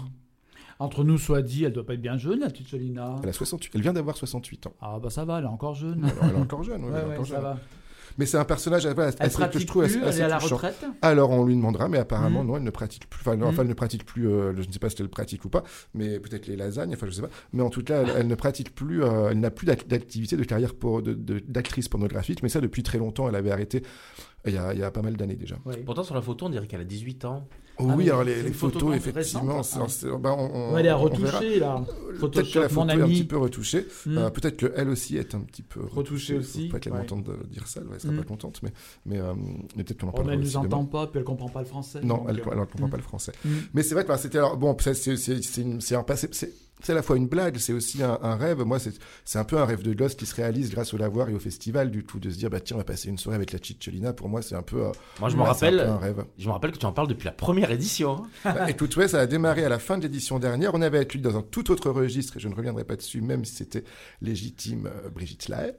Entre 0.79 1.05
nous, 1.05 1.17
soit 1.17 1.41
dit, 1.41 1.63
elle 1.63 1.71
doit 1.71 1.85
pas 1.85 1.93
être 1.93 2.01
bien 2.01 2.17
jeune, 2.17 2.41
la 2.41 2.49
petite 2.49 2.69
Cholina. 2.69 3.15
Elle, 3.23 3.29
a 3.29 3.33
68, 3.33 3.71
elle 3.75 3.81
vient 3.81 3.93
d'avoir 3.93 4.17
68 4.17 4.67
ans. 4.67 4.73
Ah 4.81 4.99
bah 5.01 5.09
ça 5.09 5.23
va, 5.23 5.37
elle 5.39 5.45
est 5.45 5.47
encore 5.47 5.73
jeune. 5.75 6.03
Alors, 6.03 6.25
elle 6.25 6.31
est 6.35 6.39
encore 6.39 6.63
jeune, 6.63 6.83
oui, 6.83 6.91
Ouais, 6.91 6.97
elle 6.97 7.03
est 7.05 7.07
ouais, 7.07 7.13
encore 7.13 7.27
ça 7.27 7.35
jeune. 7.35 7.43
va. 7.43 7.59
Mais 8.17 8.25
c'est 8.25 8.37
un 8.37 8.45
personnage 8.45 8.85
voilà, 8.87 9.11
Elle 9.19 9.25
assez, 9.27 9.49
que 9.49 9.59
je 9.59 9.65
trouve 9.67 9.83
plus, 9.83 10.01
assez, 10.03 10.15
elle 10.15 10.21
est 10.21 10.23
à 10.23 10.27
la 10.27 10.37
retraite. 10.37 10.85
Alors 11.01 11.31
on 11.31 11.43
lui 11.45 11.55
demandera, 11.55 11.89
mais 11.89 11.97
apparemment 11.97 12.41
Mhm. 12.41 12.47
non, 12.47 12.57
elle 12.57 12.63
ne 12.63 12.69
pratique 12.69 13.09
plus. 13.09 13.21
Enfin, 13.21 13.35
non, 13.35 13.47
enfin, 13.47 13.61
elle 13.63 13.67
ne 13.67 13.73
pratique 13.73 14.05
plus. 14.05 14.27
euh, 14.29 14.53
je 14.55 14.67
ne 14.67 14.71
sais 14.71 14.79
pas 14.79 14.89
si 14.89 14.95
elle 15.01 15.09
pratique 15.09 15.43
ou 15.45 15.49
pas, 15.49 15.63
mais 15.93 16.19
peut-être 16.19 16.47
les 16.47 16.55
lasagnes. 16.55 16.93
Enfin, 16.93 17.07
je 17.07 17.11
sais 17.11 17.21
pas. 17.21 17.29
Mais 17.53 17.61
en 17.63 17.69
tout 17.69 17.83
cas, 17.83 18.01
elle, 18.03 18.11
elle 18.17 18.27
ne 18.27 18.35
pratique 18.35 18.73
plus. 18.73 19.03
euh, 19.03 19.29
elle 19.31 19.39
n'a 19.39 19.51
plus 19.51 19.65
d'ac- 19.65 19.87
d'activité 19.87 20.37
de 20.37 20.43
carrière 20.43 20.73
pour, 20.75 21.01
de- 21.01 21.13
de- 21.13 21.39
d'actrice 21.47 21.89
pornographique. 21.89 22.41
Mais 22.43 22.49
ça 22.49 22.61
depuis 22.61 22.83
très 22.83 22.97
longtemps. 22.97 23.27
Elle 23.27 23.35
avait 23.35 23.51
arrêté. 23.51 23.83
Il 24.47 24.53
y 24.53 24.57
a, 24.57 24.73
il 24.73 24.79
y 24.79 24.83
a 24.83 24.91
pas 24.91 25.01
mal 25.01 25.17
d'années 25.17 25.35
déjà. 25.35 25.55
Ouais. 25.65 25.77
Pourtant, 25.77 26.03
sur 26.03 26.15
la 26.15 26.21
photo, 26.21 26.45
on 26.45 26.49
dirait 26.49 26.67
qu'elle 26.67 26.81
a 26.81 26.85
18 26.85 27.25
ans. 27.25 27.47
Ah, 27.77 27.83
oui, 27.83 28.05
mais 28.05 28.09
alors 28.09 28.23
les, 28.23 28.35
photos, 28.53 28.95
effectivement, 28.95 29.61
c'est- 29.63 29.79
hein. 29.79 29.87
c'est- 29.89 30.07
ben, 30.07 30.31
on, 30.37 30.73
Ouais, 30.73 30.79
elle 30.79 30.85
est 30.85 30.89
à 30.89 30.97
on 30.97 31.01
retoucher, 31.03 31.59
là. 31.59 31.83
Peut-être 32.19 32.51
que 32.51 32.59
la 32.59 32.69
photo 32.69 32.85
mon 32.85 32.89
est 32.89 33.01
un 33.01 33.07
petit 33.07 33.23
peu 33.25 33.37
retouchée. 33.37 33.85
Mm. 34.05 34.17
Euh, 34.17 34.29
peut-être 34.29 34.55
qu'elle 34.57 34.87
aussi 34.89 35.17
est 35.17 35.35
un 35.35 35.41
petit 35.41 35.61
peu 35.61 35.81
Retouchée 35.83 36.37
aussi, 36.37 36.67
Faut 36.67 36.73
pas 36.73 36.79
qu'elle 36.79 36.93
ouais. 36.93 36.99
m'entende 36.99 37.23
de 37.23 37.47
dire 37.47 37.67
ça. 37.67 37.81
Elle 37.93 37.99
sera 37.99 38.13
Mm. 38.13 38.17
pas 38.17 38.23
contente, 38.23 38.61
mais, 38.63 38.71
mais, 39.05 39.19
euh, 39.19 39.33
mais 39.75 39.83
peut-être 39.83 39.99
qu'on 39.99 40.07
en 40.07 40.11
Oh, 40.11 40.13
mais 40.13 40.23
parlera 40.23 40.33
elle 40.35 40.39
aussi 40.41 40.55
nous 40.57 40.63
demain. 40.63 40.75
entend 40.77 40.85
pas, 40.85 41.07
puis 41.07 41.19
elle 41.19 41.25
comprend 41.25 41.49
pas 41.49 41.59
le 41.59 41.65
français. 41.65 41.99
Non, 42.01 42.17
donc, 42.17 42.25
elle 42.29 42.39
euh, 42.39 42.55
ne 42.55 42.65
comprend 42.65 42.87
mm. 42.87 42.91
pas 42.91 42.97
le 42.97 43.03
français. 43.03 43.33
Mm. 43.43 43.49
Mais 43.73 43.83
c'est 43.83 43.93
vrai 43.93 44.03
que 44.03 44.09
bah, 44.09 44.17
c'était 44.17 44.37
alors 44.37 44.55
bon, 44.55 44.75
c'est 44.79 44.93
c'est 44.93 45.17
c'est 45.17 45.41
c'est 45.43 45.61
une- 45.61 45.81
c'est 45.81 45.95
un 45.95 46.03
passé. 46.03 46.29
C'est 46.31 46.53
c'est 46.81 46.91
à 46.91 46.95
la 46.95 47.01
fois 47.01 47.15
une 47.15 47.27
blague, 47.27 47.57
c'est 47.57 47.71
aussi 47.71 48.03
un, 48.03 48.19
un 48.21 48.35
rêve. 48.35 48.61
Moi, 48.63 48.79
c'est 48.79 48.91
c'est 49.23 49.39
un 49.39 49.45
peu 49.45 49.57
un 49.57 49.65
rêve 49.65 49.81
de 49.81 49.93
gosse 49.93 50.13
qui 50.13 50.25
se 50.25 50.35
réalise 50.35 50.69
grâce 50.71 50.93
au 50.93 50.97
lavoir 50.97 51.29
et 51.29 51.33
au 51.33 51.39
festival 51.39 51.89
du 51.89 52.03
tout, 52.05 52.19
de 52.19 52.29
se 52.29 52.37
dire 52.37 52.49
bah 52.49 52.59
tiens, 52.59 52.75
on 52.75 52.79
va 52.79 52.83
passer 52.83 53.07
une 53.09 53.17
soirée 53.17 53.37
avec 53.37 53.53
la 53.53 53.59
Cicciolina. 53.59 54.11
Pour 54.13 54.27
moi, 54.29 54.41
c'est 54.41 54.55
un 54.55 54.61
peu. 54.61 54.83
euh, 54.83 54.91
Moi, 55.21 55.29
je 55.29 55.37
me 55.37 55.41
ouais, 55.41 55.47
c'est 55.55 55.67
un 55.67 55.69
rappelle. 55.71 55.77
peu 55.77 55.89
un 55.89 55.97
rêve. 55.97 56.25
Je 56.37 56.47
me 56.47 56.51
rappelle 56.51 56.71
que 56.73 56.77
tu 56.77 56.85
en 56.85 56.91
parles 56.91 57.07
depuis 57.07 57.25
la 57.25 57.31
première 57.31 57.64
édition. 57.71 58.23
hein. 58.45 58.53
Bah, 58.53 58.69
écoute, 58.69 58.95
ouais, 58.97 59.07
ça 59.07 59.19
a 59.21 59.25
démarré 59.25 59.63
à 59.63 59.69
la 59.69 59.79
fin 59.79 59.97
de 59.97 60.03
l'édition 60.03 60.39
dernière. 60.39 60.73
On 60.73 60.81
avait 60.81 60.99
accueilli 60.99 61.21
dans 61.23 61.37
un 61.37 61.41
tout 61.41 61.71
autre 61.71 61.89
registre, 61.89 62.37
et 62.37 62.39
je 62.39 62.47
ne 62.47 62.55
reviendrai 62.55 62.83
pas 62.83 62.95
dessus, 62.95 63.21
même 63.21 63.45
si 63.45 63.55
c'était 63.55 63.83
légitime, 64.21 64.87
euh, 64.87 65.09
Brigitte 65.09 65.47
Lahaye, 65.49 65.73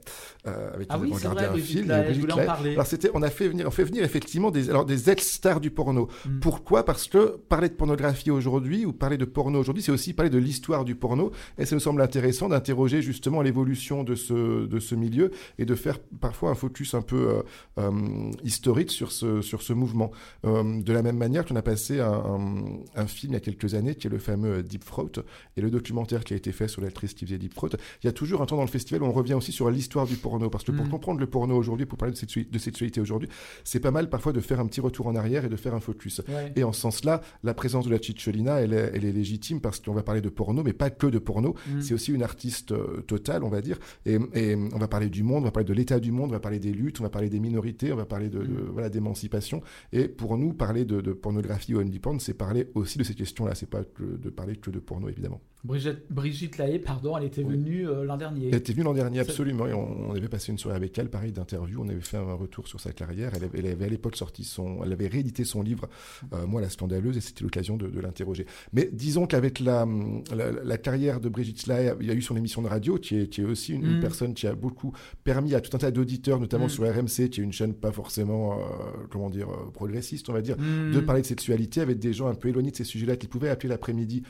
euh, 0.47 0.73
avec 0.73 0.87
Ah 0.89 0.99
oui, 0.99 1.11
c'est 1.17 1.27
vrai, 1.27 1.45
un 1.45 1.51
Brigitte 1.51 1.69
film. 1.77 1.87
Lahaye, 1.89 2.09
de 2.09 2.13
je 2.13 2.19
voulais 2.21 2.33
en 2.33 2.37
Lahaye. 2.37 2.47
parler. 2.47 2.71
Alors 2.73 2.85
c'était, 2.87 3.09
on 3.13 3.21
a 3.21 3.29
fait 3.29 3.47
venir, 3.47 3.67
on 3.67 3.71
fait 3.71 3.83
venir 3.83 4.03
effectivement 4.03 4.51
des, 4.51 4.69
alors 4.69 4.85
des 4.85 5.09
ex-stars 5.09 5.59
du 5.59 5.71
porno. 5.71 6.07
Mm. 6.25 6.39
Pourquoi? 6.39 6.85
Parce 6.85 7.07
que 7.07 7.37
parler 7.49 7.69
de 7.69 7.73
pornographie 7.73 8.31
aujourd'hui 8.31 8.85
ou 8.85 8.93
parler 8.93 9.17
de 9.17 9.25
porno 9.25 9.59
aujourd'hui, 9.59 9.83
c'est 9.83 9.91
aussi 9.91 10.13
parler 10.13 10.29
de 10.29 10.37
l'histoire 10.37 10.85
du 10.85 10.95
porno, 10.95 11.31
et 11.57 11.65
ça 11.65 11.75
nous 11.75 11.79
semble 11.81 12.01
intéressant 12.01 12.49
d'interroger 12.49 13.01
justement 13.01 13.41
l'évolution 13.41 14.03
de 14.03 14.15
ce 14.15 14.65
de 14.65 14.79
ce 14.79 14.95
milieu 14.95 15.31
et 15.57 15.65
de 15.65 15.75
faire 15.75 15.99
parfois 16.21 16.49
un 16.51 16.55
focus 16.55 16.93
un 16.93 17.01
peu 17.01 17.29
euh, 17.29 17.41
euh, 17.79 18.31
historique 18.43 18.91
sur 18.91 19.11
ce 19.11 19.41
sur 19.41 19.61
ce 19.61 19.73
mouvement. 19.73 20.11
De 20.43 20.93
la 20.93 21.01
même 21.01 21.17
manière 21.17 21.45
qu'on 21.45 21.55
a 21.55 21.61
passé 21.77 21.99
un, 21.99 22.11
un, 22.11 22.65
un 22.95 23.05
film 23.07 23.33
il 23.33 23.35
y 23.35 23.37
a 23.37 23.39
quelques 23.39 23.75
années 23.75 23.93
qui 23.93 24.07
est 24.07 24.09
le 24.09 24.17
fameux 24.17 24.63
Deep 24.63 24.83
Throat 24.83 25.11
et 25.55 25.61
le 25.61 25.69
documentaire 25.69 26.23
qui 26.23 26.33
a 26.33 26.37
été 26.37 26.51
fait 26.51 26.67
sur 26.67 26.81
l'actrice 26.81 27.13
qui 27.13 27.23
faisait 27.25 27.37
Deep 27.37 27.53
Throat. 27.53 27.69
Il 28.01 28.07
y 28.07 28.09
a 28.09 28.11
toujours 28.11 28.41
un 28.41 28.47
temps 28.47 28.55
dans 28.55 28.63
le 28.63 28.67
festival 28.67 29.03
où 29.03 29.05
on 29.05 29.11
revient 29.11 29.35
aussi 29.35 29.51
sur 29.51 29.69
l'histoire 29.69 30.07
du 30.07 30.15
porno 30.15 30.49
parce 30.49 30.63
que 30.63 30.71
pour 30.71 30.85
Mm. 30.85 30.89
comprendre 30.89 31.19
le 31.19 31.27
porno 31.27 31.55
aujourd'hui, 31.55 31.85
pour 31.85 31.97
parler 31.99 32.13
de, 32.13 32.17
sexu- 32.17 32.49
de 32.49 32.57
sexualité 32.57 32.99
aujourd'hui, 32.99 33.29
c'est 33.63 33.79
pas 33.79 33.91
mal 33.91 34.09
parfois 34.09 34.33
de 34.33 34.39
faire 34.39 34.59
un 34.59 34.65
petit 34.65 34.81
retour 34.81 35.05
en 35.07 35.15
arrière 35.15 35.45
et 35.45 35.49
de 35.49 35.55
faire 35.55 35.75
un 35.75 35.79
focus. 35.79 36.21
Ouais. 36.27 36.51
Et 36.55 36.63
en 36.63 36.73
ce 36.73 36.81
sens-là, 36.81 37.21
la 37.43 37.53
présence 37.53 37.85
de 37.85 37.91
la 37.91 37.99
Cicciolina, 38.01 38.59
elle 38.61 38.73
est, 38.73 38.91
elle 38.95 39.05
est 39.05 39.11
légitime 39.11 39.61
parce 39.61 39.79
qu'on 39.79 39.93
va 39.93 40.01
parler 40.03 40.21
de 40.21 40.29
porno, 40.29 40.63
mais 40.63 40.73
pas 40.73 40.89
que 40.89 41.05
de 41.07 41.19
porno. 41.19 41.53
Mm. 41.69 41.81
C'est 41.81 41.93
aussi 41.93 42.11
une 42.11 42.23
artiste 42.23 42.71
euh, 42.71 43.01
totale, 43.05 43.43
on 43.43 43.49
va 43.49 43.61
dire. 43.61 43.77
Et, 44.07 44.17
et 44.33 44.55
on 44.55 44.79
va 44.79 44.87
parler 44.87 45.09
du 45.09 45.21
monde, 45.23 45.43
on 45.43 45.45
va 45.45 45.51
parler 45.51 45.67
de 45.69 45.73
l'état 45.73 45.99
du 45.99 46.11
monde, 46.11 46.29
on 46.29 46.33
va 46.33 46.39
parler 46.39 46.59
des 46.59 46.71
luttes, 46.73 46.99
on 46.99 47.03
va 47.03 47.09
parler 47.11 47.29
des 47.29 47.39
minorités, 47.39 47.91
on 47.93 47.97
va 47.97 48.05
parler 48.05 48.29
de, 48.29 48.39
de- 48.39 48.47
Mm. 48.47 48.69
voilà 48.73 48.89
d'émancipation. 48.89 49.61
Et 49.91 50.07
pour 50.07 50.37
nous, 50.37 50.53
parler 50.53 50.85
de, 50.85 51.01
de 51.01 51.11
pornographie 51.13 51.66
indie 51.75 51.99
porn, 51.99 52.19
c'est 52.19 52.33
parler 52.33 52.69
aussi 52.75 52.97
de 52.97 53.03
ces 53.03 53.13
questions-là. 53.13 53.55
C'est 53.55 53.69
pas 53.69 53.83
que 53.83 54.03
de 54.03 54.29
parler 54.29 54.55
que 54.55 54.69
de 54.69 54.79
porno, 54.79 55.09
évidemment. 55.09 55.41
Brigitte, 55.63 56.03
Brigitte 56.09 56.57
Lahaye, 56.59 56.79
pardon, 56.79 57.17
elle 57.17 57.25
était 57.25 57.43
Oui. 57.43 57.55
venue 57.55 57.87
euh, 57.89 58.05
l'an 58.05 58.15
dernier. 58.15 58.49
Elle 58.49 58.55
était 58.55 58.71
venue 58.73 58.83
l'an 58.85 58.93
dernier, 58.93 59.19
absolument. 59.19 59.67
Et 59.67 59.73
on, 59.73 60.09
on 60.09 60.15
avait 60.15 60.29
passé 60.29 60.51
une 60.51 60.57
soirée 60.57 60.77
avec 60.77 60.97
elle, 60.97 61.09
pareil, 61.09 61.31
d'interview. 61.31 61.81
On 61.83 61.89
avait 61.89 61.99
fait 61.99 62.17
un 62.17 62.33
retour 62.33 62.67
sur 62.67 62.79
sa 62.79 62.93
carrière. 62.93 63.31
Elle 63.35 63.43
avait, 63.45 63.59
elle 63.59 63.67
avait 63.67 63.85
à 63.85 63.89
l'époque 63.89 64.15
sorti 64.15 64.43
son. 64.43 64.83
Elle 64.83 64.93
avait 64.93 65.07
réédité 65.07 65.43
son 65.43 65.61
livre, 65.61 65.89
euh, 66.33 66.45
Moi, 66.45 66.61
la 66.61 66.69
scandaleuse, 66.69 67.17
et 67.17 67.21
c'était 67.21 67.43
l'occasion 67.43 67.75
de, 67.75 67.87
de 67.87 67.99
l'interroger. 67.99 68.45
Mais 68.71 68.89
disons 68.93 69.25
qu'avec 69.27 69.59
la, 69.59 69.85
la, 70.33 70.51
la 70.51 70.77
carrière 70.77 71.19
de 71.19 71.27
Brigitte 71.27 71.65
Lahaye, 71.67 71.93
il 71.99 72.05
y 72.07 72.11
a 72.11 72.13
eu 72.13 72.21
son 72.21 72.37
émission 72.37 72.61
de 72.61 72.67
radio, 72.67 72.97
qui 72.97 73.17
est, 73.17 73.27
qui 73.27 73.41
est 73.41 73.45
aussi 73.45 73.73
une, 73.73 73.85
une 73.85 73.97
Mm. 73.97 74.01
personne 74.01 74.33
qui 74.35 74.45
a 74.47 74.53
beaucoup 74.53 74.93
permis 75.23 75.55
à 75.55 75.59
tout 75.61 75.75
un 75.75 75.79
tas 75.79 75.91
d'auditeurs, 75.91 76.39
notamment 76.39 76.67
Mm. 76.67 76.69
sur 76.69 76.83
RMC, 76.83 77.29
qui 77.29 77.41
est 77.41 77.43
une 77.43 77.51
chaîne 77.51 77.73
pas 77.73 77.91
forcément, 77.91 78.59
euh, 78.59 78.63
comment 79.09 79.29
dire, 79.29 79.47
progressiste, 79.73 80.29
on 80.29 80.33
va 80.33 80.41
dire, 80.41 80.55
Mm. 80.57 80.91
de 80.93 80.99
parler 81.01 81.21
de 81.23 81.27
sexualité 81.27 81.81
avec 81.81 81.99
des 81.99 82.13
gens 82.13 82.27
un 82.27 82.35
peu 82.35 82.47
éloignés 82.49 82.71
de 82.71 82.75
ces 82.75 82.83
sujets-là 82.83 83.15
qui 83.17 83.27
pouvaient 83.27 83.49
appeler 83.49 83.69
l'après-midi 83.69 84.23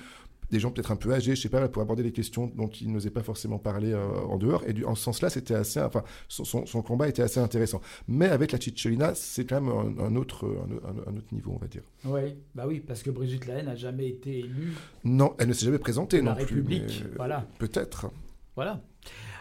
des 0.52 0.60
gens 0.60 0.72
peut-être 0.72 0.92
un 0.92 0.96
peu 0.96 1.14
âgés, 1.14 1.36
je 1.36 1.42
sais 1.42 1.50
pas, 1.50 1.68
pour 1.68 1.82
aborder 1.82 2.04
des 2.04 2.12
questions 2.12 2.52
dont 2.56 2.68
ils 2.70 2.92
n'osaient 2.92 3.10
pas 3.10 3.24
forcément 3.24 3.58
parler 3.60 3.92
euh, 3.94 4.08
en 4.30 4.38
dehors. 4.38 4.64
Et 4.68 4.74
du, 4.74 4.86
en 4.86 4.96
ce 4.96 5.04
sens-là, 5.04 5.30
c'était 5.30 5.56
assez, 5.56 5.80
enfin, 5.82 6.04
son, 6.28 6.44
son- 6.46 6.66
son 6.66 6.82
combat 6.82 7.08
était 7.10 7.22
assez 7.22 7.40
intéressant. 7.40 7.82
Mais 8.08 8.28
avec 8.28 8.52
la 8.52 8.60
Cicciolina, 8.60 9.14
c'est 9.16 9.46
quand 9.46 9.62
même 9.62 9.98
un, 10.00 10.06
un 10.06 10.16
autre, 10.16 10.46
un, 11.08 11.16
autre 11.18 11.34
niveau, 11.34 11.52
on 11.56 11.60
va 11.60 11.68
dire. 11.68 11.82
Oui, 12.06 12.36
bah 12.56 12.66
oui, 12.68 12.80
parce 12.80 13.04
que 13.04 13.10
Brigitte 13.12 13.46
Lahaye 13.48 13.66
n'a 13.66 13.76
jamais 13.76 14.08
été 14.08 14.40
élue 14.40 14.74
Non, 15.04 15.34
elle 15.40 15.48
ne 15.50 15.54
s'est 15.54 15.66
jamais 15.66 15.80
présentée 15.80 16.22
de 16.22 16.26
la 16.26 16.32
non 16.32 16.38
plus. 16.38 16.56
République. 16.56 17.04
euh, 17.06 17.14
Voilà, 17.18 17.46
Peut-être. 17.60 18.10
voilà. 18.56 18.82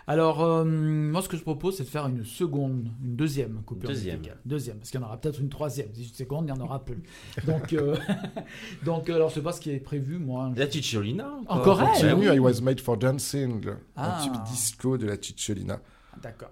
Alors, 0.09 0.41
euh, 0.43 0.65
moi, 0.65 1.21
ce 1.21 1.29
que 1.29 1.37
je 1.37 1.43
propose, 1.43 1.77
c'est 1.77 1.83
de 1.83 1.89
faire 1.89 2.07
une 2.07 2.25
seconde, 2.25 2.91
une 3.03 3.17
deuxième 3.17 3.61
coupure 3.65 3.89
Deuxième. 3.89 4.19
musicale. 4.19 4.39
Deuxième, 4.45 4.77
parce 4.79 4.91
qu'il 4.91 5.01
y 5.01 5.03
en 5.03 5.07
aura 5.07 5.17
peut-être 5.21 5.41
une 5.41 5.49
troisième. 5.49 5.89
18 5.89 6.15
secondes, 6.15 6.45
il 6.49 6.53
n'y 6.53 6.59
en 6.61 6.65
aura 6.65 6.85
plus. 6.85 7.03
Donc, 7.45 7.73
euh, 7.73 7.97
donc, 8.85 9.11
alors, 9.11 9.31
je 9.31 9.35
sais 9.35 9.41
pas 9.43 9.51
ce 9.53 9.61
qui 9.61 9.71
est 9.73 9.81
prévu, 9.81 10.19
moi. 10.19 10.53
La 10.57 10.71
Cicciolina 10.71 11.29
Encore 11.49 11.81
elle 11.83 11.89
Continue, 11.89 12.31
oui. 12.31 12.37
I 12.37 12.39
was 12.39 12.61
made 12.63 12.81
for 12.81 12.97
dancing, 12.97 13.67
Ah. 13.97 14.19
un 14.21 14.23
tube 14.23 14.43
disco 14.45 14.97
de 14.97 15.07
la 15.07 15.17
Cicciolina. 15.21 15.81
D'accord. 16.23 16.51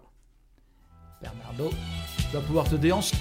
Bernardo, 1.23 1.71
tu 2.31 2.37
vas 2.37 2.43
pouvoir 2.43 2.69
te 2.69 2.75
déhancher. 2.75 3.17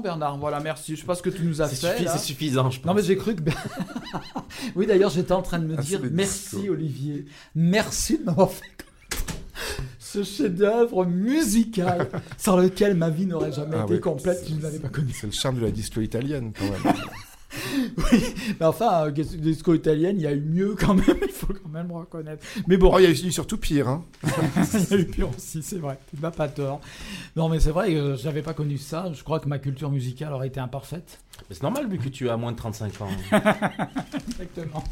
Bernard, 0.00 0.38
voilà, 0.38 0.60
merci. 0.60 0.94
Je 0.96 1.00
sais 1.00 1.06
pas 1.06 1.14
ce 1.14 1.22
que 1.22 1.30
tu 1.30 1.42
nous 1.42 1.60
as 1.62 1.68
fait. 1.68 1.86
suffi- 2.04 2.08
c'est 2.10 2.18
suffisant, 2.18 2.70
je 2.70 2.78
pense. 2.80 2.86
Non, 2.86 2.94
mais 2.94 3.02
j'ai 3.02 3.16
cru 3.16 3.34
que. 3.34 3.42
oui, 4.76 4.86
d'ailleurs, 4.86 5.10
j'étais 5.10 5.32
en 5.32 5.42
train 5.42 5.58
de 5.58 5.66
me 5.66 5.74
Ah, 5.78 5.82
dire 5.82 6.00
merci, 6.12 6.56
disco. 6.56 6.72
Olivier. 6.72 7.24
Merci 7.54 8.18
de 8.18 8.24
m'avoir 8.24 8.50
fait 8.50 8.64
ce 9.98 10.22
chef-d'œuvre 10.24 11.04
musical 11.06 12.08
sans 12.38 12.56
lequel 12.56 12.96
ma 12.96 13.10
vie 13.10 13.26
n'aurait 13.26 13.52
jamais 13.52 13.76
Ah 13.78 13.84
été 13.84 13.94
ouais, 13.94 14.00
complète 14.00 14.44
si 14.44 14.52
je 14.52 14.56
ne 14.58 14.62
l'avais 14.62 14.78
pas 14.78 14.88
connu. 14.88 15.12
C'est 15.12 15.26
le 15.26 15.32
charme 15.32 15.56
de 15.58 15.64
la 15.64 15.70
disco 15.70 16.00
italienne, 16.00 16.52
quand 16.56 16.64
même. 16.64 16.94
Oui, 18.12 18.34
mais 18.58 18.66
enfin, 18.66 19.06
euh, 19.06 19.10
disco 19.10 19.74
italienne, 19.74 20.16
il 20.18 20.22
y 20.22 20.26
a 20.26 20.32
eu 20.32 20.40
mieux 20.40 20.74
quand 20.78 20.94
même, 20.94 21.16
il 21.22 21.28
faut 21.28 21.52
quand 21.52 21.68
même 21.68 21.88
le 21.88 21.94
reconnaître. 21.94 22.44
Mais 22.66 22.76
bon, 22.76 22.90
Oh, 22.92 22.98
il 22.98 23.04
y 23.04 23.06
a 23.06 23.10
eu 23.10 23.32
surtout 23.32 23.56
pire, 23.56 23.88
hein. 23.88 24.04
il 24.24 24.90
y 24.90 24.94
a 24.94 24.96
eu 24.98 25.06
pire 25.06 25.28
aussi, 25.36 25.62
c'est 25.62 25.78
vrai, 25.78 25.98
tu 26.10 26.20
n'as 26.20 26.30
pas 26.30 26.48
tort. 26.48 26.80
Non, 27.36 27.48
mais 27.48 27.60
c'est 27.60 27.70
vrai, 27.70 27.94
euh, 27.94 28.16
je 28.16 28.24
n'avais 28.24 28.42
pas 28.42 28.54
connu 28.54 28.78
ça. 28.78 29.10
Je 29.12 29.22
crois 29.22 29.38
que 29.40 29.48
ma 29.48 29.58
culture 29.58 29.90
musicale 29.90 30.32
aurait 30.32 30.48
été 30.48 30.60
imparfaite. 30.60 31.20
Mais 31.48 31.54
c'est 31.54 31.62
normal 31.62 31.88
vu 31.88 31.98
que 31.98 32.08
tu 32.08 32.28
as 32.28 32.36
moins 32.36 32.52
de 32.52 32.56
35 32.56 33.00
ans. 33.00 33.08
Exactement. 34.24 34.84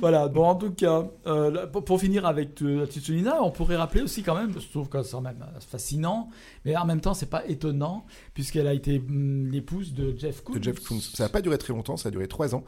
Voilà, 0.00 0.28
bon, 0.28 0.44
en 0.44 0.54
tout 0.54 0.72
cas, 0.72 1.04
euh, 1.26 1.66
pour, 1.66 1.84
pour 1.84 2.00
finir 2.00 2.26
avec 2.26 2.60
la 2.60 2.86
Titulina, 2.86 3.42
on 3.42 3.50
pourrait 3.50 3.76
rappeler 3.76 4.02
aussi 4.02 4.22
quand 4.22 4.34
même, 4.34 4.52
je 4.58 4.66
trouve 4.68 4.88
que 4.88 5.02
c'est 5.02 5.12
quand 5.12 5.22
même 5.22 5.36
fascinant, 5.60 6.28
mais 6.64 6.76
en 6.76 6.84
même 6.84 7.00
temps, 7.00 7.14
c'est 7.14 7.30
pas 7.30 7.46
étonnant, 7.46 8.04
puisqu'elle 8.34 8.66
a 8.66 8.74
été 8.74 8.98
hum, 8.98 9.46
l'épouse 9.50 9.94
de 9.94 10.14
Jeff 10.18 10.42
Koons. 10.42 10.54
de 10.56 10.62
Jeff 10.62 10.80
Koons. 10.80 11.00
Ça 11.00 11.24
n'a 11.24 11.28
pas 11.28 11.40
duré 11.40 11.56
très 11.58 11.72
longtemps, 11.72 11.96
ça 11.96 12.08
a 12.08 12.12
duré 12.12 12.26
trois 12.46 12.58
ans. 12.58 12.64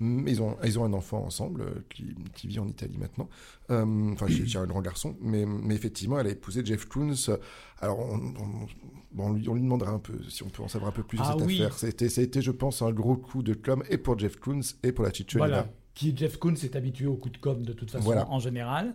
Mm, 0.00 0.26
Ils 0.26 0.42
ont, 0.42 0.56
ils 0.64 0.78
ont 0.78 0.84
un 0.84 0.92
enfant 0.92 1.24
ensemble 1.24 1.62
euh, 1.62 1.84
qui, 1.88 2.14
qui 2.34 2.48
vit 2.48 2.58
en 2.58 2.66
Italie 2.66 2.98
maintenant. 2.98 3.28
Euh, 3.70 4.12
Enfin, 4.12 4.26
j'ai 4.28 4.44
j'ai 4.44 4.58
un 4.58 4.66
grand 4.66 4.82
garçon. 4.82 5.16
Mais, 5.20 5.46
mais 5.46 5.74
effectivement, 5.76 6.18
elle 6.18 6.26
a 6.26 6.30
épousé 6.30 6.64
Jeff 6.64 6.84
Koons. 6.86 7.14
Alors, 7.80 8.00
on, 8.00 8.16
on- 8.16 8.66
bon, 9.12 9.26
on 9.28 9.32
lui, 9.34 9.48
on 9.48 9.54
lui 9.54 9.62
demandera 9.62 9.92
un 9.92 10.00
peu 10.00 10.14
si 10.28 10.42
on 10.42 10.48
peut 10.48 10.62
en 10.64 10.68
savoir 10.68 10.90
un 10.90 10.92
peu 10.94 11.04
plus 11.04 11.18
Ah 11.20 11.26
sur 11.30 11.38
cette 11.38 11.46
oui. 11.46 11.62
affaire. 11.62 11.78
C'était, 12.10 12.42
je 12.42 12.50
pense, 12.50 12.82
un 12.82 12.90
gros 12.92 13.16
coup 13.16 13.42
de 13.44 13.54
com' 13.54 13.84
et 13.88 13.96
pour 13.98 14.18
Jeff 14.18 14.36
Koons 14.36 14.60
et 14.82 14.90
pour 14.90 15.04
la 15.04 15.12
Cicciolina. 15.14 15.48
Voilà. 15.48 15.72
Qui 15.94 16.12
Jeff 16.16 16.36
Koons 16.38 16.54
est 16.64 16.74
habitué 16.76 17.06
au 17.06 17.14
coup 17.14 17.28
de 17.30 17.36
com 17.38 17.62
de 17.62 17.72
toute 17.72 17.90
façon 17.90 18.04
Voilà. 18.04 18.28
en 18.28 18.40
général. 18.40 18.94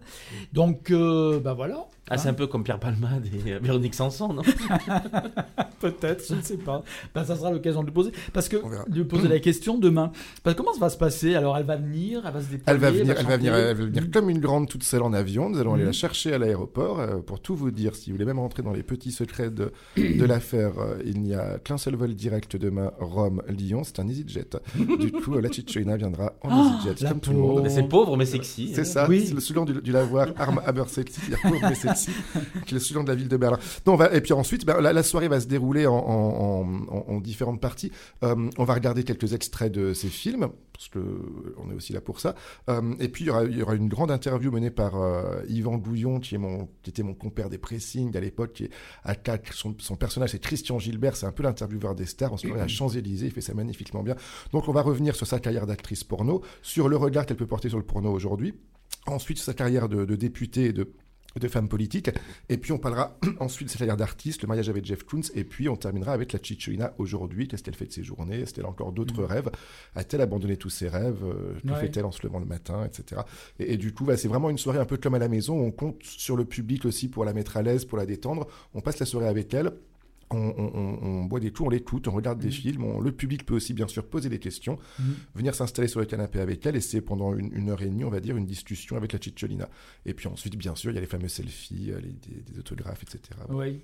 Donc, 0.53 0.91
euh, 0.91 1.39
bah 1.39 1.53
voilà. 1.53 1.85
Ah, 2.09 2.17
c'est 2.17 2.27
un 2.29 2.33
peu 2.33 2.47
comme 2.47 2.63
Pierre 2.63 2.79
Palmade 2.79 3.25
et 3.45 3.53
euh, 3.53 3.59
Véronique 3.61 3.93
Sanson, 3.95 4.33
non? 4.33 4.41
Peut-être, 5.79 6.25
je 6.27 6.35
ne 6.35 6.41
sais 6.41 6.57
pas. 6.57 6.83
Bah, 7.13 7.23
ça 7.23 7.35
sera 7.35 7.51
l'occasion 7.51 7.81
de 7.81 7.85
lui 7.87 7.93
poser. 7.93 8.11
Parce 8.33 8.49
que 8.49 8.57
de 8.57 8.95
lui 8.95 9.05
poser 9.05 9.27
la 9.27 9.39
question 9.39 9.77
demain. 9.77 10.11
Parce 10.43 10.55
que 10.55 10.61
comment 10.61 10.73
ça 10.73 10.79
va 10.79 10.89
se 10.89 10.97
passer? 10.97 11.35
Alors, 11.35 11.55
elle 11.57 11.65
va 11.65 11.77
venir, 11.77 12.23
elle 12.25 12.33
va 12.33 12.41
se 12.41 12.49
déployer. 12.49 12.63
Elle 12.67 12.77
va 12.77 12.91
venir, 12.91 13.15
elle 13.17 13.25
va 13.25 13.37
venir, 13.37 13.55
elle 13.55 13.65
va 13.65 13.73
venir 13.85 14.03
Mhm. 14.03 14.11
comme 14.11 14.29
une 14.29 14.39
grande 14.39 14.67
toute 14.67 14.83
seule 14.83 15.03
en 15.03 15.13
avion. 15.13 15.49
Nous 15.49 15.59
allons 15.59 15.73
aller 15.73 15.83
Mhm. 15.83 15.87
la 15.89 15.93
chercher 15.93 16.33
à 16.33 16.37
l'aéroport. 16.37 16.99
euh, 16.99 17.19
pour 17.19 17.39
tout 17.39 17.55
vous 17.55 17.71
dire, 17.71 17.95
si 17.95 18.09
vous 18.09 18.15
voulez 18.17 18.25
même 18.25 18.39
rentrer 18.39 18.63
dans 18.63 18.73
les 18.73 18.83
petits 18.83 19.11
secrets 19.11 19.49
de, 19.51 19.71
de 19.95 20.25
l'affaire, 20.25 20.79
euh, 20.79 20.97
il 21.05 21.21
n'y 21.21 21.33
a 21.33 21.59
qu'un 21.59 21.77
seul 21.77 21.95
vol 21.95 22.13
direct 22.13 22.55
demain, 22.57 22.91
Rome-Lyon. 22.99 23.83
C'est 23.83 23.99
un 23.99 24.07
EasyJet. 24.07 24.49
du 24.99 25.11
coup, 25.11 25.35
la 25.37 25.49
Chichoina 25.51 25.95
viendra 25.97 26.33
en 26.41 26.49
Ah, 26.51 26.73
EasyJet, 26.81 26.88
la 27.01 27.09
comme 27.09 27.19
tout 27.19 27.31
le 27.31 27.37
monde. 27.37 27.61
Mais 27.63 27.69
C'est 27.69 27.83
pauvre 27.83 28.17
mais 28.17 28.25
sexy. 28.25 28.71
C'est 28.73 28.83
ça, 28.85 29.07
Oui. 29.07 29.25
c'est 29.27 29.33
le 29.33 29.39
slogan 29.41 29.65
du, 29.65 29.81
du 29.81 29.91
lavoir, 29.91 30.29
arme 30.37 30.61
Haber 30.65 30.83
sexy, 30.87 31.19
c'est-à-dire 31.21 31.39
pauvre 31.49 31.67
mais 31.69 31.75
sexy, 31.75 32.11
qui 32.65 32.73
est 32.73 32.77
le 32.77 32.79
slogan 32.79 33.03
de 33.05 33.09
la 33.09 33.15
ville 33.15 33.27
de 33.27 33.37
Berlin. 33.37 33.59
Non, 33.85 33.93
on 33.93 33.97
va, 33.97 34.13
et 34.13 34.21
puis 34.21 34.33
ensuite, 34.33 34.65
ben, 34.65 34.79
la, 34.81 34.93
la 34.93 35.03
soirée 35.03 35.27
va 35.27 35.39
se 35.39 35.47
dérouler 35.47 35.85
en, 35.87 35.93
en- 35.95 36.65
en- 36.89 37.05
en 37.07 37.19
différentes 37.19 37.61
parties. 37.61 37.91
Euh, 38.23 38.49
on 38.57 38.63
va 38.63 38.73
regarder 38.73 39.03
quelques 39.03 39.33
extraits 39.33 39.71
de 39.71 39.93
ces 39.93 40.07
films, 40.09 40.49
parce 40.73 40.87
que 40.89 40.99
on 41.57 41.69
est 41.71 41.73
aussi 41.75 41.91
là 41.93 41.99
pour 42.01 42.19
ça. 42.19 42.35
Euh, 42.69 42.93
et 42.99 43.09
puis 43.09 43.25
il 43.25 43.27
y, 43.27 43.29
aura, 43.31 43.43
il 43.43 43.57
y 43.57 43.61
aura 43.61 43.75
une 43.75 43.89
grande 43.89 44.11
interview 44.11 44.49
menée 44.51 44.71
par 44.71 44.95
euh, 45.01 45.41
Yvan 45.49 45.77
Gouillon, 45.77 46.19
qui, 46.19 46.35
est 46.35 46.37
mon, 46.37 46.69
qui 46.83 46.89
était 46.91 47.03
mon 47.03 47.13
compère 47.13 47.49
des 47.49 47.57
pressings 47.57 48.15
à 48.15 48.19
l'époque, 48.21 48.53
qui 48.53 48.63
est 48.65 48.69
à 49.03 49.15
CAC. 49.15 49.51
Son, 49.53 49.75
son 49.79 49.95
personnage, 49.95 50.29
c'est 50.31 50.39
Christian 50.39 50.79
Gilbert, 50.79 51.15
c'est 51.17 51.25
un 51.25 51.31
peu 51.33 51.43
l'intervieweur 51.43 51.95
des 51.95 52.05
stars. 52.05 52.31
On 52.33 52.37
se 52.37 52.45
croirait 52.47 52.63
à 52.63 52.67
Champs-Élysées, 52.67 53.25
il 53.27 53.31
fait 53.31 53.41
ça 53.41 53.53
magnifiquement 53.53 54.03
bien. 54.03 54.15
Donc 54.53 54.67
on 54.69 54.71
va 54.71 54.81
revenir 54.81 55.15
sur 55.15 55.27
sa 55.27 55.39
carrière 55.39 55.67
d'actrice 55.67 56.03
porno, 56.05 56.41
sur 56.61 56.78
le 56.87 56.95
regard 56.97 57.25
qu'elle 57.25 57.37
peut 57.37 57.47
porter 57.47 57.69
sur 57.69 57.77
le 57.77 57.83
porno 57.85 58.11
aujourd'hui. 58.11 58.53
Ensuite, 59.07 59.39
sa 59.39 59.53
carrière 59.53 59.89
de, 59.89 60.05
de 60.05 60.15
députée 60.15 60.65
et 60.65 60.73
de, 60.73 60.91
de 61.39 61.47
femme 61.47 61.69
politique. 61.69 62.09
Et 62.49 62.57
puis, 62.57 62.71
on 62.71 62.77
parlera 62.79 63.17
ensuite 63.39 63.67
de 63.67 63.71
sa 63.71 63.77
carrière 63.79 63.97
d'artiste, 63.97 64.41
le 64.41 64.47
mariage 64.47 64.69
avec 64.69 64.85
Jeff 64.85 65.03
Koons. 65.03 65.21
Et 65.35 65.43
puis, 65.43 65.69
on 65.69 65.75
terminera 65.75 66.11
avec 66.13 66.33
la 66.33 66.39
Chicholina 66.41 66.93
aujourd'hui. 66.97 67.47
Qu'est-ce 67.47 67.63
qu'elle 67.63 67.75
fait 67.75 67.85
de 67.85 67.91
ses 67.91 68.03
journées? 68.03 68.39
Est-ce 68.41 68.53
qu'elle 68.53 68.65
a 68.65 68.69
encore 68.69 68.91
d'autres 68.91 69.23
rêves? 69.23 69.49
A-t-elle 69.95 70.21
abandonné 70.21 70.57
tous 70.57 70.69
ses 70.69 70.87
rêves? 70.89 71.23
Euh, 71.23 71.53
Que 71.65 71.73
Ouais. 71.73 71.79
fait-elle 71.81 72.05
en 72.05 72.11
se 72.11 72.23
levant 72.23 72.39
le 72.39 72.45
matin 72.45 72.83
Etc. 72.85 73.21
Et, 73.59 73.73
et 73.73 73.77
du 73.77 73.93
coup, 73.93 74.03
voilà, 74.05 74.17
c'est 74.17 74.27
vraiment 74.27 74.49
une 74.49 74.57
soirée 74.57 74.79
un 74.79 74.85
peu 74.85 74.97
comme 74.97 75.13
à 75.15 75.19
la 75.19 75.27
maison. 75.29 75.55
On 75.59 75.71
compte 75.71 76.01
sur 76.03 76.35
le 76.35 76.45
public 76.45 76.85
aussi 76.85 77.07
pour 77.09 77.25
la 77.25 77.33
mettre 77.33 77.57
à 77.57 77.61
l'aise, 77.61 77.85
pour 77.85 77.97
la 77.97 78.05
détendre. 78.05 78.47
On 78.73 78.81
passe 78.81 78.99
la 78.99 79.05
soirée 79.05 79.27
avec 79.27 79.53
elle. 79.53 79.71
On, 80.31 80.37
on- 80.37 80.71
on- 80.75 80.99
on 81.03 81.23
boit 81.25 81.39
des 81.39 81.51
coups, 81.51 81.67
on 81.67 81.69
l'écoute, 81.69 82.07
on 82.07 82.11
regarde 82.11 82.39
des 82.39 82.51
films. 82.51 82.83
on- 82.83 82.99
le 82.99 83.11
public 83.11 83.45
peut 83.45 83.55
aussi, 83.55 83.73
bien 83.73 83.87
sûr, 83.87 84.05
poser 84.05 84.29
des 84.29 84.37
questions, 84.39 84.77
Mhm. 84.99 85.15
venir 85.35 85.55
s'installer 85.55 85.87
sur 85.87 85.99
le 85.99 86.05
canapé 86.05 86.39
avec 86.39 86.63
elle. 86.65 86.75
Et 86.75 86.81
c'est 86.81 87.01
pendant 87.01 87.33
une, 87.35 87.51
une 87.53 87.69
heure 87.69 87.81
et 87.81 87.87
demie, 87.87 88.03
on 88.03 88.09
va 88.11 88.19
dire, 88.19 88.37
une 88.37 88.45
discussion 88.45 88.95
avec 88.95 89.11
la 89.13 89.19
Chicholina. 89.19 89.67
Et 90.05 90.13
puis 90.13 90.27
ensuite, 90.27 90.55
bien 90.55 90.75
sûr, 90.75 90.91
il 90.91 90.95
y 90.95 90.97
a 90.97 91.01
les 91.01 91.07
fameux 91.07 91.27
selfies, 91.29 91.91
euh, 91.91 91.99
les- 91.99 92.09
des, 92.13 92.41
des 92.51 92.59
autographes, 92.59 93.01
etc. 93.03 93.19
Oui. 93.49 93.81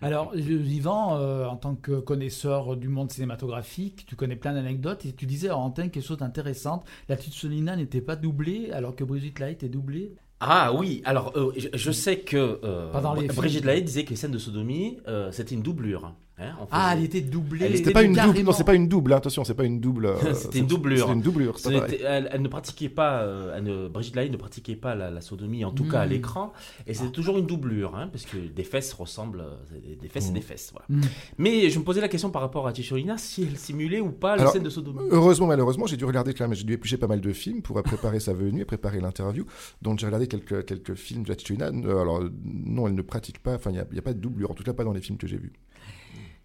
Alors, 0.00 0.34
Yvan, 0.36 1.16
euh, 1.18 1.46
en 1.46 1.56
tant 1.56 1.74
que 1.74 2.00
connaisseur 2.00 2.76
du 2.76 2.88
monde 2.88 3.10
cinématographique, 3.12 4.04
tu 4.06 4.16
connais 4.16 4.36
plein 4.36 4.54
d'anecdotes 4.54 5.04
et 5.06 5.12
tu 5.12 5.26
disais 5.26 5.50
en 5.50 5.60
antenne 5.64 5.90
quelque 5.90 6.04
chose 6.06 6.18
d'intéressant. 6.18 6.82
La 7.08 7.16
petite 7.16 7.34
Solina 7.34 7.76
n'était 7.76 8.00
pas 8.00 8.16
doublée 8.16 8.70
alors 8.72 8.96
que 8.96 9.04
Brigitte 9.04 9.38
Light 9.40 9.62
est 9.62 9.68
doublée? 9.68 10.14
Ah 10.44 10.72
oui, 10.72 11.02
alors 11.04 11.32
euh, 11.36 11.52
je, 11.56 11.68
je 11.72 11.92
sais 11.92 12.18
que 12.18 12.58
euh, 12.64 12.90
Brigitte. 13.32 13.64
Lahaye 13.64 13.82
disait 13.82 14.04
que 14.04 14.10
les 14.10 14.16
scènes 14.16 14.32
de 14.32 14.38
sodomie, 14.38 14.98
euh, 15.06 15.30
c'était 15.30 15.54
une 15.54 15.62
doublure. 15.62 16.14
Hein, 16.38 16.52
on 16.60 16.66
Ah, 16.70 16.94
elle 16.96 17.04
était 17.04 17.20
doublée. 17.20 17.66
Elle 17.66 17.70
C'était 17.76 17.82
était 17.90 17.92
pas 17.92 18.02
une 18.02 18.14
double, 18.14 18.40
non, 18.42 18.52
c'est 18.52 18.64
pas 18.64 18.74
une 18.74 18.88
double, 18.88 19.12
hein, 19.12 19.16
attention, 19.16 19.44
c'est 19.44 19.54
pas 19.54 19.64
une 19.64 19.80
double. 19.80 20.06
euh, 20.06 20.16
C'était 20.34 20.58
une 20.60 20.66
doublure. 20.66 21.06
C'est 21.06 21.12
une 21.12 21.20
doublure, 21.22 21.58
c'est 21.58 21.78
pas 21.78 21.86
elle, 21.88 22.28
elle 22.32 22.42
ne 22.42 22.48
pratiquait 22.48 22.88
pas, 22.88 23.22
euh, 23.22 23.54
elle 23.56 23.64
ne- 23.64 23.88
Brigitte 23.88 24.16
Lahaye 24.16 24.30
ne 24.30 24.36
pratiquait 24.36 24.76
pas 24.76 24.94
la, 24.94 25.10
la 25.10 25.20
sodomie, 25.20 25.64
en 25.64 25.70
tout 25.72 25.84
cas 25.84 26.00
à 26.00 26.06
Mm. 26.06 26.10
l'écran, 26.10 26.52
et 26.86 26.94
c'était 26.94 27.10
toujours 27.12 27.38
une 27.38 27.46
doublure, 27.46 27.94
hein, 27.96 28.08
parce 28.10 28.24
que 28.24 28.36
des 28.38 28.64
fesses 28.64 28.92
ressemblent, 28.92 29.40
euh, 29.40 29.96
des- 30.00 30.08
fesses 30.08 30.28
et 30.28 30.30
Mm. 30.30 30.34
des 30.34 30.40
fesses, 30.40 30.72
voilà. 30.72 30.86
Mm. 30.88 31.06
Mais 31.38 31.70
je 31.70 31.78
me 31.78 31.84
posais 31.84 32.00
la 32.00 32.08
question 32.08 32.30
par 32.30 32.42
rapport 32.42 32.66
à 32.66 32.72
Ticholina, 32.72 33.16
si 33.18 33.42
elle 33.50 33.56
simulait 33.58 34.00
ou 34.00 34.10
pas 34.10 34.34
les 34.36 34.42
Alors, 34.42 34.52
scènes 34.52 34.62
de 34.62 34.70
sodomie. 34.70 35.00
Heureusement, 35.10 35.46
malheureusement, 35.46 35.86
j'ai 35.86 35.96
dû 35.96 36.04
regarder 36.04 36.34
quand 36.34 36.44
même, 36.48 36.54
j'ai 36.56 36.64
dû 36.64 36.72
éplucher 36.72 36.96
pas 36.96 37.06
mal 37.08 37.20
de 37.20 37.32
films 37.32 37.62
pour 37.62 37.80
préparer 37.82 38.20
sa 38.20 38.32
venue 38.32 38.62
et 38.62 38.64
préparer 38.64 39.00
l'interview. 39.00 39.44
Donc 39.82 39.98
j'ai 39.98 40.06
regardé 40.06 40.26
quelques, 40.26 40.64
quelques 40.64 40.94
films 40.94 41.22
de 41.24 41.28
la 41.28 41.36
Chicholina. 41.38 41.66
Euh, 41.66 42.00
Alors 42.00 42.22
non, 42.44 42.86
elle 42.88 42.94
ne 42.94 43.02
pratique 43.02 43.38
pas, 43.40 43.54
enfin 43.54 43.70
il 43.70 43.74
n'y 43.74 43.78
a, 43.78 43.82
a 43.82 44.02
pas 44.02 44.12
de 44.14 44.18
doublure, 44.20 44.50
en 44.50 44.54
tout 44.54 44.62
cas 44.64 44.72
pas 44.72 44.84
dans 44.84 44.92
les 44.92 45.00
films 45.00 45.18
que 45.18 45.26
j'ai 45.26 45.36
vus. 45.36 45.52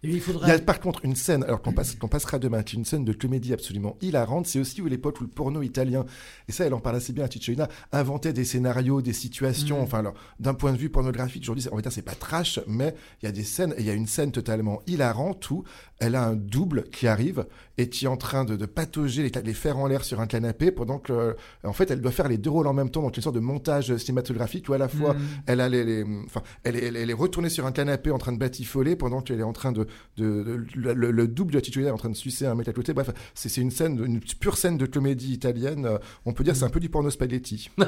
Et 0.04 0.10
il 0.10 0.22
Il 0.42 0.48
y 0.48 0.50
a 0.52 0.58
par 0.60 0.78
contre 0.78 1.04
une 1.04 1.16
scène, 1.16 1.42
alors 1.42 1.60
qu'on 1.60 1.72
passe, 1.72 1.96
qu'on 1.96 2.06
passera 2.06 2.38
demain, 2.38 2.62
qui 2.62 2.76
est 2.76 2.78
une 2.78 2.84
scène 2.84 3.04
de 3.04 3.12
comédie 3.12 3.52
absolument 3.52 3.96
hilarante. 4.00 4.46
C'est 4.46 4.60
aussi 4.60 4.80
où 4.80 4.86
l'époque 4.86 5.20
où 5.20 5.24
le 5.24 5.28
porno 5.28 5.60
italien, 5.62 6.04
et 6.48 6.52
ça 6.52 6.64
elle 6.64 6.74
en 6.74 6.78
parle 6.78 6.96
assez 6.96 7.12
bien 7.12 7.24
à 7.24 7.30
Cicciolina, 7.30 7.68
inventait 7.90 8.32
des 8.32 8.44
scénarios, 8.44 9.02
des 9.02 9.12
situations. 9.12 9.80
Mm. 9.80 9.82
Enfin, 9.82 9.98
alors, 9.98 10.14
d'un 10.38 10.54
point 10.54 10.72
de 10.72 10.78
vue 10.78 10.88
pornographique, 10.88 11.42
aujourd'hui, 11.42 11.66
va 11.70 11.80
dire 11.80 11.90
c'est 11.90 12.02
pas 12.02 12.14
trash, 12.14 12.60
mais 12.68 12.94
il 13.22 13.26
y 13.26 13.28
a 13.28 13.32
des 13.32 13.42
scènes, 13.42 13.74
et 13.76 13.80
il 13.80 13.86
y 13.86 13.90
a 13.90 13.94
une 13.94 14.06
scène 14.06 14.30
totalement 14.30 14.82
hilarante 14.86 15.50
où 15.50 15.64
elle 15.98 16.14
a 16.14 16.24
un 16.24 16.36
double 16.36 16.84
qui 16.90 17.08
arrive 17.08 17.46
et 17.78 17.88
qui 17.88 18.04
est 18.04 18.08
en 18.08 18.16
train 18.16 18.44
de, 18.44 18.56
de 18.56 18.66
patauger, 18.66 19.22
les, 19.22 19.42
les 19.42 19.54
faire 19.54 19.78
en 19.78 19.86
l'air 19.86 20.04
sur 20.04 20.20
un 20.20 20.26
canapé 20.26 20.70
pendant 20.70 20.98
que, 20.98 21.36
en 21.64 21.72
fait, 21.72 21.90
elle 21.90 22.00
doit 22.00 22.10
faire 22.10 22.28
les 22.28 22.36
deux 22.36 22.50
rôles 22.50 22.66
en 22.66 22.72
même 22.74 22.90
temps, 22.90 23.02
donc 23.02 23.16
une 23.16 23.22
sorte 23.22 23.34
de 23.36 23.40
montage 23.40 23.96
cinématographique 23.96 24.68
où 24.68 24.72
à 24.74 24.78
la 24.78 24.88
fois 24.88 25.14
Mm. 25.14 25.18
elle, 25.46 25.60
a 25.60 25.68
les, 25.68 25.84
les- 25.84 26.04
enfin, 26.26 26.42
elle, 26.64 26.76
est, 26.76 26.84
elle, 26.84 26.96
est- 26.96 27.00
elle 27.02 27.10
est 27.10 27.14
retournée 27.14 27.48
sur 27.48 27.64
un 27.66 27.72
canapé 27.72 28.10
en 28.10 28.18
train 28.18 28.32
de 28.32 28.38
batifoler 28.38 28.96
pendant 28.96 29.20
qu'elle 29.22 29.40
est 29.40 29.44
en 29.44 29.52
train 29.52 29.72
de. 29.72 29.86
de, 30.16 30.42
de- 30.42 30.66
le, 30.74 30.92
le- 30.92 31.10
le 31.12 31.28
double 31.28 31.52
de 31.52 31.56
la 31.58 31.62
titulaire 31.62 31.90
est 31.90 31.94
en 31.94 31.98
train 31.98 32.10
de 32.10 32.16
sucer 32.16 32.46
un 32.46 32.54
mec 32.54 32.66
à 32.68 32.72
côté. 32.72 32.92
Bref, 32.92 33.10
c'est 33.34 33.48
c'est 33.48 33.60
une 33.60 33.70
scène, 33.70 34.02
une 34.04 34.20
pure 34.20 34.56
scène 34.56 34.76
de 34.76 34.86
comédie 34.86 35.32
italienne. 35.32 35.86
Euh, 35.86 35.98
On 36.26 36.32
peut 36.32 36.42
dire 36.44 36.56
c'est 36.56 36.64
un 36.64 36.68
peu 36.70 36.80
du 36.80 36.88
porno 36.88 37.08
spaghetti. 37.10 37.70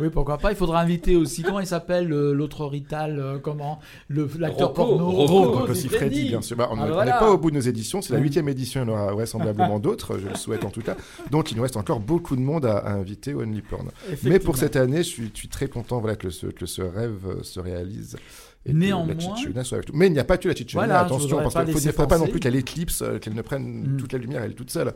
Oui, 0.00 0.08
pourquoi 0.10 0.38
pas. 0.38 0.50
Il 0.50 0.56
faudra 0.56 0.80
inviter 0.80 1.16
aussi. 1.16 1.42
Comment 1.42 1.60
il 1.60 1.66
s'appelle 1.66 2.12
euh, 2.12 2.32
l'autre 2.32 2.66
Rital 2.66 3.18
euh, 3.20 3.38
Comment 3.38 3.78
le 4.08 4.28
l'acteur 4.38 4.68
Rocco, 4.68 4.84
porno 4.96 5.10
Rocco, 5.10 5.58
Donc 5.60 5.68
aussi 5.70 5.88
Freddy, 5.88 6.28
bien 6.28 6.42
sûr. 6.42 6.56
Bah, 6.56 6.68
on 6.72 6.78
Ah, 6.80 6.84
n'est 6.86 6.92
voilà. 6.92 7.18
pas 7.18 7.30
au 7.30 7.38
bout 7.38 7.50
de 7.50 7.56
nos 7.56 7.60
éditions. 7.62 8.02
C'est 8.02 8.12
la 8.12 8.18
Mm. 8.18 8.22
Huitième 8.32 8.48
édition. 8.48 8.82
Il 8.82 8.88
y 8.88 8.90
en 8.90 8.92
aura 8.94 9.12
vraisemblablement 9.12 9.78
d'autres. 9.86 10.18
Je 10.18 10.28
le 10.28 10.34
souhaite 10.34 10.64
en 10.64 10.70
tout 10.70 10.82
cas. 10.82 10.96
Donc 11.30 11.50
il 11.52 11.56
nous 11.56 11.62
reste 11.62 11.76
encore 11.76 12.00
beaucoup 12.00 12.36
de 12.36 12.40
monde 12.40 12.66
à, 12.66 12.78
à 12.78 12.92
inviter 12.92 13.34
au 13.34 13.42
Only 13.42 13.62
Porn. 13.62 13.88
Mais 14.24 14.38
pour 14.38 14.56
cette 14.56 14.76
année, 14.76 14.98
je 14.98 15.02
suis, 15.08 15.30
je 15.32 15.38
suis 15.38 15.48
très 15.48 15.68
content 15.68 16.00
voilà, 16.00 16.16
que, 16.16 16.30
ce, 16.30 16.46
que 16.46 16.66
ce 16.66 16.82
rêve 16.82 17.26
euh, 17.26 17.42
se 17.42 17.60
réalise. 17.60 18.16
Et 18.64 18.72
Néanmoins- 18.72 19.14
la 19.14 19.20
Chichulina 19.36 19.64
soit 19.64 19.78
avec 19.78 19.92
nous. 19.92 19.98
Mais 19.98 20.06
il 20.06 20.12
n'y 20.12 20.18
a 20.20 20.24
pas 20.24 20.38
que 20.38 20.46
la 20.48 20.54
Chichulina, 20.54 20.86
Voilà, 20.86 21.00
attention, 21.00 21.38
parce 21.42 21.54
qu'il 21.54 21.74
ne 21.86 21.92
faudrait 21.92 22.06
pas 22.06 22.18
non 22.18 22.28
plus 22.28 22.38
qu'elle 22.40 22.54
éclipse, 22.56 23.02
euh, 23.02 23.18
qu'elle 23.18 23.34
ne 23.34 23.42
prenne 23.42 23.94
Mm. 23.94 23.96
toute 23.96 24.12
la 24.12 24.18
lumière 24.20 24.42
elle 24.42 24.54
toute 24.54 24.70
seule. 24.70 24.92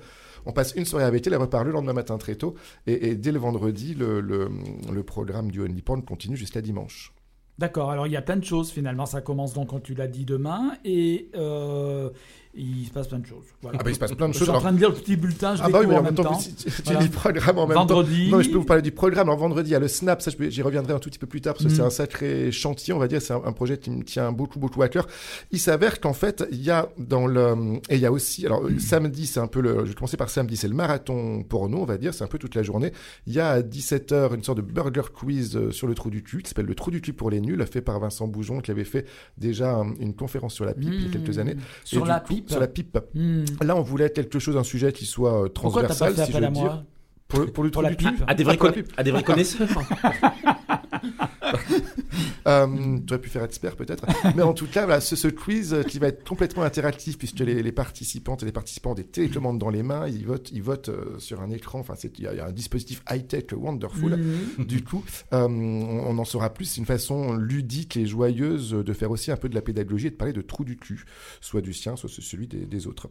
On 0.48 0.52
passe 0.52 0.72
une 0.76 0.84
soirée 0.84 1.04
avec 1.04 1.26
elle, 1.26 1.32
elle 1.32 1.40
repart 1.40 1.64
le 1.64 1.72
lendemain 1.72 1.92
matin 1.92 2.16
très 2.18 2.36
tôt. 2.36 2.54
Et, 2.86 3.08
et 3.08 3.14
dès 3.16 3.32
le 3.32 3.40
vendredi, 3.40 3.94
le, 3.94 4.20
le, 4.20 4.48
le 4.92 5.02
programme 5.02 5.50
du 5.50 5.60
Only 5.60 5.82
Porn 5.82 6.02
continue 6.04 6.36
jusqu'à 6.36 6.60
dimanche. 6.62 7.12
D'accord, 7.58 7.90
alors 7.90 8.06
il 8.06 8.12
y 8.12 8.16
a 8.16 8.22
plein 8.22 8.36
de 8.36 8.44
choses 8.44 8.70
finalement. 8.70 9.06
Ça 9.06 9.22
commence 9.22 9.54
donc, 9.54 9.70
quand 9.70 9.80
tu 9.82 9.94
l'as 9.94 10.06
dit, 10.06 10.24
demain. 10.26 10.74
Et 10.84 11.30
euh, 11.34 12.10
il 12.56 12.86
se 12.86 12.90
passe 12.90 13.08
plein 13.08 13.18
de 13.18 13.26
choses. 13.26 13.44
Voilà. 13.62 13.78
Ah 13.80 13.84
bah, 13.84 13.90
il 13.90 13.94
se 13.94 13.98
passe 14.00 14.12
plein 14.14 14.28
de 14.28 14.32
Je 14.34 14.38
choses. 14.38 14.48
suis 14.48 14.56
en 14.56 14.60
train 14.60 14.72
de 14.72 14.78
lire 14.78 14.88
le 14.90 14.94
petit 14.94 15.16
bulletin, 15.16 15.54
je 15.56 15.62
Ah 15.62 15.68
bah 15.68 15.78
oui, 15.80 15.86
mais 15.88 15.96
en 15.96 16.02
même 16.02 16.14
temps, 16.14 16.22
temps. 16.24 16.38
tu, 16.38 16.52
tu 16.54 16.82
Voilà. 16.84 17.08
programme 17.08 17.58
en 17.58 17.66
même 17.66 17.74
Vendredi. 17.76 18.24
temps. 18.26 18.30
Non, 18.32 18.38
mais 18.38 18.44
je 18.44 18.50
peux 18.50 18.58
vous 18.58 18.64
parler 18.64 18.82
du 18.82 18.92
programme. 18.92 19.28
Alors 19.28 19.38
vendredi, 19.38 19.70
il 19.70 19.72
y 19.72 19.76
a 19.76 19.78
le 19.80 19.88
Snap, 19.88 20.22
ça 20.22 20.30
je 20.30 20.50
j'y 20.50 20.62
reviendrai 20.62 20.92
un 20.94 20.98
tout 20.98 21.10
petit 21.10 21.18
peu 21.18 21.26
plus 21.26 21.40
tard 21.40 21.54
parce 21.54 21.64
que 21.66 21.70
Mm. 21.70 21.74
c'est 21.76 21.82
un 21.82 21.90
sacré 21.90 22.50
chantier, 22.52 22.92
on 22.94 22.98
va 22.98 23.08
dire. 23.08 23.20
C'est 23.20 23.32
un, 23.34 23.42
un 23.44 23.52
projet 23.52 23.78
qui 23.78 23.90
me 23.90 24.02
tient 24.02 24.32
beaucoup, 24.32 24.58
beaucoup 24.58 24.82
à 24.82 24.88
cœur. 24.88 25.06
Il 25.52 25.58
s'avère 25.60 26.00
qu'en 26.00 26.12
fait, 26.14 26.44
il 26.50 26.62
y 26.62 26.70
a 26.70 26.88
dans 26.98 27.26
le. 27.26 27.76
Et 27.88 27.96
il 27.96 28.00
y 28.00 28.06
a 28.06 28.12
aussi. 28.12 28.46
Alors 28.46 28.64
euh, 28.64 28.78
samedi, 28.78 29.26
c'est 29.26 29.40
un 29.40 29.46
peu 29.48 29.60
le. 29.60 29.80
Je 29.84 29.90
vais 29.90 29.94
commencer 29.94 30.16
par 30.16 30.30
samedi, 30.30 30.56
c'est 30.56 30.68
le 30.68 30.74
marathon 30.74 31.42
porno, 31.42 31.78
on 31.78 31.84
va 31.84 31.98
dire. 31.98 32.14
C'est 32.14 32.24
un 32.24 32.28
peu 32.28 32.38
toute 32.38 32.54
la 32.54 32.62
journée. 32.62 32.92
Il 33.26 33.32
y 33.34 33.40
a 33.40 33.50
à 33.50 33.60
17h 33.62 34.34
une 34.34 34.42
sorte 34.42 34.58
de 34.58 34.62
burger 34.62 35.02
quiz 35.14 35.56
euh, 35.56 35.70
sur 35.70 35.86
le 35.86 35.94
trou 35.94 36.10
du 36.10 36.22
cul 36.22 36.42
qui 36.42 36.48
s'appelle 36.48 36.66
le 36.66 36.74
trou 36.74 36.90
du 36.90 37.00
cul 37.00 37.12
pour 37.12 37.30
les 37.30 37.40
nuls, 37.40 37.64
fait 37.70 37.80
par 37.82 37.98
Vincent 38.00 38.26
Boujon 38.26 38.60
qui 38.60 38.70
avait 38.70 38.84
fait 38.84 39.06
déjà 39.38 39.74
un- 39.74 39.94
une 40.00 40.14
conférence 40.14 40.54
sur 40.54 40.64
la 40.64 40.74
pipe 40.74 40.90
il 40.92 41.02
y 41.04 41.08
a 41.08 41.10
quelques 41.10 41.36
Mmh. 41.36 41.40
années. 41.40 41.56
Sur 41.84 42.04
Et 42.04 42.08
la 42.08 42.20
coup, 42.20 42.26
pipe. 42.46 42.52
Sur 42.52 42.60
la 42.60 42.68
pipe. 42.68 42.98
Hmm. 43.14 43.44
Là, 43.62 43.76
on 43.76 43.82
voulait 43.82 44.10
quelque 44.10 44.38
chose, 44.38 44.56
un 44.56 44.64
sujet 44.64 44.92
qui 44.92 45.04
soit 45.06 45.44
euh, 45.44 45.48
Pourquoi 45.48 45.82
t'as 45.82 45.88
pas 45.88 45.94
transversal, 45.94 46.26
fait 46.26 46.32
si 46.32 46.32
je 46.32 46.38
veux 46.38 46.44
à 46.46 46.50
dire. 46.50 46.84
Pour 47.28 47.40
le, 47.40 47.46
pour 47.46 47.64
le 47.64 47.70
Pour 47.70 47.82
la 47.82 47.90
du 47.90 47.96
pipe 47.96 48.22
À 48.26 48.34
des 48.34 48.44
vrais, 48.44 48.58
Ah, 48.60 48.72
à 48.98 49.02
des 49.02 49.10
vrais 49.10 49.22
connaisseurs. 49.22 49.68
Euh, 52.46 52.98
tu 53.04 53.12
aurais 53.12 53.20
pu 53.20 53.28
faire 53.28 53.42
expert 53.42 53.74
peut-être. 53.74 54.06
Mais 54.36 54.42
en 54.42 54.54
tout 54.54 54.68
cas, 54.68 54.84
voilà, 54.84 55.00
ce, 55.00 55.16
ce 55.16 55.26
quiz 55.26 55.74
euh, 55.74 55.82
qui 55.82 55.98
va 55.98 56.06
être 56.06 56.26
complètement 56.26 56.62
interactif 56.62 57.18
puisque 57.18 57.40
les, 57.40 57.60
les 57.60 57.72
participantes 57.72 58.44
et 58.44 58.46
les 58.46 58.52
participants 58.52 58.92
ont 58.92 58.94
des 58.94 59.02
télécommandes 59.04 59.58
dans 59.58 59.68
les 59.68 59.82
mains, 59.82 60.06
ils 60.06 60.24
votent, 60.24 60.50
ils 60.52 60.62
votent 60.62 60.88
euh, 60.90 61.18
sur 61.18 61.40
un 61.42 61.50
écran. 61.50 61.80
Enfin, 61.80 61.94
c'est- 61.96 62.16
il 62.18 62.24
y, 62.24 62.28
a- 62.28 62.32
il 62.34 62.36
y 62.36 62.40
a 62.40 62.46
un 62.46 62.52
dispositif 62.52 63.02
high-tech 63.10 63.46
wonderful. 63.52 64.16
Mhm. 64.58 64.64
Du 64.64 64.84
coup, 64.84 65.02
euh, 65.32 65.48
on, 65.48 66.04
on 66.06 66.18
en 66.18 66.24
saura 66.24 66.54
plus. 66.54 66.66
C'est 66.66 66.76
une 66.78 66.86
façon 66.86 67.34
ludique 67.34 67.96
et 67.96 68.06
joyeuse 68.06 68.70
de 68.70 68.92
faire 68.92 69.10
aussi 69.10 69.32
un 69.32 69.36
peu 69.36 69.48
de 69.48 69.56
la 69.56 69.62
pédagogie 69.62 70.06
et 70.06 70.10
de 70.10 70.16
parler 70.16 70.32
de 70.32 70.42
trou 70.42 70.64
du 70.64 70.76
cul, 70.76 71.04
soit 71.40 71.62
du 71.62 71.72
sien, 71.72 71.96
soit 71.96 72.08
celui 72.08 72.46
des, 72.46 72.64
des 72.64 72.86
autres. 72.86 73.10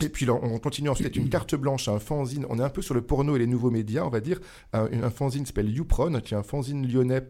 Et 0.00 0.08
puis 0.08 0.26
là, 0.26 0.34
on 0.40 0.60
continue 0.60 0.90
ensuite 0.90 1.16
une 1.16 1.28
carte 1.28 1.56
blanche, 1.56 1.88
un 1.88 1.98
fanzine. 1.98 2.46
On 2.50 2.60
est 2.60 2.62
un 2.64 2.70
peu 2.70 2.82
sur 2.82 2.94
le 2.94 3.02
porno 3.02 3.34
et 3.34 3.40
les 3.40 3.48
nouveaux 3.48 3.72
médias, 3.72 4.04
on 4.04 4.10
va 4.10 4.20
dire. 4.20 4.38
Un, 4.72 4.88
un 5.02 5.10
fanzine 5.10 5.44
s'appelle 5.44 5.70
YouPron, 5.70 6.20
qui 6.20 6.34
est 6.34 6.36
un 6.36 6.44
fanzine 6.44 6.86
lyonnais 6.86 7.22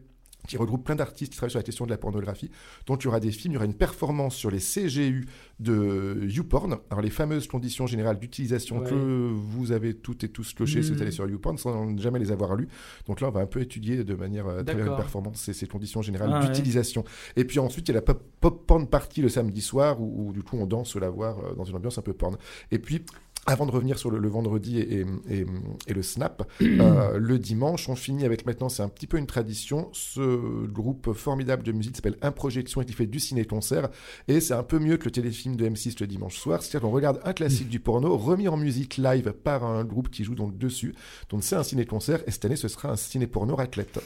qui 0.47 0.57
regroupe 0.57 0.85
plein 0.85 0.95
d'artistes 0.97 1.33
qui 1.33 1.37
travaillent 1.39 1.51
sur 1.51 1.59
la 1.59 1.63
question 1.65 1.85
de 1.87 1.91
la 1.91 1.99
pornographie. 1.99 2.51
Donc 2.87 3.03
il 3.03 3.07
y 3.07 3.09
aura 3.09 3.21
des 3.21 3.31
films, 3.31 3.53
il 3.53 3.55
y 3.55 3.59
aura 3.59 3.67
une 3.67 3.75
performance 3.75 4.35
sur 4.35 4.51
les 4.51 4.59
CGU 4.61 5.27
de 5.61 6.27
YouPorn, 6.29 6.77
alors 6.91 7.03
les 7.03 7.11
fameuses 7.11 7.47
conditions 7.47 7.87
générales 7.87 8.19
d'utilisation 8.19 8.79
Ouais. 8.81 8.91
que 8.91 9.31
vous 9.33 9.73
avez 9.73 9.95
toutes 9.95 10.25
et 10.25 10.29
tous 10.29 10.53
cochées 10.53 10.83
si 10.83 10.93
vous 10.93 11.01
allez 11.03 11.11
sur 11.11 11.29
YouPorn 11.29 11.57
sans 11.59 11.97
jamais 11.99 12.19
les 12.19 12.31
avoir 12.33 12.55
lues. 12.57 12.69
Donc 13.07 13.21
là, 13.21 13.29
on 13.29 13.31
va 13.31 13.41
un 13.41 13.47
peu 13.47 13.61
étudier 13.61 14.05
de 14.05 14.15
manière 14.15 14.47
euh, 14.47 14.61
à 14.61 14.65
travers 14.65 14.87
une 14.87 14.97
performance 14.97 15.41
ces, 15.41 15.53
ces 15.53 15.67
conditions 15.67 16.03
générales 16.03 16.31
Ah 16.33 16.41
ouais. 16.41 16.47
d'utilisation. 16.47 17.05
Et 17.37 17.45
puis 17.45 17.59
ensuite, 17.59 17.89
il 17.89 17.93
y 17.93 17.95
a 17.95 17.97
la 17.97 18.03
pop, 18.03 18.23
pop 18.41 18.67
porn 18.67 18.87
party 18.87 19.23
le 19.23 19.29
samedi 19.29 19.61
soir 19.63 20.01
où, 20.01 20.29
où, 20.29 20.33
du 20.33 20.43
coup 20.43 20.57
on 20.59 20.67
danse 20.67 20.97
la 20.97 21.09
voir 21.11 21.39
euh, 21.39 21.55
dans 21.55 21.65
une 21.65 21.77
ambiance 21.77 21.99
un 21.99 22.03
peu 22.03 22.13
porn. 22.13 22.37
Et 22.71 22.79
puis 22.79 23.03
avant 23.47 23.67
de 23.67 23.71
revenir 23.71 23.99
sur 23.99 24.11
le, 24.11 24.19
le 24.19 24.29
vendredi 24.29 24.79
et, 24.81 25.01
et- 25.01 25.07
et- 25.31 25.47
et 25.87 25.95
le 25.95 26.03
snap, 26.03 26.49
euh, 26.63 27.19
le 27.19 27.39
dimanche, 27.39 27.89
on 27.89 27.95
finit 27.97 28.25
avec 28.25 28.45
maintenant, 28.47 28.69
c'est 28.69 28.83
un 28.83 28.89
petit 28.89 29.07
peu 29.07 29.19
une 29.19 29.27
tradition, 29.27 29.89
ce 29.93 30.67
groupe 30.67 31.13
formidable 31.13 31.63
de 31.63 31.73
musique 31.73 31.97
s'appelle 31.97 32.17
Improjection 32.23 32.83
et 32.83 32.85
qui 32.87 32.93
fait 32.93 33.07
du 33.07 33.21
ciné-concert. 33.21 33.89
Et 34.29 34.41
c'est 34.41 34.55
un 34.55 34.63
peu 34.63 34.79
mieux 34.79 34.97
que 34.97 35.05
le 35.05 35.11
téléfilm 35.13 35.57
de 35.57 35.69
M6 35.69 35.97
le 36.01 36.07
dimanche 36.07 36.37
soir. 36.39 36.63
C'est-à-dire 36.63 36.81
qu'on 36.89 36.95
regarde 36.95 37.21
un 37.25 37.33
classique 37.33 37.69
du 37.69 37.79
porno 37.81 38.17
remis 38.17 38.49
en 38.49 38.57
musique 38.57 38.97
live 38.97 39.33
par 39.33 39.65
un 39.65 39.85
groupe 39.85 40.11
qui 40.11 40.25
joue 40.25 40.35
donc 40.35 40.59
dessus. 40.59 40.95
Donc 41.31 41.45
c'est 41.45 41.57
un 41.57 41.63
ciné-concert 41.63 42.23
et 42.27 42.31
cette 42.31 42.45
année, 42.45 42.57
ce 42.57 42.69
sera 42.69 42.91
un 42.91 42.97
ciné-porno 42.97 43.55
raclette. 43.55 44.01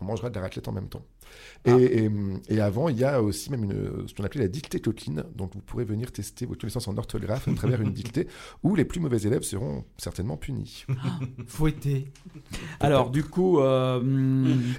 On 0.00 0.04
mangera 0.04 0.30
de 0.30 0.36
la 0.36 0.42
raclette 0.42 0.68
en 0.68 0.72
même 0.72 0.88
temps. 0.88 1.02
Et, 1.64 2.04
et, 2.04 2.10
et 2.48 2.60
avant, 2.60 2.88
il 2.88 2.98
y 2.98 3.04
a 3.04 3.20
aussi 3.22 3.50
même 3.50 3.64
une, 3.64 4.06
ce 4.06 4.14
qu'on 4.14 4.24
appelait 4.24 4.42
la 4.42 4.48
dictée 4.48 4.80
coquine. 4.80 5.24
Donc 5.34 5.54
vous 5.54 5.60
pourrez 5.60 5.84
venir 5.84 6.12
tester 6.12 6.46
vos 6.46 6.54
connaissances 6.54 6.88
en 6.88 6.96
orthographe 6.96 7.48
à 7.48 7.52
travers 7.52 7.80
une 7.82 7.92
dictée 7.92 8.28
où 8.62 8.74
les 8.74 8.84
plus 8.84 9.00
mauvais 9.00 9.18
élèves 9.18 9.42
seront 9.42 9.84
certainement 9.98 10.36
punis. 10.36 10.86
Fouetté. 11.46 12.10
Alors, 12.80 13.10
du 13.10 13.24
coup, 13.24 13.60
euh, 13.60 14.00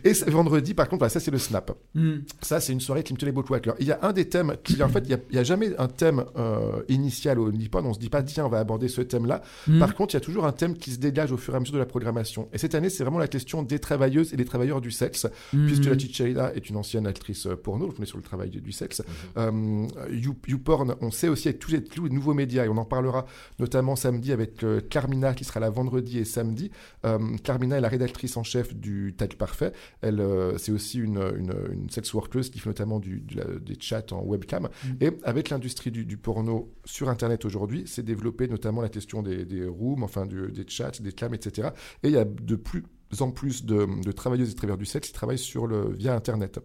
Et 0.04 0.14
vendredi, 0.32 0.74
par 0.74 0.88
contre, 0.88 1.00
voilà, 1.00 1.10
ça 1.10 1.20
c'est 1.20 1.32
le 1.32 1.38
snap. 1.38 1.72
hmm, 1.96 2.20
Ça, 2.42 2.60
c'est 2.60 2.74
une 2.74 2.80
soirée 2.82 3.04
qui 3.04 3.14
me 3.14 3.18
tenait 3.20 3.32
beaucoup 3.32 3.54
à 3.54 3.60
cœur. 3.60 3.76
Il 3.80 3.88
y 3.88 3.92
a 3.92 4.00
un 4.02 4.14
des 4.14 4.30
thèmes 4.30 4.56
qui, 4.64 4.82
en 4.82 4.90
fait, 4.90 5.06
il 5.08 5.20
n'y 5.32 5.38
a, 5.38 5.44
jamais 5.44 5.76
un 5.78 5.88
thème 5.88 6.24
euh, 6.38 6.82
initial 6.88 7.40
au 7.40 7.52
Nippon. 7.52 7.84
On 7.86 7.94
se 7.94 8.00
dit 8.00 8.10
pas, 8.10 8.24
tiens, 8.24 8.46
on 8.46 8.50
va 8.50 8.60
aborder 8.60 8.88
ce 8.88 9.02
thème-là. 9.02 9.42
hmm. 9.68 9.80
Par 9.80 9.96
contre, 9.96 10.14
il 10.14 10.18
y 10.18 10.22
a 10.22 10.22
toujours 10.22 10.46
un 10.46 10.52
thème 10.54 10.76
qui 10.78 10.92
se 10.92 10.98
dégage 11.00 11.32
au 11.32 11.38
fur 11.38 11.54
et 11.54 11.58
à 11.58 11.60
mesure 11.60 11.74
de 11.74 11.80
la 11.80 11.86
programmation. 11.86 12.48
Et 12.54 12.58
cette 12.58 12.74
année, 12.74 12.90
c'est 12.90 13.04
vraiment 13.04 13.20
la 13.20 13.28
question 13.28 13.64
des 13.64 13.80
travailleuses 13.80 14.34
et 14.34 14.38
des 14.38 14.46
travailleurs 14.46 14.82
du 14.82 14.92
sexe, 14.92 15.28
Hmm. 15.54 15.66
puisque 15.66 15.86
la 15.86 15.98
Chicharida 15.98 16.39
est 16.56 16.70
une 16.70 16.76
ancienne 16.78 17.06
actrice 17.08 17.46
euh, 17.46 17.56
porno, 17.56 17.94
on 17.98 18.02
est 18.02 18.06
sur 18.06 18.18
le 18.18 18.24
travail 18.24 18.50
du 18.50 18.72
sexe. 18.72 19.02
Euh, 19.38 19.86
You- 20.12 20.36
YouPorn, 20.48 20.96
on 21.02 21.12
sait 21.12 21.28
aussi 21.30 21.48
avec 21.50 21.60
tous 21.60 21.72
les, 21.72 21.84
tous 21.84 22.06
les 22.06 22.10
nouveaux 22.10 22.34
médias, 22.34 22.66
et 22.66 22.70
on 22.70 22.78
en 22.78 22.86
parlera 22.86 23.26
notamment 23.60 23.96
samedi 23.96 24.32
avec 24.32 24.64
euh, 24.64 24.82
Carmina, 24.82 25.34
qui 25.34 25.44
sera 25.44 25.60
là 25.60 25.70
vendredi 25.70 26.18
et 26.20 26.26
samedi. 26.26 26.72
Euh, 27.06 27.18
Carmina 27.44 27.78
est 27.78 27.82
la 27.82 27.90
rédactrice 27.90 28.38
en 28.38 28.44
chef 28.44 28.76
du 28.76 29.14
Tag 29.18 29.36
Parfait. 29.36 29.72
Elle, 30.02 30.20
euh, 30.20 30.58
c'est 30.58 30.72
aussi 30.72 31.00
une, 31.00 31.18
une, 31.38 31.54
une 31.72 31.90
sex 31.90 32.14
workeuse 32.14 32.50
qui 32.50 32.60
fait 32.60 32.70
notamment 32.70 33.00
du, 33.00 33.22
du- 33.22 33.36
la- 33.36 33.60
des 33.60 33.76
chats 33.80 34.06
en 34.12 34.24
webcam. 34.24 34.70
Et 35.02 35.12
avec 35.24 35.50
l'industrie 35.50 35.92
du, 35.92 36.06
du 36.06 36.18
porno 36.18 36.74
sur 36.86 37.10
Internet 37.10 37.46
aujourd'hui, 37.46 37.84
c'est 37.86 38.04
développé 38.04 38.48
notamment 38.48 38.82
la 38.82 38.90
question 38.90 39.22
des, 39.22 39.46
des 39.46 39.66
rooms, 39.66 40.04
enfin 40.04 40.26
du- 40.26 40.52
des 40.52 40.66
chats, 40.68 40.92
des 41.00 41.12
cams, 41.12 41.34
etc. 41.34 41.70
Et 42.04 42.08
il 42.10 42.14
y 42.14 42.18
a 42.18 42.26
de 42.26 42.56
plus 42.56 42.84
en 43.22 43.32
plus 43.32 43.66
de, 43.66 43.88
de 44.04 44.12
travailleuses 44.12 44.52
et 44.52 44.56
travailleurs 44.56 44.78
du 44.78 44.86
sexe 44.86 45.08
qui 45.08 45.14
travaillent 45.14 45.38
sur 45.38 45.68
le, 45.68 45.94
via 45.94 46.16
Internet. 46.16 46.60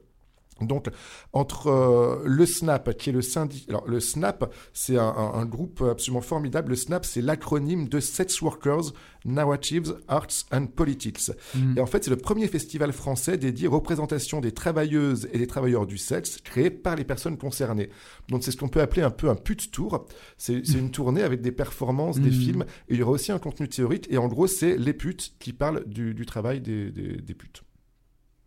Donc, 0.60 0.86
entre 1.32 1.66
euh, 1.66 2.22
le 2.24 2.46
SNAP, 2.46 2.96
qui 2.96 3.10
est 3.10 3.12
le 3.12 3.22
syndicat. 3.22 3.66
Alors, 3.70 3.88
le 3.88 3.98
SNAP, 3.98 4.52
c'est 4.72 4.96
un, 4.96 5.02
un- 5.02 5.34
un 5.34 5.44
groupe 5.46 5.82
absolument 5.82 6.20
formidable. 6.20 6.70
Le 6.70 6.76
SNAP, 6.76 7.04
c'est 7.04 7.20
l'acronyme 7.22 7.88
de 7.88 7.98
Sex 7.98 8.40
Workers, 8.40 8.92
Narratives, 9.24 9.96
Arts 10.06 10.44
and 10.52 10.66
Politics. 10.66 11.32
Hmm. 11.54 11.76
Et 11.76 11.80
en 11.80 11.86
fait, 11.86 12.04
c'est 12.04 12.10
le 12.10 12.16
premier 12.16 12.46
festival 12.46 12.92
français 12.92 13.36
dédié 13.36 13.66
aux 13.66 13.72
représentations 13.72 14.40
des 14.40 14.52
travailleuses 14.52 15.28
et 15.32 15.38
des 15.38 15.46
travailleurs 15.46 15.86
du 15.86 15.98
sexe 15.98 16.38
créé 16.44 16.70
par 16.70 16.94
les 16.94 17.04
personnes 17.04 17.36
concernées. 17.36 17.90
Donc, 18.28 18.44
c'est 18.44 18.50
ce 18.52 18.56
qu'on 18.56 18.68
peut 18.68 18.80
appeler 18.80 19.02
un 19.02 19.10
peu 19.10 19.28
un 19.30 19.34
pute 19.36 19.70
tour. 19.72 20.06
C'est 20.38 20.60
une 20.74 20.90
tournée 20.92 21.22
avec 21.22 21.40
des 21.40 21.52
performances, 21.52 22.20
des 22.20 22.30
Mhm. 22.30 22.40
films, 22.40 22.62
et 22.88 22.94
il 22.94 22.98
y 23.00 23.02
aura 23.02 23.12
aussi 23.12 23.32
un 23.32 23.38
contenu 23.38 23.68
théorique. 23.68 24.06
Et 24.10 24.18
en 24.18 24.28
gros, 24.28 24.46
c'est 24.46 24.76
les 24.76 24.92
putes 24.92 25.34
qui 25.40 25.52
parlent 25.52 25.84
du, 25.86 26.14
du 26.14 26.26
travail 26.26 26.60
des, 26.60 26.90
des- 26.92 27.16
des 27.20 27.34
putes. 27.34 27.62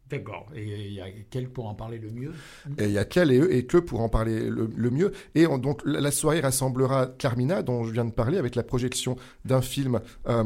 D'accord. 0.10 0.48
Et 0.56 0.64
il 0.88 0.94
y 0.94 1.02
a 1.02 1.08
quel 1.30 1.50
pour 1.50 1.68
en 1.68 1.76
parler 1.76 1.98
le 1.98 2.10
mieux? 2.12 2.32
Et 2.78 2.86
il 2.86 2.92
y 2.92 2.98
a 2.98 3.04
qu'elle 3.04 3.32
et 3.32 3.40
eux 3.40 3.54
et 3.54 3.66
que 3.66 3.78
pour 3.78 4.00
en 4.02 4.08
parler 4.10 4.50
le, 4.50 4.70
le 4.74 4.90
mieux. 4.90 5.12
Et 5.36 5.48
on- 5.48 5.58
donc 5.58 5.82
la 5.86 6.12
soirée 6.12 6.40
rassemblera 6.40 7.08
Carmina, 7.18 7.62
dont 7.62 7.84
je 7.84 7.92
viens 7.92 8.06
de 8.06 8.12
parler, 8.12 8.38
avec 8.38 8.56
la 8.56 8.64
projection 8.64 9.18
d'un 9.44 9.62
film 9.62 10.00
euh, 10.30 10.44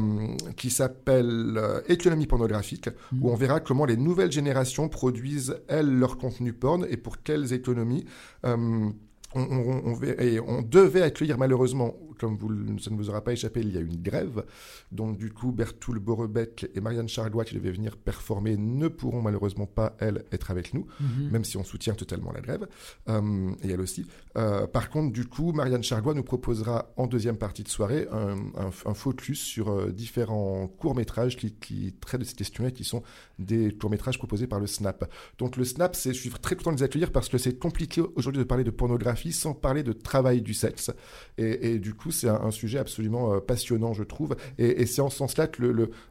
qui 0.57 0.71
s'appelle 0.71 1.53
euh, 1.57 1.81
Économie 1.89 2.25
pornographique, 2.25 2.89
où 3.21 3.29
on 3.31 3.35
verra 3.35 3.59
comment 3.59 3.85
les 3.85 3.97
nouvelles 3.97 4.31
générations 4.31 4.89
produisent, 4.89 5.55
elles, 5.67 5.91
leur 5.91 6.17
contenu 6.17 6.53
porn 6.53 6.85
et 6.89 6.97
pour 6.97 7.21
quelles 7.21 7.53
économies. 7.53 8.05
Euh, 8.45 8.89
on 9.33 10.61
devait 10.61 11.01
accueillir 11.03 11.37
malheureusement, 11.37 11.95
comme 12.21 12.37
vous, 12.37 12.49
ça 12.79 12.89
ne 12.91 12.95
vous 12.95 13.09
aura 13.09 13.21
pas 13.23 13.33
échappé, 13.33 13.59
il 13.61 13.73
y 13.73 13.77
a 13.77 13.81
une 13.81 14.01
grève. 14.01 14.45
Donc 14.91 15.17
du 15.17 15.31
coup, 15.31 15.51
Bertoul 15.51 15.99
Borebec 15.99 16.69
et 16.73 16.79
Marianne 16.79 17.09
Chargois, 17.09 17.43
qui 17.43 17.55
devaient 17.55 17.71
venir 17.71 17.97
performer, 17.97 18.55
ne 18.57 18.87
pourront 18.87 19.21
malheureusement 19.21 19.65
pas, 19.65 19.95
elles, 19.99 20.23
être 20.31 20.51
avec 20.51 20.73
nous 20.73 20.85
même 21.31 21.43
si 21.43 21.57
on 21.57 21.63
soutient 21.63 21.93
totalement 21.95 22.31
la 22.31 22.41
grève, 22.41 22.67
euh, 23.09 23.51
et 23.63 23.69
elle 23.71 23.81
aussi. 23.81 24.05
Euh, 24.37 24.67
par 24.67 24.89
contre, 24.89 25.11
du 25.11 25.25
coup, 25.25 25.51
Marianne 25.51 25.83
Chargois 25.83 26.13
nous 26.13 26.23
proposera 26.23 26.93
en 26.95 27.07
deuxième 27.07 27.37
partie 27.37 27.63
de 27.63 27.67
soirée 27.69 28.07
un, 28.11 28.37
un- 28.57 28.71
un 28.85 28.93
focus 28.93 29.39
sur 29.41 29.69
euh, 29.71 29.91
différents 29.91 30.67
courts-métrages 30.67 31.37
qui, 31.37 31.53
qui 31.53 31.93
traitent 31.99 32.21
de 32.21 32.25
ces 32.25 32.35
questions-là, 32.35 32.71
qui 32.71 32.83
sont 32.83 33.01
des 33.39 33.71
courts-métrages 33.75 34.17
proposés 34.19 34.47
par 34.47 34.59
le 34.59 34.67
SNAP. 34.67 35.09
Donc 35.39 35.57
le 35.57 35.63
SNAP, 35.65 35.95
je 36.05 36.11
suis 36.11 36.29
très 36.29 36.55
content 36.55 36.71
de 36.71 36.77
les 36.77 36.83
accueillir 36.83 37.11
parce 37.11 37.29
que 37.29 37.37
c'est 37.37 37.57
compliqué 37.57 38.01
aujourd'hui 38.15 38.39
de 38.39 38.47
parler 38.47 38.63
de 38.63 38.71
pornographie 38.71 39.31
sans 39.33 39.53
parler 39.53 39.83
de 39.83 39.93
travail 39.93 40.41
du 40.41 40.53
sexe. 40.53 40.91
Et, 41.37 41.71
et 41.73 41.79
du 41.79 41.93
coup, 41.93 42.10
c'est 42.11 42.29
un, 42.29 42.51
sujet 42.51 42.79
absolument 42.79 43.33
euh, 43.33 43.39
passionnant, 43.39 43.93
je 43.93 44.03
trouve. 44.03 44.35
Et, 44.57 44.85
c'est 44.85 45.01
en 45.01 45.09
ce 45.09 45.17
sens-là 45.17 45.47
que 45.47 45.61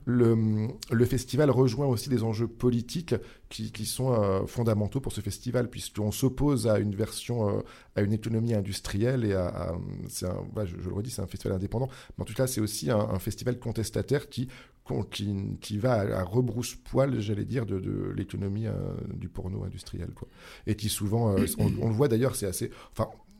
le, 0.05 1.05
festival 1.05 1.51
rejoint 1.51 1.87
aussi 1.87 2.09
des 2.09 2.23
enjeux 2.23 2.49
politiques 2.49 3.15
qui, 3.49 3.87
sont 3.87 4.13
euh, 4.13 4.47
fondamentaux 4.47 5.01
pour 5.01 5.13
ce 5.13 5.21
festival, 5.21 5.69
puisqu'on 5.69 6.13
s'oppose 6.13 6.67
à 6.67 6.79
une 6.79 6.95
version, 6.95 7.49
euh, 7.49 7.63
à 7.97 8.03
une 8.03 8.13
économie 8.13 8.55
industrielle 8.55 9.25
et 9.25 9.35
à, 9.35 9.75
je, 10.09 10.77
le 10.77 10.95
redis, 10.95 11.11
c'est 11.11 11.23
un 11.23 11.27
festival 11.27 11.57
indépendant, 11.57 11.89
mais 12.17 12.23
en 12.23 12.25
tout 12.25 12.35
cas, 12.35 12.47
c'est 12.47 12.61
aussi 12.61 12.91
un, 12.91 13.19
festival 13.19 13.59
contestataire 13.59 14.29
qui, 14.29 14.49
va 15.79 15.93
à, 15.93 16.21
à 16.21 16.25
rebrousse-poil, 16.25 17.21
j'allais 17.21 17.45
dire, 17.45 17.67
de, 17.67 18.13
l'économie 18.17 18.67
du 19.15 19.29
porno 19.29 19.65
industriel. 19.65 20.11
Et 20.67 20.77
qui 20.77 20.89
souvent, 20.89 21.35
on, 21.59 21.89
le 21.89 21.95
voit 21.95 22.09
d'ailleurs, 22.09 22.37
c'est 22.37 22.47
assez, 22.47 22.71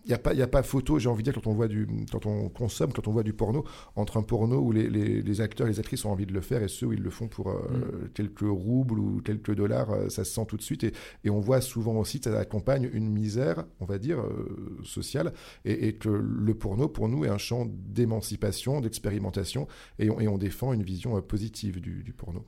il 0.07 0.09
n'y 0.09 0.41
a, 0.41 0.45
a 0.45 0.47
pas 0.49 0.63
photo, 0.63 0.99
j'ai 0.99 1.09
envie 1.09 1.23
de 1.23 1.31
dire, 1.31 1.35
quand 1.41 1.49
on, 1.51 1.55
voit 1.55 1.69
du, 1.69 1.87
quand 2.11 2.25
on 2.27 2.49
consomme, 2.49 2.93
quand 2.93 3.07
on 3.07 3.13
voit 3.13 3.23
du 3.23 3.33
porno, 3.33 3.65
entre 3.97 4.17
un 4.17 4.23
porno 4.23 4.59
où 4.61 4.73
les, 4.73 4.89
les- 4.89 5.21
les 5.23 5.41
acteurs 5.41 5.67
et 5.67 5.71
les 5.71 5.79
actrices 5.79 6.05
ont 6.05 6.11
envie 6.11 6.27
de 6.27 6.33
le 6.33 6.41
faire 6.41 6.63
et 6.63 6.69
ceux 6.69 6.87
où 6.87 6.93
ils 6.93 7.03
le 7.03 7.11
font 7.11 7.29
pour 7.29 7.51
euh, 7.51 8.11
quelques 8.15 8.41
roubles 8.41 8.99
ou 8.99 9.21
quelques 9.21 9.55
dollars, 9.55 9.91
euh, 9.91 10.09
ça 10.09 10.25
se 10.25 10.33
sent 10.33 10.47
tout 10.49 10.57
de 10.57 10.63
suite. 10.63 10.85
Et, 10.85 10.93
et 11.25 11.31
on 11.31 11.41
voit 11.41 11.61
souvent 11.61 11.97
aussi 11.97 12.19
que 12.21 12.31
ça 12.31 12.39
accompagne 12.39 12.89
une 12.93 13.11
misère, 13.11 13.65
on 13.81 13.85
va 13.85 13.99
dire, 13.99 14.21
euh, 14.21 14.79
sociale, 14.85 15.33
et, 15.65 15.89
et 15.89 15.93
que 15.95 16.09
le 16.09 16.55
porno, 16.55 16.89
pour 16.89 17.09
nous, 17.09 17.25
est 17.25 17.29
un 17.29 17.39
champ 17.39 17.67
d'émancipation, 17.69 18.81
d'expérimentation, 18.81 19.69
et, 19.99 20.11
on- 20.11 20.19
et 20.21 20.29
on 20.29 20.39
défend 20.39 20.73
une 20.73 20.83
vision 20.83 21.17
euh, 21.17 21.21
positive 21.21 21.81
du, 21.81 22.03
du 22.03 22.13
porno. 22.13 22.45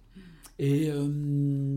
Et 0.59 0.91
euh, 0.91 1.09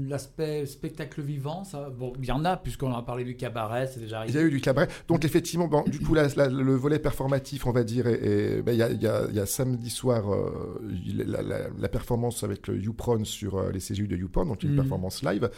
l'aspect 0.07 0.65
spectacle 0.65 1.21
vivant, 1.21 1.63
ça, 1.63 1.89
bon, 1.89 2.13
il 2.19 2.25
y 2.25 2.31
en 2.31 2.43
a, 2.45 2.57
puisqu'on 2.57 2.91
a 2.93 3.01
parlé 3.01 3.23
du 3.23 3.35
cabaret, 3.35 3.87
c'est 3.87 3.99
déjà 4.01 4.17
Il 4.17 4.19
arrivé. 4.19 4.39
y 4.39 4.43
a 4.43 4.45
eu 4.45 4.49
du 4.51 4.61
cabaret. 4.61 4.87
Donc 5.07 5.25
effectivement, 5.25 5.67
bon, 5.67 5.83
du 5.83 5.99
coup, 5.99 6.13
la- 6.13 6.27
la- 6.35 6.49
le 6.49 6.75
volet 6.75 6.99
performatif, 6.99 7.65
on 7.65 7.71
va 7.71 7.83
dire, 7.83 8.03
ben, 8.05 8.63
il 8.73 8.75
y, 8.77 8.81
a, 8.83 8.89
il 8.91 9.01
y 9.01 9.07
a- 9.07 9.25
il 9.29 9.35
y 9.35 9.39
a 9.39 9.45
samedi 9.45 9.89
soir 9.89 10.31
euh, 10.31 10.79
il- 11.05 11.17
la, 11.25 11.89
performance 11.89 12.43
avec 12.43 12.67
le 12.67 12.77
YouPron 12.77 13.23
sur 13.23 13.55
euh, 13.57 13.71
les 13.71 13.79
CGU 13.79 14.07
de 14.07 14.17
YouPorn, 14.17 14.47
donc 14.49 14.63
une 14.63 14.71
Mhm. 14.71 14.75
performance 14.75 15.23
live. 15.23 15.49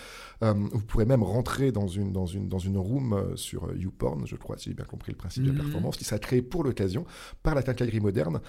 Vous 0.41 0.81
pourrez 0.87 1.05
même 1.05 1.23
rentrer 1.23 1.71
dans 1.71 1.87
une, 1.87 2.11
dans 2.13 2.27
une, 2.27 2.47
dans 2.47 2.59
une 2.59 2.77
room 2.77 3.33
sur 3.35 3.75
YouPorn, 3.75 4.25
je 4.27 4.35
crois, 4.35 4.57
si 4.57 4.69
j'ai 4.69 4.75
bien 4.75 4.85
compris 4.85 5.11
le 5.11 5.17
principe 5.17 5.43
de 5.43 5.49
Mhm. 5.51 5.57
la 5.57 5.63
performance, 5.63 5.97
qui 5.97 6.03
sera 6.05 6.19
créée 6.19 6.41
pour 6.43 6.63
l'occasion 6.63 7.05
par 7.43 7.55
la 7.55 7.63
quincaillerie 7.63 7.99
moderne. 7.99 8.39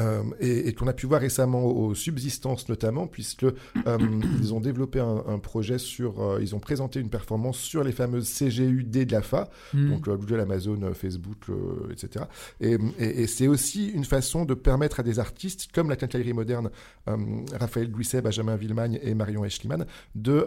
Euh, 0.00 0.22
et, 0.40 0.68
et 0.68 0.72
qu'on 0.74 0.86
a 0.88 0.94
pu 0.94 1.04
voir 1.06 1.20
récemment 1.20 1.64
aux, 1.66 1.94
subsistances 1.94 2.66
notamment, 2.70 3.06
puisque 3.06 3.44
euh, 3.44 3.52
ils 4.40 4.54
ont 4.54 4.60
développé 4.60 5.00
un, 5.00 5.22
un 5.28 5.38
projet 5.38 5.76
sur, 5.76 6.22
euh, 6.22 6.38
ils 6.40 6.54
ont 6.54 6.60
présenté 6.60 6.98
une 6.98 7.10
performance 7.10 7.58
sur 7.58 7.84
les 7.84 7.92
fameuses 7.92 8.26
CGUD 8.32 8.90
de 8.90 9.12
la 9.12 9.20
FA, 9.20 9.50
Hmm. 9.74 9.90
donc 9.90 10.04
Google, 10.08 10.40
Amazon, 10.40 10.80
Facebook, 10.94 11.44
etc. 11.90 12.24
Et, 12.60 12.78
et- 12.98 13.22
et 13.22 13.26
c'est 13.26 13.48
aussi 13.48 13.88
une 13.88 14.04
façon 14.06 14.46
de 14.46 14.54
permettre 14.54 14.98
à 15.00 15.02
des 15.02 15.18
artistes 15.18 15.68
comme 15.74 15.90
la 15.90 15.96
quincaillerie 15.96 16.32
moderne, 16.32 16.70
Raphaël 17.06 17.90
Guisset, 17.92 18.22
Benjamin 18.22 18.56
Villemagne 18.56 18.98
et 19.02 19.14
Marion 19.14 19.44
Eschliman, 19.44 19.84
de, 20.14 20.46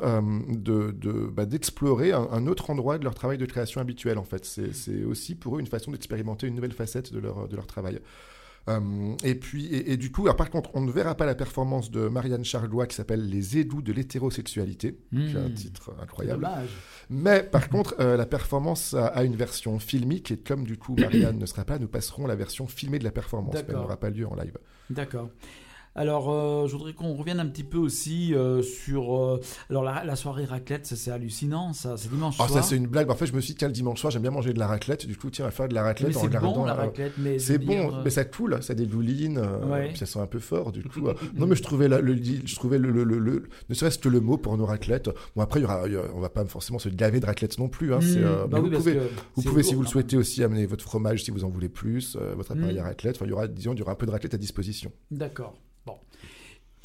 de, 0.50 0.90
de- 0.92 1.30
bah, 1.32 1.46
d'explorer 1.46 2.14
un, 2.14 2.28
un 2.32 2.48
autre 2.48 2.72
endroit 2.72 2.98
de 2.98 3.04
leur 3.04 3.14
travail 3.14 3.38
de 3.38 3.46
création 3.46 3.80
habituel. 3.80 4.18
En 4.18 4.24
fait, 4.24 4.44
c'est, 4.44 4.74
c'est 4.74 5.04
aussi 5.04 5.36
pour 5.36 5.58
eux 5.58 5.60
une 5.60 5.68
façon 5.68 5.92
d'expérimenter 5.92 6.48
une 6.48 6.56
nouvelle 6.56 6.74
facette 6.74 7.14
de 7.14 7.20
leur, 7.20 7.48
de 7.48 7.56
leur 7.56 7.68
travail. 7.68 8.00
Euh, 8.68 9.16
et 9.24 9.36
puis, 9.36 9.68
et, 9.68 9.92
et 9.94 9.98
du 9.98 10.12
coup, 10.12 10.24
alors, 10.24 10.36
par 10.36 10.50
contre, 10.50 10.72
on 10.74 10.82
ne 10.82 10.92
verra 10.92 11.14
pas 11.16 11.26
la 11.28 11.36
performance 11.36 11.92
de 11.92 12.08
Marianne 12.08 12.44
Charlois 12.44 12.88
qui 12.88 12.96
s'appelle 12.96 13.30
Les 13.30 13.60
édous 13.60 13.82
de 13.84 13.92
l'hétérosexualité, 13.94 14.98
qui 15.12 15.32
est 15.34 15.38
un 15.38 15.50
Mmh. 15.50 15.54
titre 15.54 15.94
incroyable. 16.02 16.48
Mais 17.10 17.44
par 17.44 17.70
contre, 17.70 17.96
euh, 18.00 18.18
la 18.18 18.26
performance 18.26 18.94
a, 18.96 19.06
a 19.08 19.24
une 19.24 19.36
version 19.36 19.78
filmique 19.78 20.32
et 20.32 20.38
comme 20.38 20.64
du 20.64 20.78
coup 20.78 20.96
Marianne 20.98 21.38
ne 21.38 21.46
sera 21.46 21.64
pas, 21.64 21.78
nous 21.78 21.88
passerons 21.88 22.26
la 22.26 22.36
version 22.36 22.66
filmée 22.66 22.98
de 22.98 23.04
la 23.04 23.12
performance. 23.12 23.54
mais 23.54 23.66
Elle 23.68 23.76
n'aura 23.76 23.98
pas 24.00 24.10
lieu 24.10 24.28
en 24.28 24.36
live. 24.36 24.58
D'accord. 24.90 25.30
Alors, 25.98 26.30
euh, 26.30 26.68
je 26.68 26.74
voudrais 26.76 26.94
qu'on 26.94 27.14
revienne 27.14 27.40
un 27.40 27.46
petit 27.48 27.64
peu 27.64 27.78
aussi 27.78 28.34
euh, 28.36 28.62
sur. 28.62 29.16
euh, 29.18 29.40
alors, 29.70 29.82
la, 29.84 30.04
la 30.04 30.16
soirée 30.18 30.44
raclette, 30.44 30.86
ça 30.86 30.96
c'est 30.98 31.10
hallucinant, 31.10 31.72
ça, 31.72 31.96
c'est 31.96 32.10
dimanche 32.10 32.36
soir. 32.36 32.50
Ah, 32.52 32.54
ça 32.54 32.62
c'est 32.62 32.76
une 32.76 32.88
blague. 32.88 33.10
En 33.10 33.16
fait, 33.16 33.26
je 33.28 33.34
me 33.34 33.40
suis 33.40 33.54
dit 33.54 33.58
tiens 33.60 33.70
le 33.70 33.74
dimanche 33.74 34.02
soir 34.02 34.12
j'aime 34.12 34.22
bien 34.22 34.32
manger 34.32 34.52
de 34.54 34.60
la 34.60 34.68
raclette. 34.68 35.06
Du 35.08 35.16
coup 35.16 35.30
tiens 35.30 35.46
on 35.46 35.48
va 35.48 35.52
faire 35.52 35.70
de 35.70 35.74
la 35.74 35.84
raclette 35.84 36.10
mais 36.10 36.18
en 36.18 36.20
c'est 36.20 36.28
regardant. 36.28 36.52
bon 36.54 36.66
la 36.66 36.74
euh, 36.74 36.76
raclette, 36.76 37.14
mais. 37.18 37.40
je 37.40 37.46
C'est 37.46 37.54
veux 37.54 37.60
dire, 37.60 37.68
bon, 37.90 37.96
euh, 37.98 38.02
mais 38.04 38.10
ça 38.10 38.26
coule, 38.26 38.62
ça 38.62 38.74
dégouline, 38.76 39.38
euh, 39.38 39.66
Ouais. 39.66 39.88
puis 39.90 39.98
ça 39.98 40.06
sent 40.06 40.20
un 40.20 40.28
peu 40.28 40.40
fort 40.40 40.74
du 40.74 40.84
coup. 40.84 41.08
euh. 41.08 41.14
non 41.36 41.48
mais 41.48 41.56
je 41.56 41.64
trouvais, 41.64 41.88
la- 41.88 42.02
le, 42.02 42.16
je 42.22 42.56
trouvais 42.56 42.78
le, 42.78 42.92
le- 42.92 43.06
le- 43.06 43.18
le- 43.20 43.44
ne 43.70 43.74
serait-ce 43.74 43.98
que 43.98 44.10
le 44.10 44.20
mot 44.20 44.36
pour 44.38 44.58
nos 44.58 44.66
raclettes. 44.66 45.10
Bon 45.36 45.44
après 45.44 45.62
il 45.62 45.64
y 45.64 45.66
aura, 45.66 45.88
il 45.88 45.94
y 45.94 45.96
aura- 45.96 46.10
on 46.14 46.20
va 46.20 46.30
pas 46.30 46.46
forcément 46.46 46.78
se 46.80 46.90
gaver 46.90 47.22
de 47.22 47.26
raclette 47.26 47.58
non 47.58 47.70
plus. 47.70 47.94
Hein, 47.94 48.00
c'est, 48.02 48.20
hmm, 48.20 48.24
bah 48.24 48.48
mais 48.52 48.60
oui, 48.60 48.66
vous 48.66 48.70
parce 48.72 48.84
pouvez, 48.84 48.96
que 48.96 49.00
vous 49.36 49.42
c'est 49.42 49.50
pouvez 49.50 49.64
si 49.64 49.70
lourd, 49.70 49.76
vous 49.78 49.82
le 49.84 49.86
quand 49.86 49.92
souhaitez 49.92 50.18
aussi 50.18 50.44
amener 50.44 50.66
votre 50.66 50.84
fromage 50.84 51.24
si 51.24 51.32
vous 51.32 51.46
en 51.46 51.50
voulez 51.50 51.70
plus, 51.70 52.18
euh, 52.20 52.34
votre 52.36 52.52
appareil 52.52 52.78
à 52.80 52.84
raclette. 52.84 53.16
Enfin 53.16 53.26
il 53.26 53.30
y 53.30 53.34
aura, 53.34 53.48
disons, 53.48 53.72
il 53.74 53.80
y 53.80 53.82
aura 53.82 53.94
un 53.94 53.96
peu 53.96 54.06
de 54.06 54.12
raclette 54.12 54.34
à 54.34 54.38
disposition. 54.38 54.92
même. 55.12 55.20
D'accord. 55.20 55.56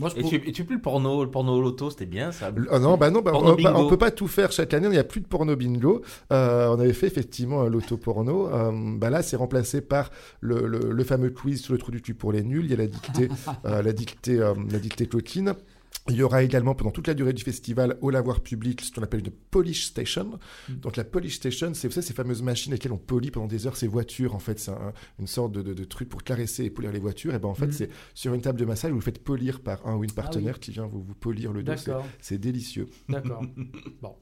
Bon. 0.01 0.07
Moi, 0.07 0.09
je 0.15 0.19
Et 0.19 0.23
pour- 0.23 0.31
tu, 0.31 0.49
et 0.49 0.53
tu 0.53 0.65
plus 0.65 0.77
le 0.77 0.81
porno, 0.83 1.23
le 1.23 1.31
porno 1.31 1.61
loto, 1.61 1.91
c'était 1.91 2.07
bien 2.07 2.33
ça. 2.33 2.51
Ah 2.71 2.79
non, 2.79 2.97
bah 2.97 3.11
non, 3.11 3.21
bah, 3.21 3.33
on, 3.35 3.55
bah, 3.63 3.75
on 3.77 3.87
peut 3.89 3.99
pas 3.99 4.11
tout 4.11 4.27
faire 4.29 4.51
chaque 4.51 4.73
année. 4.73 4.87
Il 4.87 4.93
n'y 4.93 4.99
a 4.99 5.05
plus 5.05 5.21
de 5.21 5.27
porno 5.27 5.55
bingo. 5.57 6.01
Euh, 6.33 6.69
on 6.69 6.81
avait 6.81 6.95
fait 6.95 7.07
effectivement 7.07 7.61
un 7.63 7.69
loto 7.69 7.97
porno. 7.99 8.49
Euh, 8.49 8.73
bah 8.97 9.11
là, 9.11 9.23
c'est 9.23 9.37
remplacé 9.37 9.81
par 9.83 10.11
le, 10.41 10.67
le- 10.67 10.91
le 10.93 11.05
fameux 11.05 11.31
quiz 11.31 11.61
sur 11.63 11.75
le 11.75 11.79
trou 11.79 11.91
du 11.91 12.01
cul 12.01 12.15
pour 12.15 12.33
les 12.33 12.43
nuls. 12.43 12.65
Il 12.65 12.71
y 12.71 12.75
a 12.75 12.77
la 12.79 12.87
dictée, 12.87 13.29
euh, 13.67 13.83
la 13.83 13.93
dictée, 13.93 14.39
euh, 14.41 14.55
la 14.71 14.79
dictée 14.79 15.07
coquine. 15.07 15.55
Il 16.09 16.17
y 16.17 16.23
aura 16.23 16.43
également 16.43 16.75
pendant 16.75 16.91
toute 16.91 17.07
la 17.09 17.15
durée 17.15 17.33
du 17.33 17.43
festival 17.45 17.97
au 18.01 18.11
lavoir 18.11 18.41
public 18.41 18.81
ce 18.81 18.91
qu'on 18.91 19.03
appelle 19.03 19.21
une 19.21 19.31
polish 19.31 19.85
station. 19.85 20.39
Donc 20.69 20.97
la 20.97 21.05
polish 21.05 21.37
station, 21.37 21.73
c'est 21.75 21.89
vous 21.89 21.93
savez, 21.95 22.07
ces 22.07 22.15
fameuses 22.15 22.43
machines 22.43 22.73
avec 22.73 22.83
lesquelles 22.83 22.95
on 22.95 22.99
polie 22.99 23.31
pendant 23.31 23.47
des 23.47 23.67
heures 23.67 23.77
ces 23.77 23.87
voitures. 23.87 24.35
En 24.35 24.39
fait, 24.39 24.59
c'est 24.59 24.71
un- 24.71 24.93
une 25.19 25.27
sorte 25.27 25.53
de, 25.53 25.63
de- 25.63 25.75
de 25.75 25.85
truc 25.85 26.09
pour 26.09 26.25
caresser 26.25 26.65
et 26.65 26.71
polir 26.71 26.91
les 26.91 26.99
voitures. 27.01 27.35
Et 27.35 27.39
ben 27.39 27.49
en 27.49 27.55
fait, 27.55 27.67
Mhm. 27.67 27.73
c'est 27.73 27.91
sur 28.15 28.35
une 28.35 28.41
table 28.41 28.59
de 28.59 28.65
massage, 28.65 28.91
vous 28.91 28.99
le 28.99 29.03
faites 29.05 29.23
polir 29.23 29.61
par 29.61 29.87
un 29.87 29.95
ou 29.97 30.03
une 30.05 30.11
Ah 30.11 30.13
oui. 30.13 30.23
partenaire 30.23 30.59
qui 30.59 30.71
vient 30.73 30.87
vous, 30.87 31.03
vous 31.03 31.15
polir 31.15 31.53
le 31.53 31.63
dos. 31.63 31.73
C'est 32.21 32.39
délicieux. 32.39 32.89
D'accord. 33.09 33.45
bon. 34.03 34.17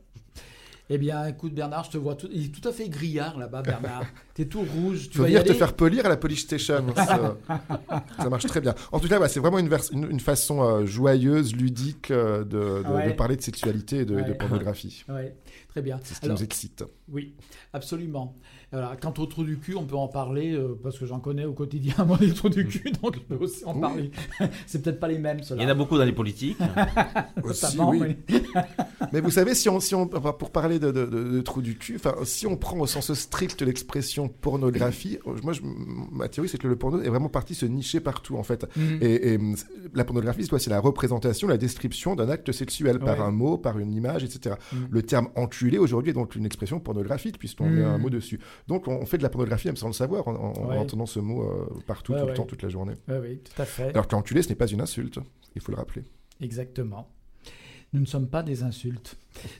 Eh 0.90 0.96
bien, 0.96 1.26
écoute, 1.26 1.52
Bernard, 1.54 1.84
je 1.84 1.90
te 1.90 1.98
vois 1.98 2.14
tout. 2.14 2.28
Il 2.32 2.46
est 2.46 2.48
tout 2.48 2.66
à 2.66 2.72
fait 2.72 2.88
grillard 2.88 3.36
là-bas, 3.38 3.60
Bernard. 3.62 4.04
T'es 4.34 4.46
tout 4.46 4.60
rouge. 4.62 5.10
Tu 5.10 5.18
vas 5.18 5.24
venir 5.26 5.44
te 5.44 5.52
faire 5.52 5.74
polir 5.74 6.06
à 6.06 6.08
la 6.08 6.16
Polish 6.16 6.44
Station. 6.44 6.82
ça, 6.96 7.36
ça 8.18 8.30
marche 8.30 8.46
très 8.46 8.60
bien. 8.62 8.74
En 8.92 8.98
tout 8.98 9.06
cas, 9.08 9.20
ouais, 9.20 9.28
c'est 9.28 9.40
vraiment 9.40 9.58
une, 9.58 9.68
vers- 9.68 9.82
une, 9.92 10.10
une 10.10 10.20
façon 10.20 10.62
euh, 10.62 10.86
joyeuse, 10.86 11.54
ludique 11.54 12.10
euh, 12.10 12.38
de, 12.44 12.82
de- 12.82 12.88
Ouais. 12.94 13.08
de 13.08 13.12
parler 13.12 13.36
de 13.36 13.42
sexualité 13.42 13.98
et 13.98 14.04
de, 14.06 14.18
et 14.18 14.22
de 14.22 14.28
Ouais. 14.30 14.34
pornographie. 14.34 15.04
Ouais, 15.10 15.36
très 15.68 15.82
bien. 15.82 16.00
C'est 16.04 16.14
ce 16.14 16.20
qui 16.20 16.26
Alors, 16.26 16.38
nous 16.38 16.44
excite. 16.44 16.84
Oui, 17.12 17.34
absolument. 17.74 18.34
Voilà. 18.70 18.96
Quant 19.00 19.14
au 19.18 19.26
trou 19.26 19.44
du 19.44 19.58
cul, 19.58 19.74
on 19.76 19.84
peut 19.84 19.96
en 19.96 20.08
parler 20.08 20.52
euh, 20.52 20.78
parce 20.82 20.98
que 20.98 21.06
j'en 21.06 21.20
connais 21.20 21.44
au 21.46 21.52
quotidien, 21.54 21.94
moi, 22.06 22.16
des 22.18 22.32
trous 22.32 22.48
du 22.50 22.66
cul, 22.66 22.92
donc 23.02 23.14
je 23.16 23.20
peux 23.20 23.42
aussi 23.44 23.64
en 23.66 23.74
Oui. 23.74 23.80
parler. 23.80 24.10
C'est 24.66 24.82
peut-être 24.82 25.00
pas 25.00 25.08
les 25.08 25.18
mêmes, 25.18 25.38
Il 25.40 25.44
ceux-là. 25.44 25.62
y 25.62 25.66
en 25.66 25.70
a 25.70 25.74
beaucoup 25.74 25.96
dans 25.98 26.04
les 26.04 26.12
politiques. 26.12 26.58
Aussi, 27.42 27.78
oui. 27.78 28.16
Mais 29.12 29.20
vous 29.20 29.30
savez, 29.30 29.54
si 29.54 29.68
on, 29.68 29.80
si 29.80 29.94
on, 29.94 30.08
enfin, 30.14 30.32
pour 30.32 30.50
parler 30.50 30.77
de, 30.78 30.90
de, 30.90 31.06
de- 31.06 31.24
de 31.30 31.40
trou 31.40 31.62
du 31.62 31.76
cul, 31.76 31.96
enfin, 31.96 32.14
si 32.24 32.46
on 32.46 32.56
prend 32.56 32.78
au 32.78 32.86
sens 32.86 33.12
strict 33.12 33.62
l'expression 33.62 34.28
pornographie, 34.28 35.18
moi, 35.42 35.52
je, 35.52 35.60
ma 36.12 36.28
théorie, 36.28 36.48
c'est 36.48 36.58
que 36.58 36.68
le 36.68 36.76
porno 36.76 37.00
est 37.00 37.08
vraiment 37.08 37.28
parti 37.28 37.54
se 37.54 37.66
nicher 37.66 38.00
partout, 38.00 38.36
en 38.36 38.42
fait. 38.42 38.66
Mhm. 38.76 38.98
Et, 39.00 39.34
et, 39.34 39.38
la 39.94 40.04
pornographie, 40.04 40.42
c'est 40.42 40.48
quoi? 40.50 40.58
C'est 40.58 40.70
la 40.70 40.80
représentation, 40.80 41.48
la 41.48 41.56
description 41.58 42.14
d'un 42.16 42.28
acte 42.28 42.52
sexuel 42.52 42.98
par 42.98 43.18
Ouais. 43.18 43.24
un 43.24 43.30
mot, 43.30 43.58
par 43.58 43.78
une 43.78 43.92
image, 43.92 44.24
etc. 44.24 44.56
Mm. 44.72 44.76
Le 44.90 45.02
terme 45.02 45.28
enculé 45.34 45.78
aujourd'hui 45.78 46.10
est 46.10 46.14
donc 46.14 46.34
une 46.36 46.46
expression 46.46 46.80
pornographique 46.80 47.38
puisqu'on 47.38 47.68
Mm. 47.68 47.74
met 47.74 47.84
un 47.84 47.98
mot 47.98 48.10
dessus. 48.10 48.38
Donc 48.66 48.86
on, 48.88 49.04
fait 49.06 49.18
de 49.18 49.22
la 49.22 49.28
pornographie 49.30 49.68
même 49.68 49.76
sans 49.76 49.86
le 49.88 49.92
savoir 49.92 50.26
en, 50.28 50.34
en- 50.34 50.52
en 50.52 50.68
Ouais. 50.68 50.76
entendant 50.78 51.06
ce 51.06 51.20
mot 51.20 51.42
euh, 51.42 51.66
partout, 51.86 52.12
Ouais, 52.12 52.20
tout 52.20 52.26
le 52.26 52.34
temps, 52.34 52.44
toute 52.44 52.62
la 52.62 52.68
journée. 52.68 52.94
Oui, 53.08 53.38
tout 53.38 53.60
à 53.62 53.64
fait. 53.64 53.88
Alors 53.90 54.06
qu'enculé, 54.08 54.42
ce 54.42 54.48
n'est 54.50 54.54
pas 54.54 54.66
une 54.66 54.80
insulte, 54.80 55.18
il 55.56 55.60
faut 55.62 55.72
le 55.72 55.78
rappeler. 55.78 56.04
Exactement. 56.40 57.08
Nous 57.92 58.00
ne 58.00 58.06
sommes 58.06 58.28
pas 58.28 58.42
des 58.42 58.62
insultes. 58.62 59.16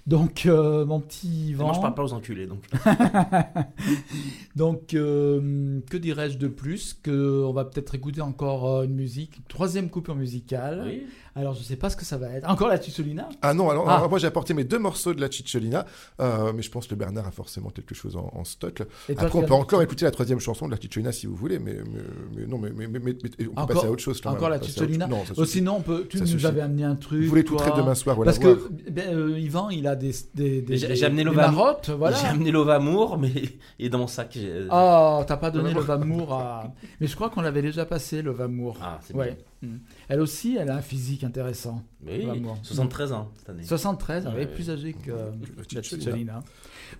Donc, 0.07 0.45
euh, 0.47 0.85
mon 0.85 1.01
petit 1.01 1.51
Yvan. 1.51 1.67
Moi, 1.67 1.75
je 1.75 1.81
parle 1.81 1.95
pas 1.95 2.03
aux 2.03 2.13
enculés, 2.13 2.47
donc. 2.47 2.65
Donc, 4.57 4.95
euh, 4.95 5.81
que 5.89 5.97
dirais-je 5.97 6.37
de 6.39 6.49
plus 6.49 6.99
Que 7.01 7.45
on 7.45 7.53
va 7.53 7.65
peut-être 7.65 7.95
écouter 7.95 8.21
encore 8.21 8.69
euh, 8.69 8.85
une 8.85 8.95
musique, 8.95 9.37
une 9.37 9.45
troisième 9.45 9.89
coupure 9.89 10.17
musicale. 10.17 10.83
Oui. 10.87 11.03
Alors, 11.37 11.55
je 11.55 11.63
sais 11.63 11.77
pas 11.77 11.89
ce 11.91 11.97
que 11.97 12.05
ça 12.05 12.19
va 12.19 12.31
être. 12.31 12.51
Encore 12.51 12.67
la 12.67 12.81
Tussolina 12.81 13.29
Ah 13.43 13.55
non, 13.55 13.71
alors, 13.71 13.89
Ah. 13.89 13.99
alors, 13.99 14.11
moi 14.11 14.19
j'ai 14.19 14.27
apporté 14.27 14.55
mes 14.55 14.65
deux 14.65 14.81
morceaux 14.81 15.15
de 15.15 15.21
la 15.21 15.31
Cicciolina, 15.31 15.87
euh, 16.21 16.53
mais 16.53 16.63
je 16.63 16.71
pense 16.71 16.89
que 16.89 16.97
Bernard 16.97 17.29
a 17.29 17.31
forcément 17.31 17.71
quelque 17.71 17.95
chose 17.95 18.17
en, 18.17 18.29
en 18.35 18.43
stock. 18.43 18.83
Et 19.09 19.13
Après, 19.17 19.39
on 19.39 19.43
peut 19.45 19.55
encore 19.55 19.81
écouter 19.83 20.05
la 20.05 20.11
troisième 20.11 20.41
chanson 20.41 20.67
de 20.67 20.73
la 20.73 20.81
Cicciolina 20.81 21.13
si 21.13 21.27
vous 21.27 21.37
voulez, 21.37 21.61
mais, 21.61 21.75
mais, 21.93 22.01
mais 22.41 22.47
non, 22.47 22.59
mais, 22.59 22.71
mais, 22.75 22.89
mais- 22.89 22.99
mais- 22.99 23.17
mais 23.23 23.31
on 23.47 23.55
peut 23.55 23.61
Encore- 23.61 23.67
passer 23.69 23.87
à 23.87 23.91
autre 23.93 24.03
chose. 24.03 24.21
quand 24.21 24.31
même. 24.31 24.39
Encore 24.39 24.49
la 24.49 24.57
autre- 24.57 24.65
Cicciolina? 24.67 25.07
Non, 25.07 25.25
ça 25.25 25.35
Oh. 25.37 25.45
Sinon, 25.45 25.77
on 25.77 25.83
peut, 25.83 26.07
tu 26.09 26.19
Ça 26.19 26.25
nous 26.25 26.31
suffit. 26.31 26.47
avais 26.47 26.61
amené 26.63 26.83
un 26.83 26.97
truc. 26.97 27.23
Vous 27.23 27.29
voulez 27.29 27.45
tout 27.45 27.55
traiter 27.55 27.77
demain 27.79 27.95
soir, 27.95 28.17
voilà. 28.17 28.33
Parce 28.33 28.43
que 28.43 28.69
ben, 28.91 29.37
il 29.71 29.87
a 29.87 29.97
des, 29.97 30.13
des, 30.35 30.63
des, 30.63 30.77
J'ai 30.77 30.89
des- 30.89 31.05
amené 31.05 31.25
des 31.25 31.31
marottes, 31.31 31.91
voilà. 31.91 32.17
J'ai 32.17 32.27
amené 32.27 32.51
l'Ovamour, 32.51 33.19
mais 33.19 33.33
il 33.79 33.87
est 33.87 33.89
dans 33.89 33.99
mon 33.99 34.07
sac. 34.07 34.31
j'ai- 34.33 34.67
Oh, 34.71 35.23
t'as 35.27 35.37
pas 35.37 35.51
donné 35.51 35.73
le 35.73 35.81
Vamour 35.81 36.33
à. 36.35 36.73
Mais 37.01 37.07
je 37.07 37.15
crois 37.15 37.31
qu'on 37.31 37.41
l'avait 37.43 37.63
déjà 37.63 37.85
passé, 37.85 38.23
le 38.23 38.31
Vamour. 38.33 38.77
Ah, 38.83 38.99
c'est 39.03 39.15
Ouais. 39.15 39.37
Mm. 39.61 39.77
Elle 40.09 40.21
aussi, 40.21 40.57
elle 40.57 40.71
a 40.71 40.77
un 40.77 40.81
physique 40.83 41.25
intéressant. 41.25 41.83
Oui, 42.07 42.25
Vamour. 42.25 42.59
73 42.63 43.13
ans 43.13 43.29
cette 43.37 43.51
année. 43.51 43.65
73, 43.65 44.29
elle 44.33 44.41
est 44.43 44.47
plus 44.47 44.71
âgée 44.71 44.93
que 44.93 45.11
euh, 45.11 45.31
la 45.57 45.83
Cicciolina. 45.83 45.83
Cicciolina. 45.83 46.45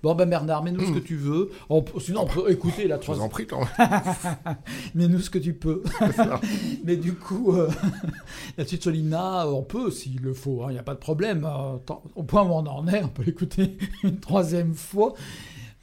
Bon, 0.03 0.15
ben 0.17 0.29
Bernard, 0.29 0.65
mets-nous 0.65 0.85
ce 0.87 0.93
que 0.93 0.99
tu 0.99 1.17
veux. 1.17 1.51
On 1.69 1.83
peut- 1.83 2.01
sinon, 2.01 2.23
on 2.23 2.27
peut 2.27 2.51
écouter 2.51 2.89
la 2.89 3.01
Je 3.01 3.07
vous 3.07 3.21
en 3.21 3.29
troisième. 3.29 3.31
prie 3.31 3.47
quand 3.47 3.61
même. 3.79 4.57
Mets-nous 4.97 5.21
ce 5.21 5.31
que 5.31 5.39
tu 5.39 5.55
peux. 5.55 5.83
Mais 6.85 6.97
du 6.97 7.15
coup, 7.15 7.53
euh, 7.55 7.71
la 8.59 8.65
euh, 8.65 9.45
on 9.53 9.63
peut 9.63 9.91
s'il 9.91 10.21
le 10.21 10.35
faut, 10.35 10.65
il 10.69 10.73
n'y 10.73 10.79
a 10.79 10.83
pas 10.83 10.95
de 10.95 10.99
problème. 11.01 11.45
Euh, 11.45 11.77
tant- 11.87 12.03
au 12.17 12.23
point 12.25 12.43
où 12.43 12.51
on 12.51 12.67
en 12.67 12.87
est, 12.89 13.03
on 13.05 13.09
peut 13.09 13.23
l'écouter 13.23 13.77
une 14.03 14.19
troisième 14.19 14.75
fois. 14.75 15.15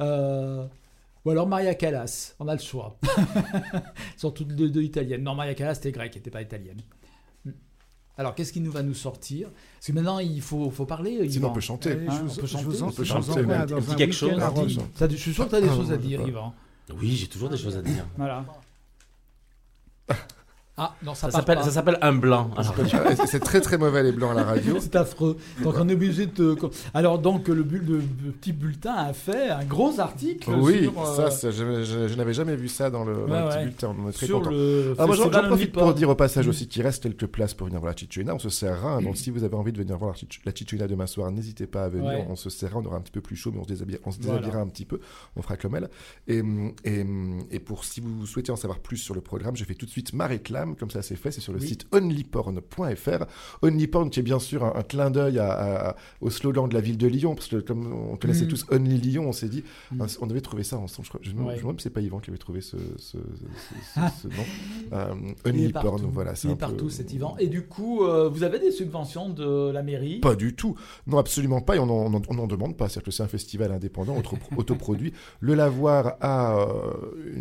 Euh, 0.01 0.65
ou 1.25 1.31
alors 1.31 1.47
Maria 1.47 1.73
Callas, 1.75 2.35
on 2.39 2.47
a 2.47 2.53
le 2.53 2.61
choix. 2.61 2.97
Elles 3.17 3.81
sont 4.17 4.31
toutes 4.31 4.55
deux 4.55 4.81
italiennes. 4.81 5.23
Non, 5.23 5.35
Maria 5.35 5.53
Callas, 5.55 5.75
c'était 5.75 5.91
grec, 5.91 6.11
elle 6.13 6.19
n'était 6.19 6.29
pas 6.31 6.41
italienne. 6.41 6.77
Hmm. 7.43 7.51
Alors, 8.17 8.35
qu'est-ce 8.35 8.53
qui 8.53 8.61
nous 8.61 8.71
va 8.71 8.83
nous 8.83 8.93
sortir? 8.93 9.49
Parce 9.75 9.87
que 9.87 9.91
maintenant, 9.91 10.19
il 10.19 10.41
faut, 10.41 10.69
faut 10.69 10.85
parler. 10.85 11.17
Sinon, 11.29 11.47
Yvan. 11.47 11.49
on 11.49 11.53
peut 11.53 11.59
chanter. 11.61 11.91
Allez, 11.91 12.07
Hein, 12.07 12.23
je, 12.27 12.31
on 12.31 12.35
peut 12.35 12.41
je 12.41 12.47
chanter, 12.47 12.63
vous 12.65 12.83
en, 12.83 12.87
on 12.87 12.91
peut 12.91 13.03
je 13.03 13.07
chanter, 13.09 13.39
un 13.39 13.65
petit 13.65 13.91
un 13.91 13.95
quelque 13.95 14.13
chose. 14.15 14.39
Ah, 14.39 15.07
Je 15.09 15.15
suis 15.15 15.33
sûr 15.33 15.45
que 15.45 15.49
tu 15.49 15.55
as 15.55 15.61
des 15.61 15.69
Ah, 15.69 15.75
choses 15.75 15.91
à 15.91 15.95
ouais, 15.95 15.99
dire, 15.99 16.21
ouais. 16.21 16.29
Yvan. 16.29 16.53
Oui, 16.99 17.11
j'ai 17.11 17.27
toujours 17.27 17.49
des 17.49 17.57
choses 17.57 17.75
à 17.77 17.81
dire. 17.81 18.05
Voilà. 18.17 18.45
Ah, 20.77 20.93
non, 21.03 21.13
ça, 21.15 21.31
s'appelle 21.31 21.55
pas. 21.57 21.63
ça 21.63 21.71
s'appelle 21.71 21.97
un 22.01 22.11
blanc. 22.11 22.51
Alors, 22.57 22.75
c'est- 23.27 23.39
très 23.39 23.61
très 23.61 23.77
mauvais 23.77 24.03
les 24.03 24.11
blancs 24.11 24.31
à 24.31 24.33
la 24.33 24.43
radio. 24.43 24.75
C'est 24.81 24.97
affreux. 24.97 25.37
Donc 25.63 25.75
on 25.77 25.87
est 25.87 25.93
obligé 25.93 26.25
de. 26.25 26.53
te- 26.55 26.65
Alors 26.93 27.17
donc 27.19 27.47
le, 27.47 27.63
bulle- 27.63 27.85
le 27.87 28.31
petit 28.33 28.51
bulletin 28.51 28.93
a 28.93 29.13
fait 29.13 29.49
un 29.49 29.63
gros 29.63 29.97
article 30.01 30.51
Oui, 30.59 30.83
sur, 30.83 31.01
euh, 31.01 31.15
ça, 31.15 31.31
ça, 31.31 31.49
je, 31.51 31.83
je- 31.85 32.07
je 32.09 32.15
n'avais 32.15 32.33
jamais 32.33 32.57
vu 32.57 32.67
ça 32.67 32.89
dans 32.89 33.05
le, 33.05 33.13
dans 33.15 33.21
Ouais, 33.27 33.39
le 33.43 33.47
petit 33.49 33.63
bulletin. 33.63 33.95
On 33.97 34.09
est 34.09 34.11
très 34.11 34.25
sur 34.25 34.39
content. 34.39 34.49
le. 34.51 34.95
Ah, 34.97 35.05
moi, 35.07 35.15
j'en- 35.15 35.29
profite 35.29 35.71
pour 35.71 35.93
dire 35.93 36.09
au 36.09 36.15
passage 36.15 36.45
aussi 36.49 36.67
qu'il 36.67 36.81
reste 36.83 37.03
quelques 37.03 37.27
places 37.27 37.53
pour 37.53 37.67
venir 37.67 37.79
voir 37.79 37.93
la 37.93 37.97
Cicciolina. 37.97 38.35
On 38.35 38.39
se 38.39 38.49
serrera. 38.49 38.95
hein. 38.97 39.01
Donc, 39.01 39.15
si 39.15 39.29
vous 39.29 39.45
avez 39.45 39.55
envie 39.55 39.71
de 39.71 39.77
venir 39.77 39.97
voir 39.97 40.13
la 40.45 40.51
Cicciolina 40.53 40.87
demain 40.87 41.07
soir, 41.07 41.31
n'hésitez 41.31 41.67
pas 41.67 41.85
à 41.85 41.89
venir. 41.89 42.05
Ouais. 42.11 42.25
On 42.29 42.35
se 42.35 42.49
serrera. 42.49 42.79
On 42.79 42.85
aura 42.85 42.97
un 42.97 43.01
petit 43.01 43.13
peu 43.13 43.21
plus 43.21 43.37
chaud, 43.37 43.51
mais 43.53 43.59
on 43.59 43.63
se 43.63 43.69
déshabillera, 43.69 44.01
on 44.05 44.11
se 44.11 44.17
Voilà. 44.19 44.39
déshabillera 44.39 44.61
un 44.61 44.67
petit 44.67 44.83
peu. 44.85 44.99
On 45.37 45.41
fera 45.41 45.55
comme 45.55 45.75
elle. 45.77 45.89
Et, 46.27 46.41
et, 46.83 47.05
et 47.51 47.59
pour 47.61 47.85
si 47.85 48.01
vous 48.01 48.25
souhaitez 48.25 48.51
en 48.51 48.57
savoir 48.57 48.79
plus 48.79 48.97
sur 48.97 49.15
le 49.15 49.21
programme, 49.21 49.55
je 49.55 49.63
fais 49.63 49.75
tout 49.75 49.85
de 49.85 49.91
suite 49.91 50.11
ma 50.13 50.27
réclame. 50.27 50.64
Comme 50.73 50.89
ça, 50.89 51.01
c'est 51.01 51.15
fait. 51.15 51.29
C'est 51.31 51.41
sur 51.41 51.53
le 51.53 51.59
Oui. 51.59 51.67
site 51.67 51.85
onlyporn.fr. 51.91 53.25
Onlyporn, 53.61 54.09
qui 54.09 54.19
est 54.19 54.23
bien 54.23 54.39
sûr 54.39 54.63
un, 54.63 54.73
un 54.75 54.83
clin 54.83 55.11
d'œil 55.11 55.37
à- 55.39 55.51
à- 55.51 55.89
à- 55.89 55.95
au 56.21 56.29
slogan 56.29 56.67
de 56.67 56.73
la 56.73 56.81
ville 56.81 56.97
de 56.97 57.07
Lyon. 57.07 57.35
Parce 57.35 57.47
que 57.47 57.57
comme 57.57 57.93
on 58.11 58.17
connaissait 58.17 58.45
Mm. 58.45 58.49
tous 58.49 58.65
Only 58.71 58.97
Lyon, 58.97 59.25
on 59.27 59.31
s'est 59.31 59.49
dit, 59.49 59.63
Mm. 59.91 60.01
ah, 60.01 60.05
on 60.21 60.27
devait 60.27 60.41
trouver 60.41 60.63
ça 60.63 60.77
ensemble. 60.77 61.05
Je, 61.05 61.09
crois- 61.09 61.21
je, 61.23 61.31
me- 61.33 61.43
Ouais. 61.43 61.57
demande 61.57 61.79
si 61.79 61.83
c'est 61.83 61.89
pas 61.89 62.01
Yvan 62.01 62.19
qui 62.19 62.29
avait 62.29 62.37
trouvé 62.39 62.61
ce, 62.61 62.77
ce, 62.97 63.17
ce- 63.17 63.17
ce- 63.93 63.99
ce 64.21 64.27
nom. 64.27 64.43
Euh, 64.93 65.13
est 65.45 65.49
Onlyporn, 65.49 66.01
voilà. 66.11 66.35
c'est 66.35 66.47
Il 66.47 66.51
est 66.51 66.55
partout, 66.55 66.85
peu- 66.85 66.89
cet 66.89 67.13
Yvan. 67.13 67.35
Et 67.39 67.47
du 67.47 67.63
coup, 67.63 68.03
euh, 68.03 68.29
vous 68.29 68.43
avez 68.43 68.59
des 68.59 68.71
subventions 68.71 69.29
de 69.29 69.69
la 69.71 69.83
mairie? 69.83 70.19
Pas 70.19 70.35
du 70.35 70.55
tout. 70.55 70.75
Non, 71.07 71.17
absolument 71.17 71.61
pas. 71.61 71.75
Et 71.75 71.79
on 71.79 71.85
n'en 71.85 72.47
demande 72.47 72.77
pas. 72.77 72.87
C'est-à-dire 72.89 73.03
que 73.03 73.11
c'est 73.11 73.23
un 73.23 73.27
festival 73.27 73.71
indépendant, 73.71 74.15
auto- 74.17 74.37
autoproduit. 74.57 75.13
Le 75.39 75.53
Lavoir 75.55 76.15
a 76.21 76.59
euh, 76.59 76.93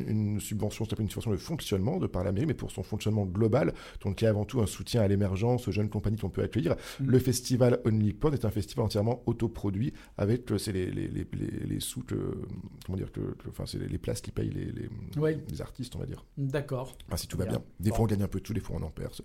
une 0.07 0.41
subvention, 0.41 0.85
s'appelle 0.85 1.05
une 1.05 1.09
subvention 1.11 1.31
de 1.31 1.37
fonctionnement 1.37 1.99
de 1.99 2.07
par 2.07 2.25
la 2.25 2.33
mairie, 2.33 2.47
mais 2.47 2.55
pour 2.55 2.71
son 2.71 2.83
fonctionnement 2.83 3.14
global, 3.25 3.73
donc 4.03 4.17
qui 4.17 4.25
est 4.25 4.29
avant 4.29 4.45
tout 4.45 4.61
un 4.61 4.67
soutien 4.67 5.01
à 5.03 5.09
l'émergence, 5.09 5.69
aux 5.69 5.73
jeunes 5.73 5.89
compagnies 5.89 6.19
qu'on 6.19 6.29
peut 6.31 6.43
accueillir. 6.43 6.75
Mm. 7.01 7.07
Le 7.07 7.19
festival 7.21 7.81
Only 7.85 8.13
Porn 8.13 8.35
est 8.35 8.45
un 8.45 8.51
festival 8.51 8.85
entièrement 8.87 9.23
autoproduit 9.27 9.93
avec 10.19 10.51
euh, 10.51 10.59
c'est 10.59 10.73
les, 10.73 10.91
les, 10.91 11.09
les, 11.09 11.81
sous, 11.81 12.03
que- 12.03 12.37
comment 12.85 12.97
dire, 12.99 13.13
que, 13.13 13.21
que- 13.21 13.49
enfin, 13.49 13.65
c'est 13.67 13.79
les, 13.79 13.99
places 13.99 14.21
qui 14.21 14.33
payent 14.33 14.51
les, 14.51 14.67
les, 14.73 14.89
Ouais. 15.21 15.39
les 15.49 15.63
artistes, 15.63 15.95
on 15.97 16.01
va 16.01 16.07
dire. 16.07 16.25
D'accord. 16.37 16.97
Enfin, 17.07 17.17
si 17.17 17.29
tout 17.29 17.37
va 17.39 17.45
bien. 17.45 17.59
bien. 17.59 17.65
Des 17.81 17.91
Bon. 17.91 17.97
fois, 17.97 18.05
on 18.05 18.09
gagne 18.09 18.23
un 18.23 18.29
peu 18.29 18.41
tout, 18.41 18.53
des 18.53 18.61
fois, 18.61 18.77
on 18.81 18.83
en 18.85 18.91
perd. 18.91 19.15
C'est- 19.15 19.23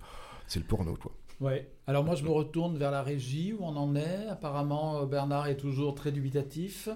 C'est 0.47 0.59
le 0.59 0.65
porno, 0.65 0.95
quoi. 0.95 1.11
Ouais. 1.41 1.69
Alors 1.87 2.03
moi, 2.03 2.15
je 2.15 2.23
me 2.23 2.29
retourne 2.29 2.77
vers 2.77 2.91
la 2.91 3.01
régie 3.03 3.53
où 3.53 3.59
on 3.61 3.75
en 3.77 3.95
est? 3.95 4.25
Apparemment, 4.29 5.01
euh, 5.01 5.05
Bernard 5.05 5.47
est 5.47 5.57
toujours 5.57 5.95
très 5.95 6.11
dubitatif. 6.11 6.89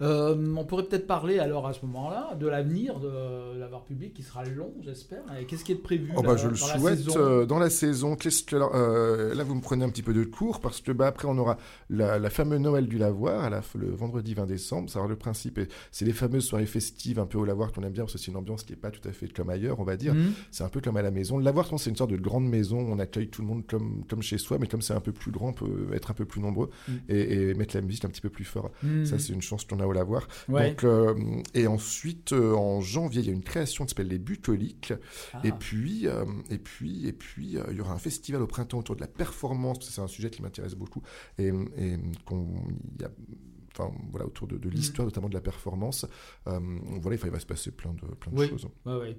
Euh, 0.00 0.36
on 0.56 0.64
pourrait 0.64 0.84
peut-être 0.84 1.08
parler 1.08 1.40
alors 1.40 1.66
à 1.66 1.72
ce 1.72 1.84
moment-là 1.86 2.36
de 2.38 2.46
l'avenir 2.46 3.00
de 3.00 3.58
l'avoir 3.58 3.84
public 3.84 4.14
qui 4.14 4.22
sera 4.22 4.44
long, 4.44 4.72
j'espère. 4.84 5.22
Et 5.40 5.44
Qu'est-ce 5.44 5.64
qui 5.64 5.72
est 5.72 5.76
prévu 5.76 6.12
Oh 6.16 6.22
là, 6.22 6.28
bah, 6.28 6.36
je 6.36 6.46
le 6.48 6.56
dans 6.56 6.66
la 6.68 6.78
souhaite 6.78 6.98
saison? 6.98 7.14
euh, 7.18 7.46
dans 7.46 7.58
la 7.58 7.68
saison. 7.70 8.14
Que- 8.14 8.28
euh, 8.54 9.34
là, 9.34 9.42
vous 9.42 9.54
me 9.56 9.60
prenez 9.60 9.84
un 9.84 9.88
petit 9.90 10.02
peu 10.02 10.14
de 10.14 10.22
cours 10.22 10.60
parce 10.60 10.80
que 10.80 10.92
bah, 10.92 11.08
après, 11.08 11.26
on 11.26 11.36
aura 11.36 11.56
la, 11.90 12.18
la 12.20 12.30
fameuse 12.30 12.60
Noël 12.60 12.86
du 12.86 12.96
Lavoir 12.96 13.42
à 13.42 13.50
la, 13.50 13.60
le 13.74 13.90
vendredi 13.90 14.34
20 14.34 14.46
décembre. 14.46 14.88
Ça, 14.88 15.00
alors, 15.00 15.08
le 15.08 15.16
principe, 15.16 15.58
est- 15.58 15.68
c'est 15.90 16.04
les 16.04 16.12
fameuses 16.12 16.44
soirées 16.44 16.66
festives 16.66 17.18
un 17.18 17.26
peu 17.26 17.38
au 17.38 17.44
Lavoir 17.44 17.72
qu'on 17.72 17.82
aime 17.82 17.92
bien 17.92 18.04
parce 18.04 18.12
que 18.12 18.18
c'est 18.20 18.30
une 18.30 18.36
ambiance 18.36 18.62
qui 18.62 18.72
n'est 18.72 18.78
pas 18.78 18.90
tout 18.92 19.06
à 19.08 19.12
fait 19.12 19.26
comme 19.32 19.50
ailleurs, 19.50 19.80
on 19.80 19.84
va 19.84 19.96
dire. 19.96 20.14
Mhm. 20.14 20.32
C'est 20.52 20.62
un 20.62 20.68
peu 20.68 20.80
comme 20.80 20.96
à 20.96 21.02
la 21.02 21.10
maison. 21.10 21.38
Le 21.38 21.44
Lavoir, 21.44 21.66
c'est 21.76 21.90
une 21.90 21.96
sorte 21.96 22.10
de 22.12 22.16
grande 22.16 22.46
maison. 22.48 22.78
On 22.78 23.00
accueille 23.00 23.28
tout 23.30 23.42
le 23.42 23.48
monde 23.48 23.66
comme, 23.66 24.04
comme 24.08 24.22
chez 24.22 24.38
soi, 24.38 24.58
mais 24.60 24.68
comme 24.68 24.82
c'est 24.82 24.94
un 24.94 25.00
peu 25.00 25.12
plus 25.12 25.32
grand, 25.32 25.48
on 25.48 25.52
peut 25.54 25.88
être 25.92 26.10
un 26.12 26.14
peu 26.14 26.24
plus 26.24 26.40
nombreux 26.40 26.70
Mm. 26.88 26.92
et, 27.08 27.32
et 27.50 27.54
mettre 27.54 27.74
la 27.74 27.82
musique 27.82 28.04
un 28.04 28.08
petit 28.08 28.20
peu 28.20 28.28
plus 28.30 28.44
fort. 28.44 28.70
Mhm. 28.84 29.04
Ça, 29.04 29.18
c'est 29.18 29.32
une 29.32 29.42
chance 29.42 29.64
qu'on 29.64 29.80
a 29.80 29.86
Lavoir. 29.92 30.26
Ouais. 30.48 30.70
Donc, 30.70 30.84
euh, 30.84 31.14
et 31.54 31.66
ensuite, 31.66 32.32
euh, 32.32 32.54
en 32.54 32.80
janvier, 32.80 33.20
il 33.22 33.26
y 33.26 33.30
a 33.30 33.32
une 33.34 33.42
création 33.42 33.84
qui 33.84 33.90
s'appelle 33.90 34.08
les 34.08 34.18
Bucoliques. 34.18 34.92
Ah. 35.34 35.40
Et 35.44 35.52
puis, 35.52 36.06
euh, 36.06 36.24
et 36.50 36.58
puis, 36.58 37.06
et 37.06 37.12
puis, 37.12 37.56
euh, 37.56 37.62
il 37.70 37.76
y 37.76 37.80
aura 37.80 37.92
un 37.94 37.98
festival 37.98 38.42
au 38.42 38.46
printemps 38.46 38.78
autour 38.78 38.96
de 38.96 39.00
la 39.00 39.06
performance. 39.08 39.78
parce 39.78 39.88
que 39.88 39.94
C'est 39.94 40.00
un 40.00 40.06
sujet 40.08 40.30
qui 40.30 40.42
m'intéresse 40.42 40.74
beaucoup. 40.74 41.02
Et, 41.38 41.48
et 41.48 41.96
qu'on, 42.24 42.46
il 42.96 43.02
y 43.02 43.04
a, 43.04 43.10
enfin, 43.72 43.92
voilà, 44.10 44.26
autour 44.26 44.46
de, 44.48 44.56
de 44.58 44.68
l'histoire, 44.68 45.06
notamment 45.06 45.28
de 45.28 45.34
la 45.34 45.40
performance. 45.40 46.06
Euh, 46.46 46.58
voilà, 47.00 47.16
il 47.16 47.20
va- 47.20 47.28
il 47.28 47.32
va 47.32 47.38
se 47.40 47.46
passer 47.46 47.70
plein 47.70 47.92
de, 47.92 48.00
plein 48.14 48.32
de 48.32 48.38
Oui. 48.38 48.48
choses. 48.48 48.66
Ouais, 48.86 48.96
ouais. 48.96 49.16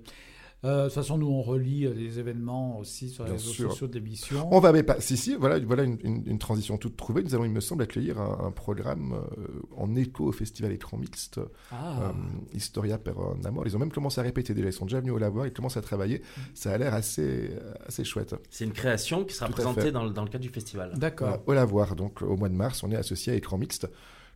Euh, 0.66 0.84
de 0.84 0.86
toute 0.88 0.95
façon, 0.95 1.18
nous, 1.18 1.28
on 1.30 1.41
relie 1.41 1.86
euh, 1.86 1.93
les 1.93 2.20
événements 2.20 2.80
aussi 2.80 3.10
sur 3.10 3.24
les 3.24 3.30
Bien 3.32 3.38
réseaux 3.39 3.51
sûr. 3.51 3.70
sociaux 3.72 3.88
de 3.88 3.93
l'émission. 3.93 4.47
On 4.53 4.60
va, 4.60 4.74
mais 4.74 4.84
pas, 4.84 4.99
si, 4.99 5.16
si, 5.16 5.36
voilà, 5.36 5.57
voilà 5.60 5.84
une, 5.84 5.97
une- 6.03 6.24
une 6.28 6.38
transition 6.38 6.78
toute 6.78 6.97
trouvée. 6.97 7.24
Nous 7.24 7.34
allons, 7.34 7.45
il 7.45 7.51
me 7.51 7.62
semble, 7.62 7.84
accueillir 7.84 8.20
un, 8.20 8.47
un 8.47 8.51
programme 8.51 9.14
euh, 9.14 9.47
en 9.78 9.95
écho 9.95 10.26
au 10.26 10.32
festival 10.34 10.74
écran 10.74 10.97
mixte. 10.97 11.39
Ah. 11.72 12.01
euh, 12.10 12.12
Historia 12.53 12.97
per 12.97 13.14
un 13.18 13.45
Amor. 13.45 13.66
Ils 13.68 13.76
ont 13.78 13.80
même 13.80 13.91
commencé 13.91 14.20
à 14.20 14.24
répéter 14.26 14.53
déjà. 14.53 14.68
Ils 14.68 14.74
sont 14.74 14.86
déjà 14.86 14.99
venus 14.99 15.14
au 15.14 15.18
lavoir. 15.18 15.47
Ils 15.47 15.53
commencent 15.53 15.78
à 15.78 15.82
travailler. 15.82 16.18
Mm. 16.20 16.41
Ça 16.55 16.74
a 16.74 16.78
l'air 16.78 16.93
assez, 16.93 17.51
assez 17.88 18.03
chouette. 18.03 18.36
C'est 18.49 18.66
une 18.66 18.74
création 18.74 19.24
qui 19.24 19.36
sera 19.36 19.45
Tout 19.47 19.53
présentée 19.53 19.93
dans, 19.93 20.03
le- 20.03 20.10
dans 20.12 20.24
le 20.24 20.30
cadre 20.30 20.43
du 20.43 20.49
festival. 20.49 20.91
D'accord. 20.97 21.28
Voilà, 21.30 21.41
au 21.47 21.53
lavoir. 21.53 21.95
Donc, 21.95 22.22
au 22.22 22.36
mois 22.36 22.49
de 22.49 22.55
mars, 22.55 22.84
on 22.84 22.91
est 22.91 22.97
associé 22.97 23.32
à 23.32 23.36
écran 23.38 23.57
mixte, 23.57 23.88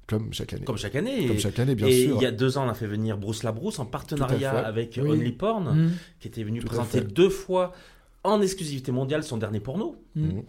comme 0.08 0.34
chaque 0.34 0.54
année. 0.54 0.66
Comme 0.66 0.78
chaque 0.78 0.96
année. 0.96 1.28
Comme 1.28 1.36
Et- 1.38 1.40
chaque 1.40 1.60
année, 1.60 1.76
bien 1.76 1.88
et 1.88 2.06
sûr. 2.06 2.18
il 2.18 2.24
y 2.24 2.26
a 2.26 2.32
deux 2.32 2.58
ans, 2.58 2.66
on 2.66 2.70
a 2.70 2.74
fait 2.74 2.88
venir 2.88 3.18
Bruce 3.18 3.44
Labrousse 3.44 3.80
en 3.80 3.86
partenariat 3.86 4.52
avec 4.66 5.00
Oui. 5.02 5.10
Only 5.10 5.32
Porn, 5.32 5.64
Mhm. 5.76 5.92
qui 6.20 6.28
était 6.28 6.44
venu 6.44 6.60
Tout 6.60 6.68
présenter 6.68 7.02
deux 7.02 7.30
fois 7.30 7.74
en 8.24 8.42
exclusivité 8.42 8.92
mondiale 8.92 9.24
son 9.24 9.38
dernier 9.38 9.60
porno. 9.60 9.96
Mhm. 10.16 10.26
Mhm. 10.26 10.44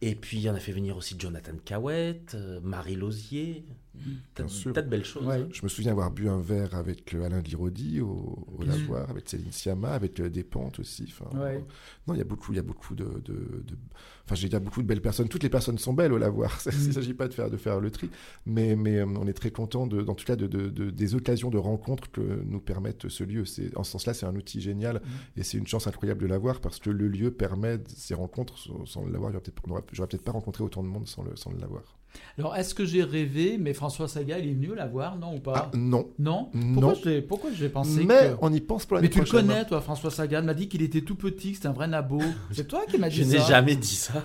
Et 0.00 0.14
puis 0.14 0.46
on 0.48 0.54
a 0.54 0.60
fait 0.60 0.70
venir 0.72 0.96
aussi 0.96 1.16
Jonathan 1.18 1.52
Cahouette, 1.64 2.32
euh, 2.36 2.60
Marie 2.62 2.94
Lausier, 2.94 3.64
tas, 3.66 3.72
Bien 3.94 4.46
sûr. 4.48 4.72
tas 4.72 4.82
de 4.82 4.88
belles 4.88 5.04
choses. 5.04 5.26
Ouais. 5.26 5.44
Je 5.50 5.62
me 5.64 5.68
souviens 5.68 5.90
avoir 5.92 6.10
bu 6.10 6.28
un 6.28 6.40
verre 6.40 6.74
avec 6.74 7.14
euh, 7.14 7.24
Alain 7.24 7.40
Lirodi 7.40 8.00
au, 8.00 8.06
au 8.54 8.58
Bien 8.62 8.72
lavoir, 8.76 9.10
avec 9.10 9.28
Céline 9.28 9.50
Sciamma, 9.50 9.90
avec 9.90 10.20
euh, 10.20 10.28
Despentes 10.30 10.78
aussi. 10.78 11.04
Enfin, 11.08 11.36
Ouais. 11.38 11.64
non, 12.06 12.14
il 12.14 12.18
y 12.18 12.20
a 12.20 12.24
beaucoup, 12.24 12.52
il 12.52 12.56
y 12.56 12.58
a 12.60 12.62
beaucoup 12.62 12.94
de, 12.94 13.04
de, 13.04 13.32
de- 13.32 13.76
enfin, 14.24 14.34
j'ai 14.36 14.48
dire 14.48 14.60
beaucoup 14.60 14.82
de 14.82 14.86
belles 14.86 15.00
personnes. 15.02 15.28
Toutes 15.28 15.42
les 15.42 15.48
personnes 15.48 15.78
sont 15.78 15.92
belles 15.94 16.12
au 16.12 16.18
lavoir. 16.18 16.58
Il 16.66 16.78
ne 16.78 16.88
Mm. 16.88 16.92
s'agit 16.92 17.14
pas 17.14 17.26
de 17.28 17.34
faire, 17.34 17.50
de 17.50 17.56
faire 17.56 17.80
le 17.80 17.90
tri, 17.90 18.08
mais, 18.46 18.76
mais 18.76 18.98
euh, 18.98 19.06
on 19.06 19.26
est 19.26 19.32
très 19.32 19.50
content 19.50 19.86
de, 19.88 20.04
en 20.06 20.14
tout 20.14 20.24
cas, 20.24 20.36
de, 20.36 20.46
de- 20.46 20.68
de- 20.68 20.90
des 20.90 21.14
occasions 21.16 21.50
de 21.50 21.58
rencontres 21.58 22.10
que 22.12 22.20
nous 22.20 22.60
permettent 22.60 23.08
ce 23.08 23.24
lieu. 23.24 23.44
C'est, 23.44 23.76
en 23.76 23.82
ce 23.82 23.92
sens-là, 23.92 24.14
c'est 24.14 24.26
un 24.26 24.36
outil 24.36 24.60
génial 24.60 24.96
Mm. 24.98 25.40
et 25.40 25.42
c'est 25.42 25.58
une 25.58 25.66
chance 25.66 25.86
incroyable 25.88 26.20
de 26.22 26.26
l'avoir 26.28 26.60
parce 26.60 26.78
que 26.78 26.90
le 26.90 27.08
lieu 27.08 27.30
permet 27.32 27.78
ces 27.88 28.14
rencontres. 28.14 28.56
Sans, 28.86 29.04
le 29.04 29.10
l'avoir, 29.12 29.32
j'aurais 29.32 29.40
peut-être, 30.08 30.22
pas 30.24 30.32
rencontré 30.32 30.62
autant 30.62 30.82
de 30.84 30.88
monde 30.88 31.06
sans 31.08 31.24
le, 31.24 31.34
sans 31.34 31.50
le 31.50 31.58
l'avoir. 31.58 31.97
Alors, 32.38 32.56
est-ce 32.56 32.74
que 32.74 32.84
j'ai 32.84 33.02
rêvé, 33.02 33.58
mais 33.58 33.74
François 33.74 34.08
Saga, 34.08 34.38
il 34.38 34.48
est 34.48 34.52
venu 34.54 34.74
la 34.74 34.86
voir, 34.86 35.16
non 35.16 35.34
ou 35.36 35.40
pas 35.40 35.70
Ah, 35.72 35.76
non. 35.76 36.08
Non 36.18 36.48
Non. 36.54 36.72
Pourquoi 36.80 36.94
j'ai 37.04 37.22
pourquoi 37.22 37.50
j'ai 37.52 37.68
pensé 37.68 38.04
Mais 38.04 38.30
que... 38.30 38.36
on 38.42 38.52
y 38.52 38.60
pense 38.60 38.86
pour 38.86 38.96
la 38.96 39.02
Mais 39.02 39.08
tu 39.08 39.18
le 39.18 39.24
connais, 39.26 39.64
toi, 39.66 39.80
François 39.80 40.10
Sagan 40.10 40.42
m'a 40.42 40.54
dit 40.54 40.68
qu'il 40.68 40.82
était 40.82 41.00
tout 41.02 41.16
petit, 41.16 41.50
que 41.50 41.56
c'était 41.56 41.68
un 41.68 41.72
vrai 41.72 41.88
nabo. 41.88 42.20
C'est 42.52 42.66
toi 42.68 42.82
qui 42.88 42.98
m'as 42.98 43.08
dit 43.08 43.16
Je 43.16 43.22
ça 43.24 43.38
n'ai 43.38 43.44
jamais 43.44 43.76
dit 43.76 43.96
ça. 43.96 44.14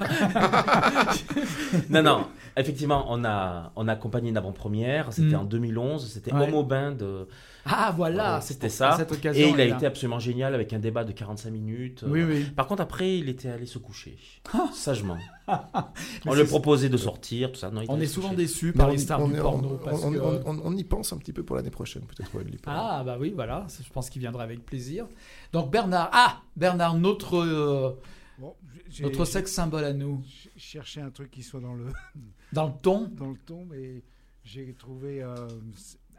non, 1.89 2.03
non. 2.03 2.25
Effectivement, 2.55 3.05
on 3.09 3.23
a, 3.25 3.71
on 3.75 3.87
a 3.87 3.93
accompagné 3.93 4.29
une 4.29 4.37
avant-première. 4.37 5.11
C'était 5.11 5.35
Mm. 5.35 5.39
en 5.39 5.43
2011. 5.45 6.07
C'était 6.11 6.33
Ouais. 6.33 6.47
Homo 6.47 6.63
Bain 6.63 6.91
de. 6.91 7.27
Ah, 7.65 7.93
voilà, 7.95 8.41
c'était 8.41 8.67
ça. 8.69 8.97
cette 8.97 9.11
occasion. 9.11 9.47
Et 9.47 9.49
il 9.49 9.61
a 9.61 9.65
là. 9.67 9.75
été 9.75 9.85
absolument 9.85 10.19
génial 10.19 10.53
avec 10.53 10.73
un 10.73 10.79
débat 10.79 11.03
de 11.05 11.11
45 11.13 11.49
minutes. 11.49 12.03
Oui, 12.07 12.21
oui. 12.23 12.43
Par 12.55 12.67
contre, 12.67 12.81
après, 12.81 13.17
il 13.17 13.29
était 13.29 13.47
allé 13.49 13.65
se 13.65 13.77
coucher. 13.77 14.17
Sagement. 14.73 15.17
On 16.25 16.33
lui 16.33 16.43
proposé 16.43 16.89
de 16.89 16.97
sortir, 16.97 17.51
tout 17.51 17.59
ça. 17.59 17.71
Non, 17.71 17.81
il 17.81 17.89
On 17.89 17.99
est 17.99 18.05
souvent 18.07 18.33
déçus 18.33 18.73
par 18.73 18.89
les 18.89 18.97
stars 18.97 19.21
on 19.21 19.27
du 19.29 19.39
porno. 19.39 19.69
on- 19.73 19.77
parce 19.85 20.03
on- 20.03 20.11
que- 20.11 20.17
on- 20.19 20.41
on- 20.45 20.61
on 20.65 20.75
y 20.75 20.83
pense 20.83 21.13
un 21.13 21.17
petit 21.17 21.31
peu 21.33 21.43
pour 21.43 21.55
l'année 21.55 21.69
prochaine, 21.71 22.03
peut-être. 22.03 22.31
Ah, 22.67 23.03
bah 23.05 23.17
oui, 23.19 23.31
voilà, 23.35 23.65
je 23.81 23.89
pense 23.91 24.09
qu'il 24.09 24.19
viendra 24.21 24.43
avec 24.43 24.65
plaisir. 24.65 25.07
Donc, 25.53 25.71
Bernard, 25.71 26.09
ah, 26.11 26.41
Bernard, 26.57 26.95
notre, 26.97 27.37
euh, 27.37 27.91
Bon, 28.39 28.55
notre 29.01 29.25
sexe 29.25 29.51
symbole 29.53 29.85
à 29.85 29.93
nous. 29.93 30.21
j'ai 30.25 30.59
cherché 30.59 30.99
un 31.01 31.11
truc 31.11 31.31
qui 31.31 31.43
soit 31.43 31.61
dans 31.61 31.75
le, 31.75 31.85
Dans 32.51 32.67
le 32.67 32.73
ton 32.81 33.09
dans 33.15 33.29
le 33.29 33.37
ton, 33.45 33.65
mais 33.69 34.01
j'ai 34.43 34.73
trouvé 34.73 35.21
euh, 35.23 35.35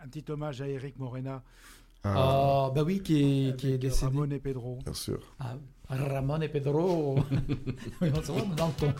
un 0.04 0.08
petit 0.08 0.30
hommage 0.30 0.60
à 0.60 0.68
Eric 0.68 0.98
Morena. 0.98 1.42
Ah, 2.02 2.12
Ah, 2.66 2.70
bah 2.74 2.82
oui, 2.84 3.00
qui 3.02 3.48
est, 3.48 3.56
qui 3.56 3.72
est 3.72 3.78
décédé. 3.78 4.12
Ramon 4.12 4.30
et 4.30 4.38
Pedro. 4.38 4.78
Bien 4.84 4.92
sûr. 4.92 5.20
Ah, 5.40 5.54
Ramon 5.88 6.40
et 6.42 6.48
Pedro. 6.48 7.18
oui, 8.02 8.10
on 8.14 8.22
se 8.22 8.32
voit 8.32 8.42
dans 8.54 8.66
le 8.68 8.72
ton. 8.74 8.92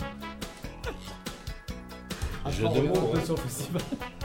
Jeu 2.51 2.69
de 2.69 2.81
mots, 2.89 3.13
hein. 3.15 4.24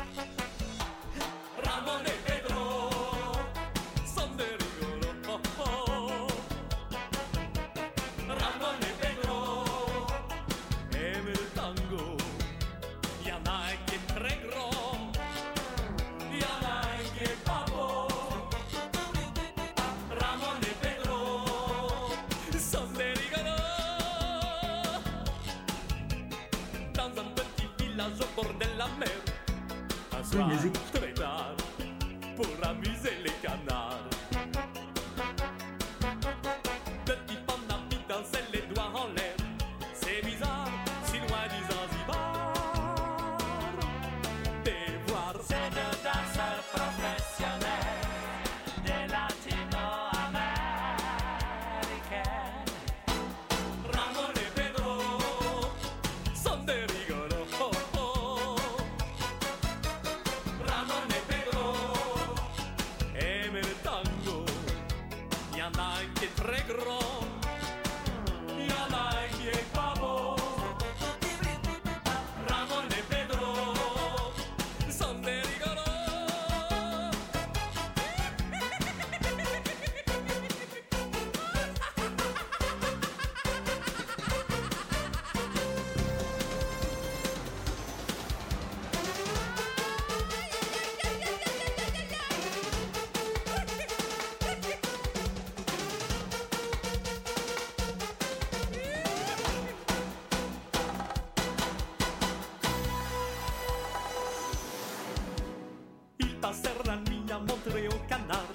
Nuit 106.49 107.31
à 107.31 107.37
montrer 107.37 107.87
au 107.89 107.99
canard 108.09 108.51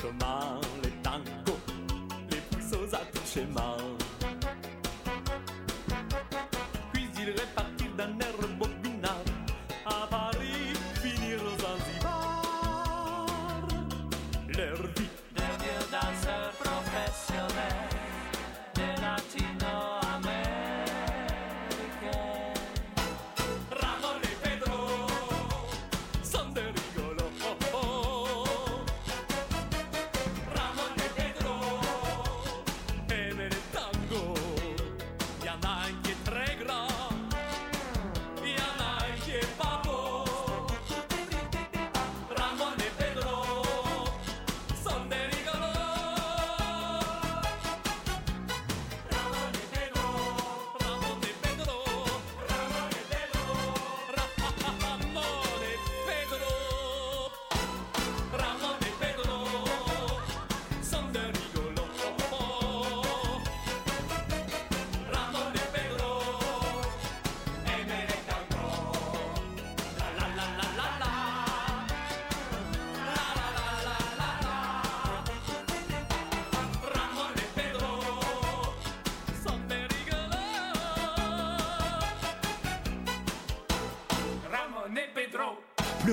comment 0.00 0.60
les 0.84 0.90
tangos, 1.02 1.58
les 2.30 2.36
plus 2.36 2.62
schéma. 2.62 3.02
Puis 3.12 3.26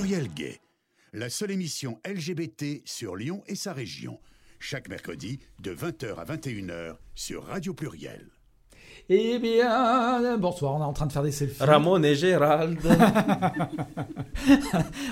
Pluriel 0.07 0.33
Gay, 0.33 0.61
la 1.11 1.29
seule 1.29 1.51
émission 1.51 1.99
LGBT 2.07 2.81
sur 2.85 3.17
Lyon 3.17 3.43
et 3.47 3.55
sa 3.55 3.73
région. 3.73 4.21
Chaque 4.57 4.87
mercredi 4.87 5.41
de 5.61 5.75
20h 5.75 6.15
à 6.15 6.23
21h 6.23 6.95
sur 7.13 7.43
Radio 7.43 7.73
Pluriel. 7.73 8.25
Eh 9.09 9.37
bien, 9.37 10.37
bonsoir, 10.37 10.75
on 10.75 10.79
est 10.79 10.85
en 10.85 10.93
train 10.93 11.07
de 11.07 11.11
faire 11.11 11.23
des 11.23 11.33
selfies. 11.33 11.61
Ramon 11.61 12.01
et 12.03 12.15
Gérald. 12.15 12.79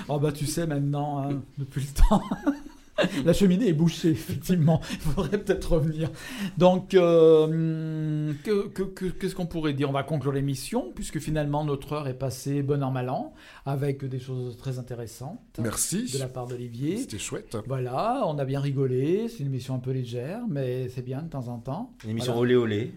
Oh 0.08 0.18
bah 0.18 0.32
tu 0.32 0.46
sais 0.46 0.66
maintenant, 0.66 1.28
hein, 1.28 1.42
depuis 1.58 1.82
le 1.82 2.08
temps. 2.08 2.22
La 3.24 3.32
cheminée 3.32 3.68
est 3.68 3.72
bouchée, 3.74 4.10
effectivement. 4.10 4.80
Il 4.90 4.98
faudrait 4.98 5.38
peut-être 5.38 5.72
revenir. 5.72 6.10
Donc, 6.56 6.94
euh, 6.94 8.32
que- 8.44 8.68
que- 8.68 8.82
que- 8.82 9.04
qu'est-ce 9.06 9.34
qu'on 9.34 9.46
pourrait 9.46 9.74
dire? 9.74 9.90
On 9.90 9.92
va 9.92 10.02
conclure 10.02 10.32
l'émission, 10.32 10.92
puisque 10.94 11.18
finalement 11.18 11.64
notre 11.64 11.92
heure 11.92 12.08
est 12.08 12.14
passée 12.18 12.62
bon 12.62 12.82
an, 12.82 12.90
mal 12.90 13.08
an, 13.10 13.34
avec 13.64 14.04
des 14.04 14.18
choses 14.18 14.56
très 14.56 14.78
intéressantes. 14.78 15.60
Merci. 15.60 16.10
De 16.12 16.18
la 16.18 16.28
part 16.28 16.46
d'Olivier. 16.46 16.96
C'était 16.98 17.18
chouette. 17.18 17.56
Voilà, 17.66 18.22
on 18.26 18.38
a 18.38 18.44
bien 18.44 18.60
rigolé. 18.60 19.28
C'est 19.28 19.40
une 19.40 19.46
émission 19.46 19.74
un 19.74 19.78
peu 19.80 19.90
légère, 19.92 20.40
mais 20.48 20.88
c'est 20.88 21.02
bien 21.04 21.22
de 21.22 21.28
temps 21.28 21.48
en 21.48 21.58
temps. 21.58 21.92
Une 22.04 22.10
émission 22.10 22.32
Voilà. 22.32 22.42
olé 22.42 22.56
olé. 22.56 22.92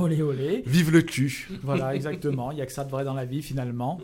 Olé 0.00 0.22
olé. 0.22 0.62
Vive 0.66 0.90
le 0.90 1.02
cul. 1.02 1.48
Voilà, 1.62 1.94
exactement. 1.94 2.50
Il 2.50 2.54
n'y 2.56 2.62
a 2.62 2.66
que 2.66 2.72
ça 2.72 2.84
de 2.84 2.90
vrai 2.90 3.04
dans 3.04 3.14
la 3.14 3.24
vie, 3.26 3.42
finalement. 3.42 4.00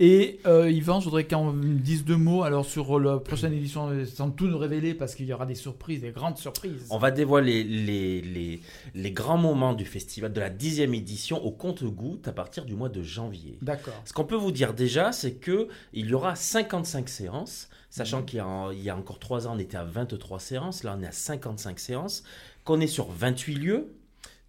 Et 0.00 0.40
euh, 0.46 0.70
Yvan, 0.70 0.98
je 1.00 1.04
voudrais 1.04 1.26
qu'on 1.26 1.52
me 1.52 1.78
dise 1.78 2.04
deux 2.04 2.16
mots 2.16 2.42
alors 2.42 2.64
sur 2.66 2.98
la 2.98 3.18
prochaine 3.18 3.52
édition, 3.52 3.88
sans 4.06 4.30
tout 4.30 4.46
nous 4.48 4.58
révéler, 4.58 4.94
parce 4.94 5.14
qu'il 5.14 5.26
y 5.26 5.32
aura 5.32 5.46
des 5.46 5.54
surprises, 5.54 6.00
des 6.00 6.10
grandes 6.10 6.38
surprises. 6.38 6.86
On 6.90 6.98
va 6.98 7.10
dévoiler 7.10 7.62
les, 7.64 8.20
les, 8.20 8.60
les 8.94 9.12
grands 9.12 9.38
moments 9.38 9.74
du 9.74 9.84
festival 9.84 10.32
de 10.32 10.40
la 10.40 10.50
dixième 10.50 10.92
édition 10.94 11.42
au 11.44 11.50
compte-goutte 11.52 12.26
à 12.28 12.32
partir 12.32 12.64
du 12.64 12.74
mois 12.74 12.88
de 12.88 13.02
janvier. 13.02 13.58
D'accord. 13.62 13.94
Ce 14.04 14.12
qu'on 14.12 14.24
peut 14.24 14.36
vous 14.36 14.52
dire 14.52 14.74
déjà, 14.74 15.12
c'est 15.12 15.34
que 15.34 15.68
il 15.92 16.06
y 16.06 16.14
aura 16.14 16.34
55 16.34 17.08
séances, 17.08 17.68
sachant 17.90 18.18
Mhm. 18.20 18.24
qu'il 18.26 18.44
y, 18.74 18.82
y 18.84 18.90
a 18.90 18.96
encore 18.96 19.18
3 19.18 19.46
ans, 19.46 19.52
on 19.54 19.58
était 19.58 19.76
à 19.76 19.84
23 19.84 20.40
séances, 20.40 20.82
là 20.82 20.96
on 20.98 21.02
est 21.02 21.06
à 21.06 21.12
55 21.12 21.78
séances, 21.78 22.24
qu'on 22.64 22.80
est 22.80 22.86
sur 22.88 23.08
28 23.10 23.54
lieux, 23.54 23.86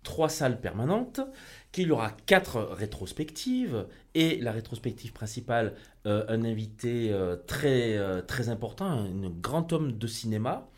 3 0.03 0.29
salles 0.29 0.61
permanentes, 0.61 1.21
qu'il 1.71 1.87
y 1.87 1.91
aura 1.91 2.11
4 2.25 2.59
rétrospectives, 2.71 3.85
et 4.15 4.39
la 4.39 4.51
rétrospective 4.51 5.13
principale, 5.13 5.75
euh, 6.05 6.25
un 6.27 6.43
invité 6.43 7.11
euh, 7.11 7.35
très, 7.35 7.97
euh, 7.97 8.21
très 8.21 8.49
important, 8.49 8.85
un 8.85 9.29
grand 9.41 9.71
homme 9.73 9.97
de 9.97 10.07
cinéma, 10.07 10.69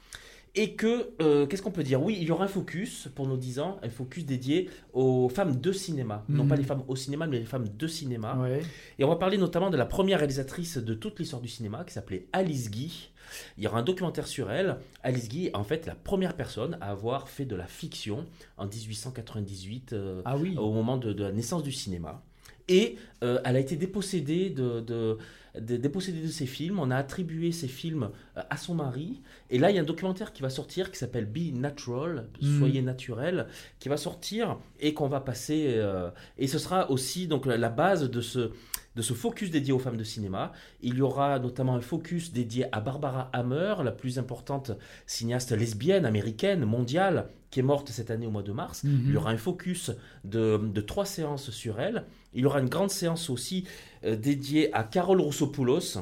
et 0.54 0.74
que, 0.76 1.12
euh, 1.22 1.46
qu'est-ce 1.48 1.62
qu'on 1.62 1.72
peut 1.72 1.84
dire? 1.84 2.04
Oui, 2.04 2.18
il 2.20 2.28
y 2.28 2.32
aura 2.32 2.44
un 2.44 2.50
focus 2.50 3.08
pour 3.16 3.26
nos 3.26 3.38
10 3.38 3.60
ans, 3.60 3.80
un 3.84 3.90
focus 3.90 4.26
dédié 4.26 4.70
aux 4.94 5.30
femmes 5.30 5.60
de 5.62 5.72
cinéma. 5.72 6.26
Non 6.28 6.44
Mhm. 6.44 6.50
pas 6.50 6.56
les 6.58 6.64
femmes 6.64 6.84
au 6.90 6.96
cinéma, 6.98 7.26
mais 7.26 7.40
les 7.40 7.46
femmes 7.46 7.68
de 7.70 7.88
cinéma. 7.88 8.36
Ouais. 8.38 8.62
Et 9.00 9.06
on 9.06 9.08
va 9.08 9.16
parler 9.16 9.38
notamment 9.38 9.70
de 9.70 9.78
la 9.78 9.86
première 9.86 10.18
réalisatrice 10.20 10.78
de 10.78 10.94
toute 10.94 11.20
l'histoire 11.20 11.42
du 11.42 11.48
cinéma, 11.48 11.86
qui 11.86 11.94
s'appelait 11.94 12.28
Alice 12.34 12.70
Guy. 12.70 13.12
Il 13.58 13.64
y 13.64 13.68
aura 13.68 13.80
un 13.80 13.84
documentaire 13.84 14.28
sur 14.28 14.52
elle. 14.52 14.76
Alice 15.04 15.30
Guy 15.30 15.48
est 15.48 15.56
en 15.56 15.64
fait 15.64 15.86
la 15.86 15.96
première 15.96 16.36
personne 16.36 16.78
à 16.82 16.92
avoir 16.92 17.30
fait 17.30 17.46
de 17.46 17.56
la 17.56 17.66
fiction 17.66 18.26
en 18.58 18.66
1898, 18.68 19.94
euh, 19.94 20.22
Ah 20.26 20.38
oui. 20.38 20.56
au 20.58 20.72
moment 20.74 20.98
de, 20.98 21.14
de 21.14 21.24
la 21.24 21.32
naissance 21.32 21.64
du 21.64 21.72
cinéma. 21.72 22.22
Et 22.68 22.98
euh, 23.24 23.40
elle 23.44 23.56
a 23.56 23.60
été 23.60 23.76
dépossédée 23.76 24.50
de, 24.50 24.82
de, 24.82 25.18
dépossédée 25.60 26.22
de 26.22 26.28
ses 26.28 26.46
films. 26.46 26.80
On 26.80 26.92
a 26.92 26.96
attribué 26.96 27.52
ses 27.52 27.68
films 27.68 28.10
euh, 28.38 28.42
à 28.50 28.58
son 28.58 28.76
mari. 28.76 29.22
Et 29.50 29.60
là, 29.60 29.70
il 29.70 29.76
y 29.76 29.80
a 29.80 29.82
un 29.82 29.86
documentaire 29.86 30.32
qui 30.34 30.42
va 30.42 30.50
sortir 30.50 30.92
qui 30.92 30.98
s'appelle 30.98 31.26
Be 31.26 31.54
Natural, 31.54 32.30
Mm. 32.42 32.60
Soyez 32.60 32.82
naturel, 32.82 33.48
qui 33.80 33.90
va 33.90 33.98
sortir 33.98 34.58
et 34.80 34.94
qu'on 34.94 35.08
va 35.08 35.20
passer. 35.22 35.74
euh, 35.76 36.10
et 36.38 36.48
ce 36.48 36.58
sera 36.60 36.90
aussi 36.90 37.28
donc 37.28 37.46
la, 37.46 37.58
la 37.58 37.70
base 37.70 38.10
de 38.10 38.22
ce, 38.22 38.52
de 38.96 39.02
ce 39.02 39.14
focus 39.14 39.52
dédié 39.52 39.74
aux 39.74 39.80
femmes 39.80 39.98
de 39.98 40.04
cinéma. 40.04 40.52
Il 40.82 40.96
y 40.96 41.02
aura 41.02 41.40
notamment 41.40 41.76
un 41.76 41.82
focus 41.82 42.32
dédié 42.32 42.66
à 42.72 42.82
Barbara 42.82 43.30
Hammer, 43.34 43.76
la 43.84 43.92
plus 43.92 44.20
importante 44.20 44.72
cinéaste 45.06 45.52
lesbienne 45.52 46.06
américaine, 46.06 46.66
mondiale, 46.66 47.30
qui 47.50 47.60
est 47.60 47.64
morte 47.64 47.90
cette 47.90 48.12
année 48.12 48.26
au 48.26 48.32
mois 48.32 48.44
de 48.44 48.52
mars. 48.52 48.84
Mhm. 48.84 49.04
Il 49.06 49.14
y 49.14 49.18
aura 49.18 49.32
un 49.32 49.38
focus 49.38 49.92
de, 50.24 50.58
de 50.58 50.82
trois 50.82 51.06
séances 51.06 51.52
sur 51.52 51.80
elle. 51.80 52.06
Il 52.34 52.42
y 52.42 52.46
aura 52.46 52.60
une 52.60 52.70
grande 52.70 52.92
séance 52.92 53.30
aussi 53.30 53.66
euh, 54.04 54.16
dédiée 54.16 54.74
à 54.74 54.84
Carole 54.84 55.20
Roussopoulos, 55.20 56.00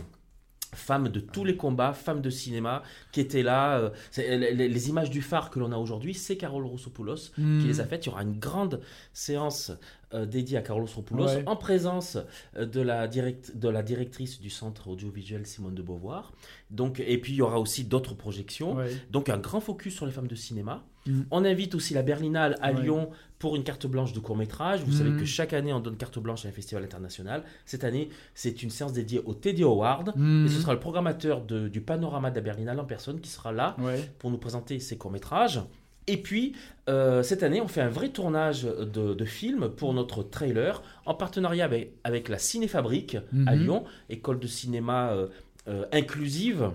femme 0.73 1.09
de 1.09 1.19
tous 1.19 1.43
les 1.45 1.57
combats, 1.57 1.93
femme 1.93 2.21
de 2.21 2.29
cinéma, 2.29 2.83
qui 3.11 3.19
était 3.21 3.43
là. 3.43 3.77
euh, 3.79 3.89
les, 4.17 4.89
images 4.89 5.09
du 5.09 5.21
phare 5.21 5.49
que 5.49 5.59
l'on 5.59 5.71
a 5.71 5.77
aujourd'hui, 5.77 6.13
c'est 6.13 6.37
Carole 6.37 6.65
Roussopoulos 6.65 7.31
Mhm. 7.37 7.61
qui 7.61 7.67
les 7.67 7.79
a 7.79 7.85
faites. 7.85 8.05
Il 8.05 8.09
y 8.09 8.11
aura 8.11 8.23
une 8.23 8.37
grande 8.39 8.81
séance 9.13 9.71
euh, 10.13 10.25
dédiée 10.25 10.57
à 10.57 10.61
Carole 10.61 10.83
Roussopoulos 10.83 11.25
Ouais. 11.25 11.43
en 11.47 11.55
présence 11.55 12.17
euh, 12.57 12.65
de 12.65 12.81
la, 12.81 13.07
direct- 13.07 13.55
de 13.57 13.69
la 13.69 13.83
directrice 13.83 14.39
du 14.39 14.49
centre 14.49 14.87
audiovisuel 14.87 15.45
Simone 15.45 15.75
de 15.75 15.81
Beauvoir. 15.81 16.31
Donc, 16.71 16.99
et 16.99 17.17
puis 17.19 17.33
il 17.33 17.37
y 17.37 17.41
aura 17.41 17.59
aussi 17.59 17.83
d'autres 17.83 18.15
projections. 18.15 18.75
Ouais. 18.75 18.89
Donc 19.11 19.29
un 19.29 19.37
grand 19.37 19.59
focus 19.61 19.95
sur 19.95 20.05
les 20.05 20.11
femmes 20.11 20.27
de 20.27 20.35
cinéma. 20.35 20.83
Mm. 21.09 21.21
On 21.31 21.43
invite 21.45 21.75
aussi 21.75 21.93
la 21.93 22.01
Berlinale 22.03 22.55
à 22.61 22.71
Ouais. 22.71 22.81
Lyon 22.83 23.09
pour 23.39 23.55
une 23.55 23.63
carte 23.63 23.87
blanche 23.87 24.13
de 24.13 24.19
court 24.19 24.35
métrage. 24.37 24.81
Vous 24.83 24.91
Mm. 24.93 24.97
savez 24.97 25.11
que 25.17 25.25
chaque 25.25 25.53
année 25.53 25.71
on 25.73 25.79
donne 25.79 25.95
carte 25.97 26.19
blanche 26.19 26.45
à 26.45 26.49
un 26.49 26.51
festival 26.51 26.83
international. 26.83 27.43
Cette 27.65 27.83
année 27.83 28.09
c'est 28.35 28.61
une 28.63 28.69
séance 28.69 28.93
dédiée 28.93 29.21
au 29.25 29.33
Teddy 29.33 29.63
Award. 29.63 30.13
Mhm. 30.15 30.45
Et 30.45 30.49
ce 30.49 30.59
sera 30.61 30.73
le 30.73 30.79
programmateur 30.79 31.41
de- 31.41 31.67
du 31.67 31.81
panorama 31.81 32.29
de 32.31 32.35
la 32.35 32.41
Berlinale 32.41 32.79
en 32.79 32.85
personne 32.85 33.19
qui 33.21 33.29
sera 33.29 33.51
là 33.51 33.75
Ouais. 33.79 34.09
pour 34.19 34.29
nous 34.31 34.37
présenter 34.37 34.79
ses 34.79 34.97
courts-métrages. 34.97 35.61
Et 36.07 36.17
puis, 36.17 36.53
euh, 36.89 37.21
cette 37.21 37.43
année, 37.43 37.61
on 37.61 37.67
fait 37.67 37.81
un 37.81 37.89
vrai 37.89 38.09
tournage 38.09 38.63
de, 38.63 39.13
de 39.13 39.25
film 39.25 39.69
pour 39.69 39.93
notre 39.93 40.23
trailer 40.23 40.81
en 41.05 41.13
partenariat 41.13 41.65
avec, 41.65 41.93
avec 42.03 42.29
la 42.29 42.39
Cinéfabrique 42.39 43.15
à 43.45 43.55
Mhm. 43.55 43.61
Lyon, 43.63 43.83
école 44.09 44.39
de 44.39 44.47
cinéma 44.47 45.11
euh, 45.11 45.27
euh, 45.67 45.85
inclusive. 45.91 46.71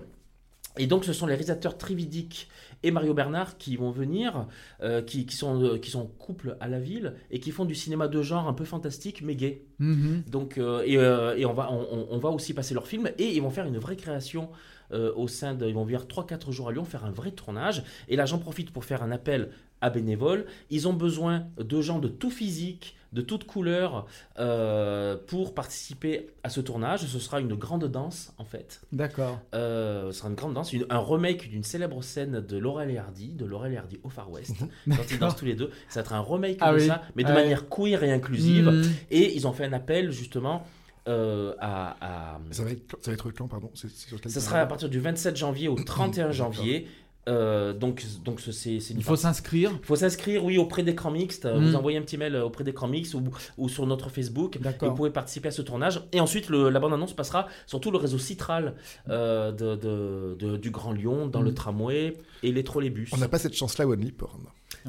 Et 0.77 0.87
donc, 0.87 1.05
ce 1.05 1.13
sont 1.13 1.25
les 1.25 1.33
réalisateurs 1.33 1.77
Trividic 1.77 2.49
et 2.85 2.91
Mario 2.91 3.13
Bernard 3.13 3.57
qui 3.57 3.75
vont 3.75 3.91
venir, 3.91 4.47
euh, 4.81 5.01
qui, 5.01 5.25
qui 5.25 5.35
sont, 5.35 5.61
euh, 5.61 5.77
qui 5.77 5.89
sont 5.91 6.05
couple 6.05 6.55
à 6.59 6.67
la 6.67 6.79
ville 6.79 7.13
et 7.31 7.39
qui 7.39 7.51
font 7.51 7.65
du 7.65 7.75
cinéma 7.75 8.07
de 8.07 8.21
genre 8.21 8.47
un 8.47 8.53
peu 8.53 8.63
fantastique 8.65 9.21
mais 9.21 9.35
gay. 9.35 9.63
Mhm. 9.79 10.23
Donc, 10.29 10.57
euh, 10.57 10.83
et, 10.85 10.97
euh, 10.97 11.35
et 11.35 11.45
on, 11.45 11.53
va, 11.53 11.71
on, 11.71 11.81
on- 11.91 12.07
on 12.11 12.17
va 12.19 12.29
aussi 12.29 12.53
passer 12.53 12.73
leur 12.73 12.87
film 12.87 13.09
et 13.17 13.27
ils 13.35 13.41
vont 13.41 13.49
faire 13.49 13.65
une 13.65 13.77
vraie 13.77 13.95
création 13.97 14.49
euh, 14.91 15.11
au 15.15 15.27
sein 15.27 15.55
de. 15.55 15.65
Ils 15.67 15.73
vont 15.73 15.83
venir 15.83 16.05
3-4 16.05 16.51
jours 16.51 16.69
à 16.69 16.71
Lyon 16.71 16.85
faire 16.85 17.05
un 17.05 17.11
vrai 17.11 17.31
tournage. 17.31 17.83
Et 18.07 18.15
là, 18.15 18.25
j'en 18.27 18.37
profite 18.37 18.69
pour 18.71 18.85
faire 18.85 19.01
un 19.01 19.09
appel 19.11 19.49
à 19.81 19.89
bénévoles. 19.89 20.45
Ils 20.69 20.87
ont 20.87 20.93
besoin 20.93 21.47
de 21.57 21.81
gens 21.81 21.97
de 21.97 22.07
tout 22.07 22.29
physique, 22.29 22.95
de 23.15 23.21
toutes 23.21 23.45
couleurs 23.45 24.05
euh, 24.37 25.17
pour 25.27 25.53
participer 25.55 26.27
à 26.43 26.49
ce 26.49 26.61
tournage. 26.61 27.05
Ce 27.07 27.17
sera 27.19 27.39
une 27.39 27.55
grande 27.55 27.85
danse 27.85 28.33
en 28.37 28.43
fait. 28.45 28.81
D'accord. 28.91 29.39
Euh, 29.55 30.11
ce 30.11 30.19
sera 30.19 30.29
une 30.29 30.35
grande 30.35 30.53
danse, 30.53 30.71
une- 30.73 30.85
un 30.89 30.99
remake 30.99 31.49
d'une 31.49 31.63
célèbre 31.63 32.03
scène 32.03 32.41
de 32.41 32.57
Laurel 32.57 32.91
et 32.91 32.97
Hardy, 32.97 33.29
de 33.29 33.45
Laurel 33.45 33.73
et 33.73 33.77
Hardy 33.77 33.99
au 34.03 34.09
Far 34.09 34.29
West, 34.29 34.55
quand 34.89 35.11
ils 35.11 35.17
dansent 35.17 35.35
tous 35.37 35.45
les 35.45 35.55
deux. 35.55 35.71
Ça 35.89 36.01
va 36.01 36.05
être 36.05 36.13
un 36.13 36.19
remake 36.21 36.57
Ah 36.61 36.71
de 36.73 36.77
oui. 36.77 36.87
ça, 36.87 37.01
mais 37.15 37.23
de 37.23 37.31
manière 37.33 37.67
queer 37.69 38.03
et 38.03 38.11
inclusive. 38.11 38.67
Mhm. 38.69 38.83
Et 39.09 39.35
ils 39.35 39.47
ont 39.47 39.53
fait 39.53 39.65
un 39.65 39.73
appel 39.73 40.11
justement 40.11 40.65
euh, 41.07 41.53
à, 41.59 41.95
à- 42.35 42.39
Ça 42.51 42.63
va 42.63 42.71
être, 42.71 42.97
ça 43.01 43.11
va 43.11 43.13
être 43.13 43.31
quand, 43.31 43.47
pardon? 43.47 43.69
Sur 43.73 44.19
quel 44.21 44.31
Ça 44.31 44.41
sera 44.41 44.59
à 44.59 44.65
partir 44.65 44.89
du 44.89 44.99
27 44.99 45.35
janvier 45.35 45.67
au 45.67 45.75
31 45.75 46.23
D'accord. 46.29 46.31
janvier. 46.33 46.87
Euh, 47.27 47.73
donc, 47.73 48.03
donc 48.23 48.39
ce- 48.39 48.51
c'est 48.51 48.75
Il 48.75 49.03
faut 49.03 49.15
s'inscrire. 49.15 49.71
il 49.81 49.85
faut 49.85 49.95
s'inscrire, 49.95 50.45
oui, 50.45 50.57
auprès 50.59 50.83
d'écran 50.83 51.09
mixte. 51.09 51.45
Mm. 51.45 51.57
Vous 51.65 51.75
envoyez 51.75 51.97
un 51.97 52.01
petit 52.03 52.17
mail 52.17 52.35
euh, 52.35 52.45
auprès 52.45 52.63
d'écran 52.63 52.87
mixte 52.87 53.15
ou, 53.15 53.23
ou 53.57 53.67
sur 53.67 53.87
notre 53.87 54.09
Facebook. 54.09 54.57
Et 54.57 54.59
D'accord. 54.59 54.89
vous 54.89 54.95
pouvez 54.95 55.09
participer 55.09 55.47
à 55.47 55.51
ce 55.51 55.61
tournage. 55.63 56.01
Et 56.11 56.19
ensuite, 56.19 56.49
le- 56.49 56.69
la 56.69 56.79
bande-annonce 56.79 57.13
passera 57.15 57.47
sur 57.65 57.79
tout 57.79 57.89
le 57.91 57.97
réseau 57.97 58.19
Citral 58.19 58.75
euh, 59.09 59.51
de, 59.51 59.75
de- 59.75 60.35
de- 60.39 60.57
du 60.57 60.69
Grand 60.69 60.91
Lyon, 60.91 61.25
dans 61.27 61.41
le 61.41 61.53
tramway 61.53 62.15
et 62.43 62.51
les 62.51 62.63
trolleybus. 62.63 63.09
On 63.13 63.17
n'a 63.17 63.27
pas 63.27 63.39
cette 63.39 63.55
chance-là 63.55 63.87
au 63.87 63.93
OnlyPorn. 63.93 64.41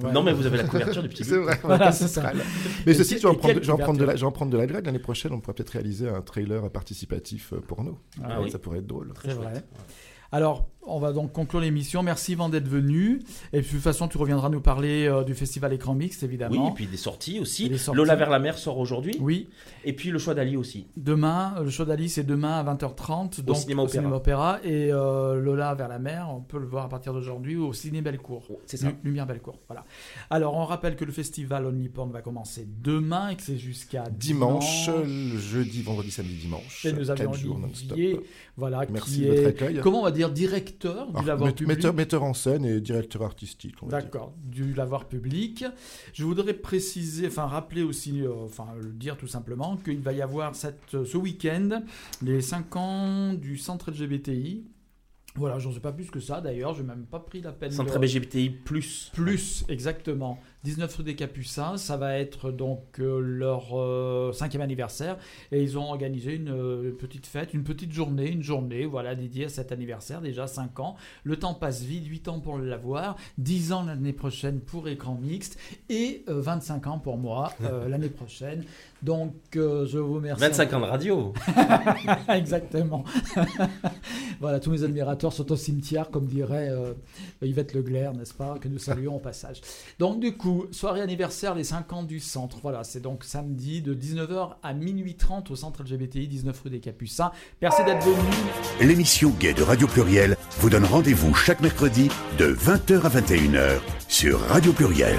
Ouais. 0.03 0.13
Non, 0.13 0.23
mais 0.23 0.33
vous 0.35 0.45
avez 0.45 0.59
la 0.59 0.65
couverture 0.65 1.03
du 1.03 1.09
petit 1.09 1.25
C'est 1.25 1.37
but. 1.39 1.45
vrai, 1.45 1.59
on 1.65 1.69
Voilà, 1.69 1.91
c'est 1.93 2.09
ça. 2.09 2.33
Mais 2.87 2.93
ceci, 2.93 3.17
je 3.17 3.23
vais 3.23 3.29
en 3.29 3.35
prendre, 3.35 3.55
quelle 3.55 3.63
je 3.63 3.67
vais 3.69 3.73
en 3.73 3.79
prendre 3.79 3.99
de 3.99 4.05
la, 4.05 4.13
couverture 4.13 4.17
je 4.19 4.21
vais 4.25 4.29
en 4.29 4.33
prendre 4.33 4.53
de 4.53 4.59
la 4.59 4.67
graine. 4.67 4.85
L'année 4.85 4.99
prochaine, 4.99 5.33
on 5.33 5.41
pourrait 5.41 5.55
peut-être 5.55 5.71
réaliser 5.71 6.07
un 6.09 6.21
trailer 6.21 6.71
participatif 6.71 7.55
euh, 7.55 7.61
porno. 7.61 7.99
Ah 8.23 8.41
oui. 8.43 8.51
Ça 8.51 8.59
pourrait 8.59 8.79
être 8.81 8.87
drôle. 8.87 9.13
Très 9.15 9.33
vrai. 9.33 9.65
Alors, 10.33 10.69
on 10.89 11.01
va 11.01 11.13
donc 11.13 11.33
conclure 11.33 11.61
l'émission. 11.61 12.03
Merci 12.05 12.33
Yvan 12.33 12.49
d'être 12.49 12.69
venu. 12.69 13.21
Et 13.53 13.61
puis, 13.61 13.69
de 13.71 13.73
toute 13.75 13.81
façon, 13.83 14.07
tu 14.07 14.19
reviendras 14.19 14.49
nous 14.51 14.61
parler 14.61 15.07
euh, 15.07 15.25
du 15.25 15.35
festival 15.35 15.73
Écran 15.73 15.95
Mixte, 15.95 16.23
Oui, 16.23 16.29
évidemment. 16.29 16.71
et 16.71 16.75
puis 16.75 16.87
des 16.87 16.97
sorties 16.97 17.41
aussi. 17.41 17.67
Et 17.67 17.69
des 17.71 17.79
sorties. 17.79 17.97
Lola 17.97 18.15
vers 18.15 18.31
la 18.31 18.39
mer 18.39 18.57
sort 18.57 18.79
aujourd'hui. 18.79 19.17
Oui. 19.21 19.49
Et 19.85 19.93
puis 19.95 20.11
le 20.11 20.19
choix 20.19 20.35
d'Ali 20.35 20.57
aussi. 20.57 20.87
Demain, 20.97 21.55
le 21.63 21.71
show 21.71 21.85
d'Alice 21.85 22.15
c'est 22.15 22.25
demain 22.25 22.59
à 22.59 22.65
20h30 22.75 23.41
donc, 23.43 23.57
cinéma 23.57 23.83
opéra. 23.83 24.15
Opéra. 24.17 24.59
Et 24.65 24.93
euh, 24.93 25.41
Lola 25.41 25.75
vers 25.75 25.89
la 25.89 25.99
mer, 25.99 26.29
on 26.33 26.41
peut 26.41 26.59
le 26.59 26.67
voir 26.67 26.85
à 26.85 26.89
partir 26.89 27.13
d'aujourd'hui 27.13 27.57
au 27.57 27.73
Ciné 27.73 28.01
Bellecour. 28.01 28.45
Oh, 28.51 28.61
C'est 28.67 28.77
ça. 28.77 28.89
Lu- 28.89 28.97
Lumière 29.05 29.27
Bellecour. 29.27 29.59
Voilà. 29.69 29.85
Alors, 30.31 30.55
on 30.55 30.65
rappelle 30.65 30.95
que 30.97 31.05
le 31.05 31.13
festival 31.13 31.67
Only 31.67 31.89
Porn 31.89 32.11
va 32.13 32.23
commencer 32.23 32.67
demain 32.83 33.31
et 33.31 33.37
que 33.37 33.43
c'est 33.43 33.59
jusqu'à 33.59 34.05
Dimanche, 34.11 34.89
jeudi, 35.37 35.83
vendredi, 35.83 36.11
samedi, 36.11 36.35
dimanche. 36.35 36.85
Et 36.87 36.93
nous 36.93 37.05
jours 37.35 37.59
non-stop. 37.59 37.99
Voilà, 38.57 38.83
Merci 38.91 39.11
qui 39.13 39.21
de 39.23 39.27
votre 39.29 39.41
est, 39.43 39.47
accueil. 39.47 39.81
comment 39.83 40.01
on 40.01 40.05
va 40.05 40.11
dire, 40.11 40.26
directeur 40.31 41.07
du 41.07 41.13
Alors, 41.17 41.25
lavoir 41.27 41.49
met- 41.49 41.55
public. 41.55 41.77
metteur, 41.77 41.95
metteur 41.95 42.23
en 42.23 42.35
scène 42.35 42.65
et 42.65 42.81
directeur 42.81 43.23
artistique. 43.23 43.75
D'accord, 43.89 44.33
du 44.45 44.75
lavoir 44.75 45.07
public. 45.07 45.65
Je 46.13 46.25
voudrais 46.25 46.55
préciser, 46.55 47.27
enfin 47.27 47.47
rappeler 47.47 47.83
aussi, 47.83 48.23
euh, 48.23 48.33
enfin 48.45 48.67
le 48.81 48.93
dire 48.93 49.17
tout 49.17 49.27
simplement, 49.29 49.77
qu'il 49.77 50.01
va 50.01 50.13
y 50.13 50.23
avoir 50.23 50.55
cette, 50.55 50.95
euh, 50.95 51.05
ce 51.05 51.17
week-end 51.17 51.83
les 52.23 52.41
5 52.41 52.77
ans 52.77 53.35
du 53.35 53.57
centre 53.59 53.91
LGBTI. 53.91 54.65
Voilà, 55.39 55.59
j'en 55.59 55.71
sais 55.71 55.81
pas 55.81 55.93
plus 55.93 56.11
que 56.11 56.19
ça 56.19 56.41
d'ailleurs, 56.41 56.73
je 56.73 56.81
n'ai 56.81 56.89
même 56.89 57.05
pas 57.05 57.21
pris 57.21 57.43
la 57.43 57.53
peine 57.53 57.71
Centre 57.71 57.99
de... 57.99 58.05
LGBTI 58.07 58.49
plus. 58.49 59.11
Plus, 59.13 59.65
exactement. 59.69 60.41
19 60.67 60.97
rue 60.97 61.05
des 61.05 61.15
Capucins, 61.15 61.77
ça 61.77 61.97
va 61.97 62.19
être 62.19 62.51
donc 62.51 62.99
euh, 62.99 63.21
leur 63.21 63.79
euh, 63.79 64.33
cinquième 64.33 64.63
anniversaire 64.63 65.17
et 65.53 65.63
ils 65.63 65.79
ont 65.79 65.85
organisé 65.85 66.35
une 66.35 66.49
euh, 66.49 66.91
petite 66.91 67.25
fête, 67.25 67.55
une 67.55 67.63
petite 67.63 67.93
journée, 67.93 68.29
une 68.29 68.43
journée 68.43 68.85
voilà 68.85 69.15
dédiée 69.15 69.45
à 69.45 69.49
cet 69.49 69.71
anniversaire, 69.71 70.21
déjà 70.21 70.49
5 70.49 70.81
ans. 70.81 70.97
Le 71.23 71.37
temps 71.39 71.55
passe 71.55 71.83
vite, 71.83 72.07
8 72.07 72.27
ans 72.27 72.41
pour 72.41 72.59
l'avoir, 72.59 73.17
10 73.39 73.73
ans 73.75 73.85
l'année 73.85 74.13
prochaine 74.13 74.59
pour 74.59 74.89
écran 74.89 75.17
mixte 75.23 75.57
et 75.89 76.25
euh, 76.29 76.41
25 76.41 76.89
ans 76.89 76.99
pour 76.99 77.17
moi 77.17 77.53
l'année 77.89 78.11
prochaine. 78.11 78.65
Donc 79.05 79.35
je 79.55 79.99
vous 79.99 80.15
remercie. 80.15 80.41
25 80.41 80.73
ans 80.73 80.81
de 80.81 80.85
radio. 80.87 81.33
Exactement. 82.29 83.05
voilà, 84.41 84.59
tous 84.59 84.71
mes 84.71 84.83
admirateurs 84.83 85.33
sont 85.33 85.53
au 85.53 85.57
cimetière, 85.57 86.11
comme 86.11 86.27
dirait 86.27 86.73
Yvette 87.41 87.73
Leclerc, 87.75 88.15
n'est-ce 88.15 88.35
pas, 88.35 88.59
que 88.59 88.67
nous 88.67 88.79
saluons 88.79 89.17
au 89.17 89.21
passage. 89.21 89.61
Donc 90.01 90.19
du 90.19 90.33
coup, 90.37 90.56
soirée 90.71 91.01
anniversaire, 91.01 91.55
les 91.55 91.65
5 91.65 91.93
ans 91.93 92.03
du 92.03 92.21
centre. 92.21 92.59
Voilà, 92.63 92.85
c'est 92.85 93.01
donc 93.01 93.25
samedi 93.25 93.83
de 93.83 93.95
19h 93.95 94.57
à 94.63 94.75
minuit 94.75 95.17
30 95.17 95.51
au 95.51 95.57
centre 95.57 95.83
LGBTI, 95.83 96.29
19 96.29 96.61
rue 96.61 96.71
des 96.71 96.81
Capucins. 96.81 97.33
Merci 97.63 97.85
d'être 97.85 98.05
venu. 98.05 98.89
L'émission 98.89 99.31
Gay 99.39 99.55
de 99.55 99.63
Radio 99.63 99.87
Pluriel 99.87 100.37
vous 100.59 100.71
donne 100.71 100.85
rendez-vous 100.85 101.35
chaque 101.35 101.61
mercredi 101.61 102.11
de 102.39 102.55
20h 102.55 103.03
à 103.03 103.09
21h 103.09 103.81
sur 104.09 104.41
Radio 104.41 104.73
Pluriel. 104.73 105.19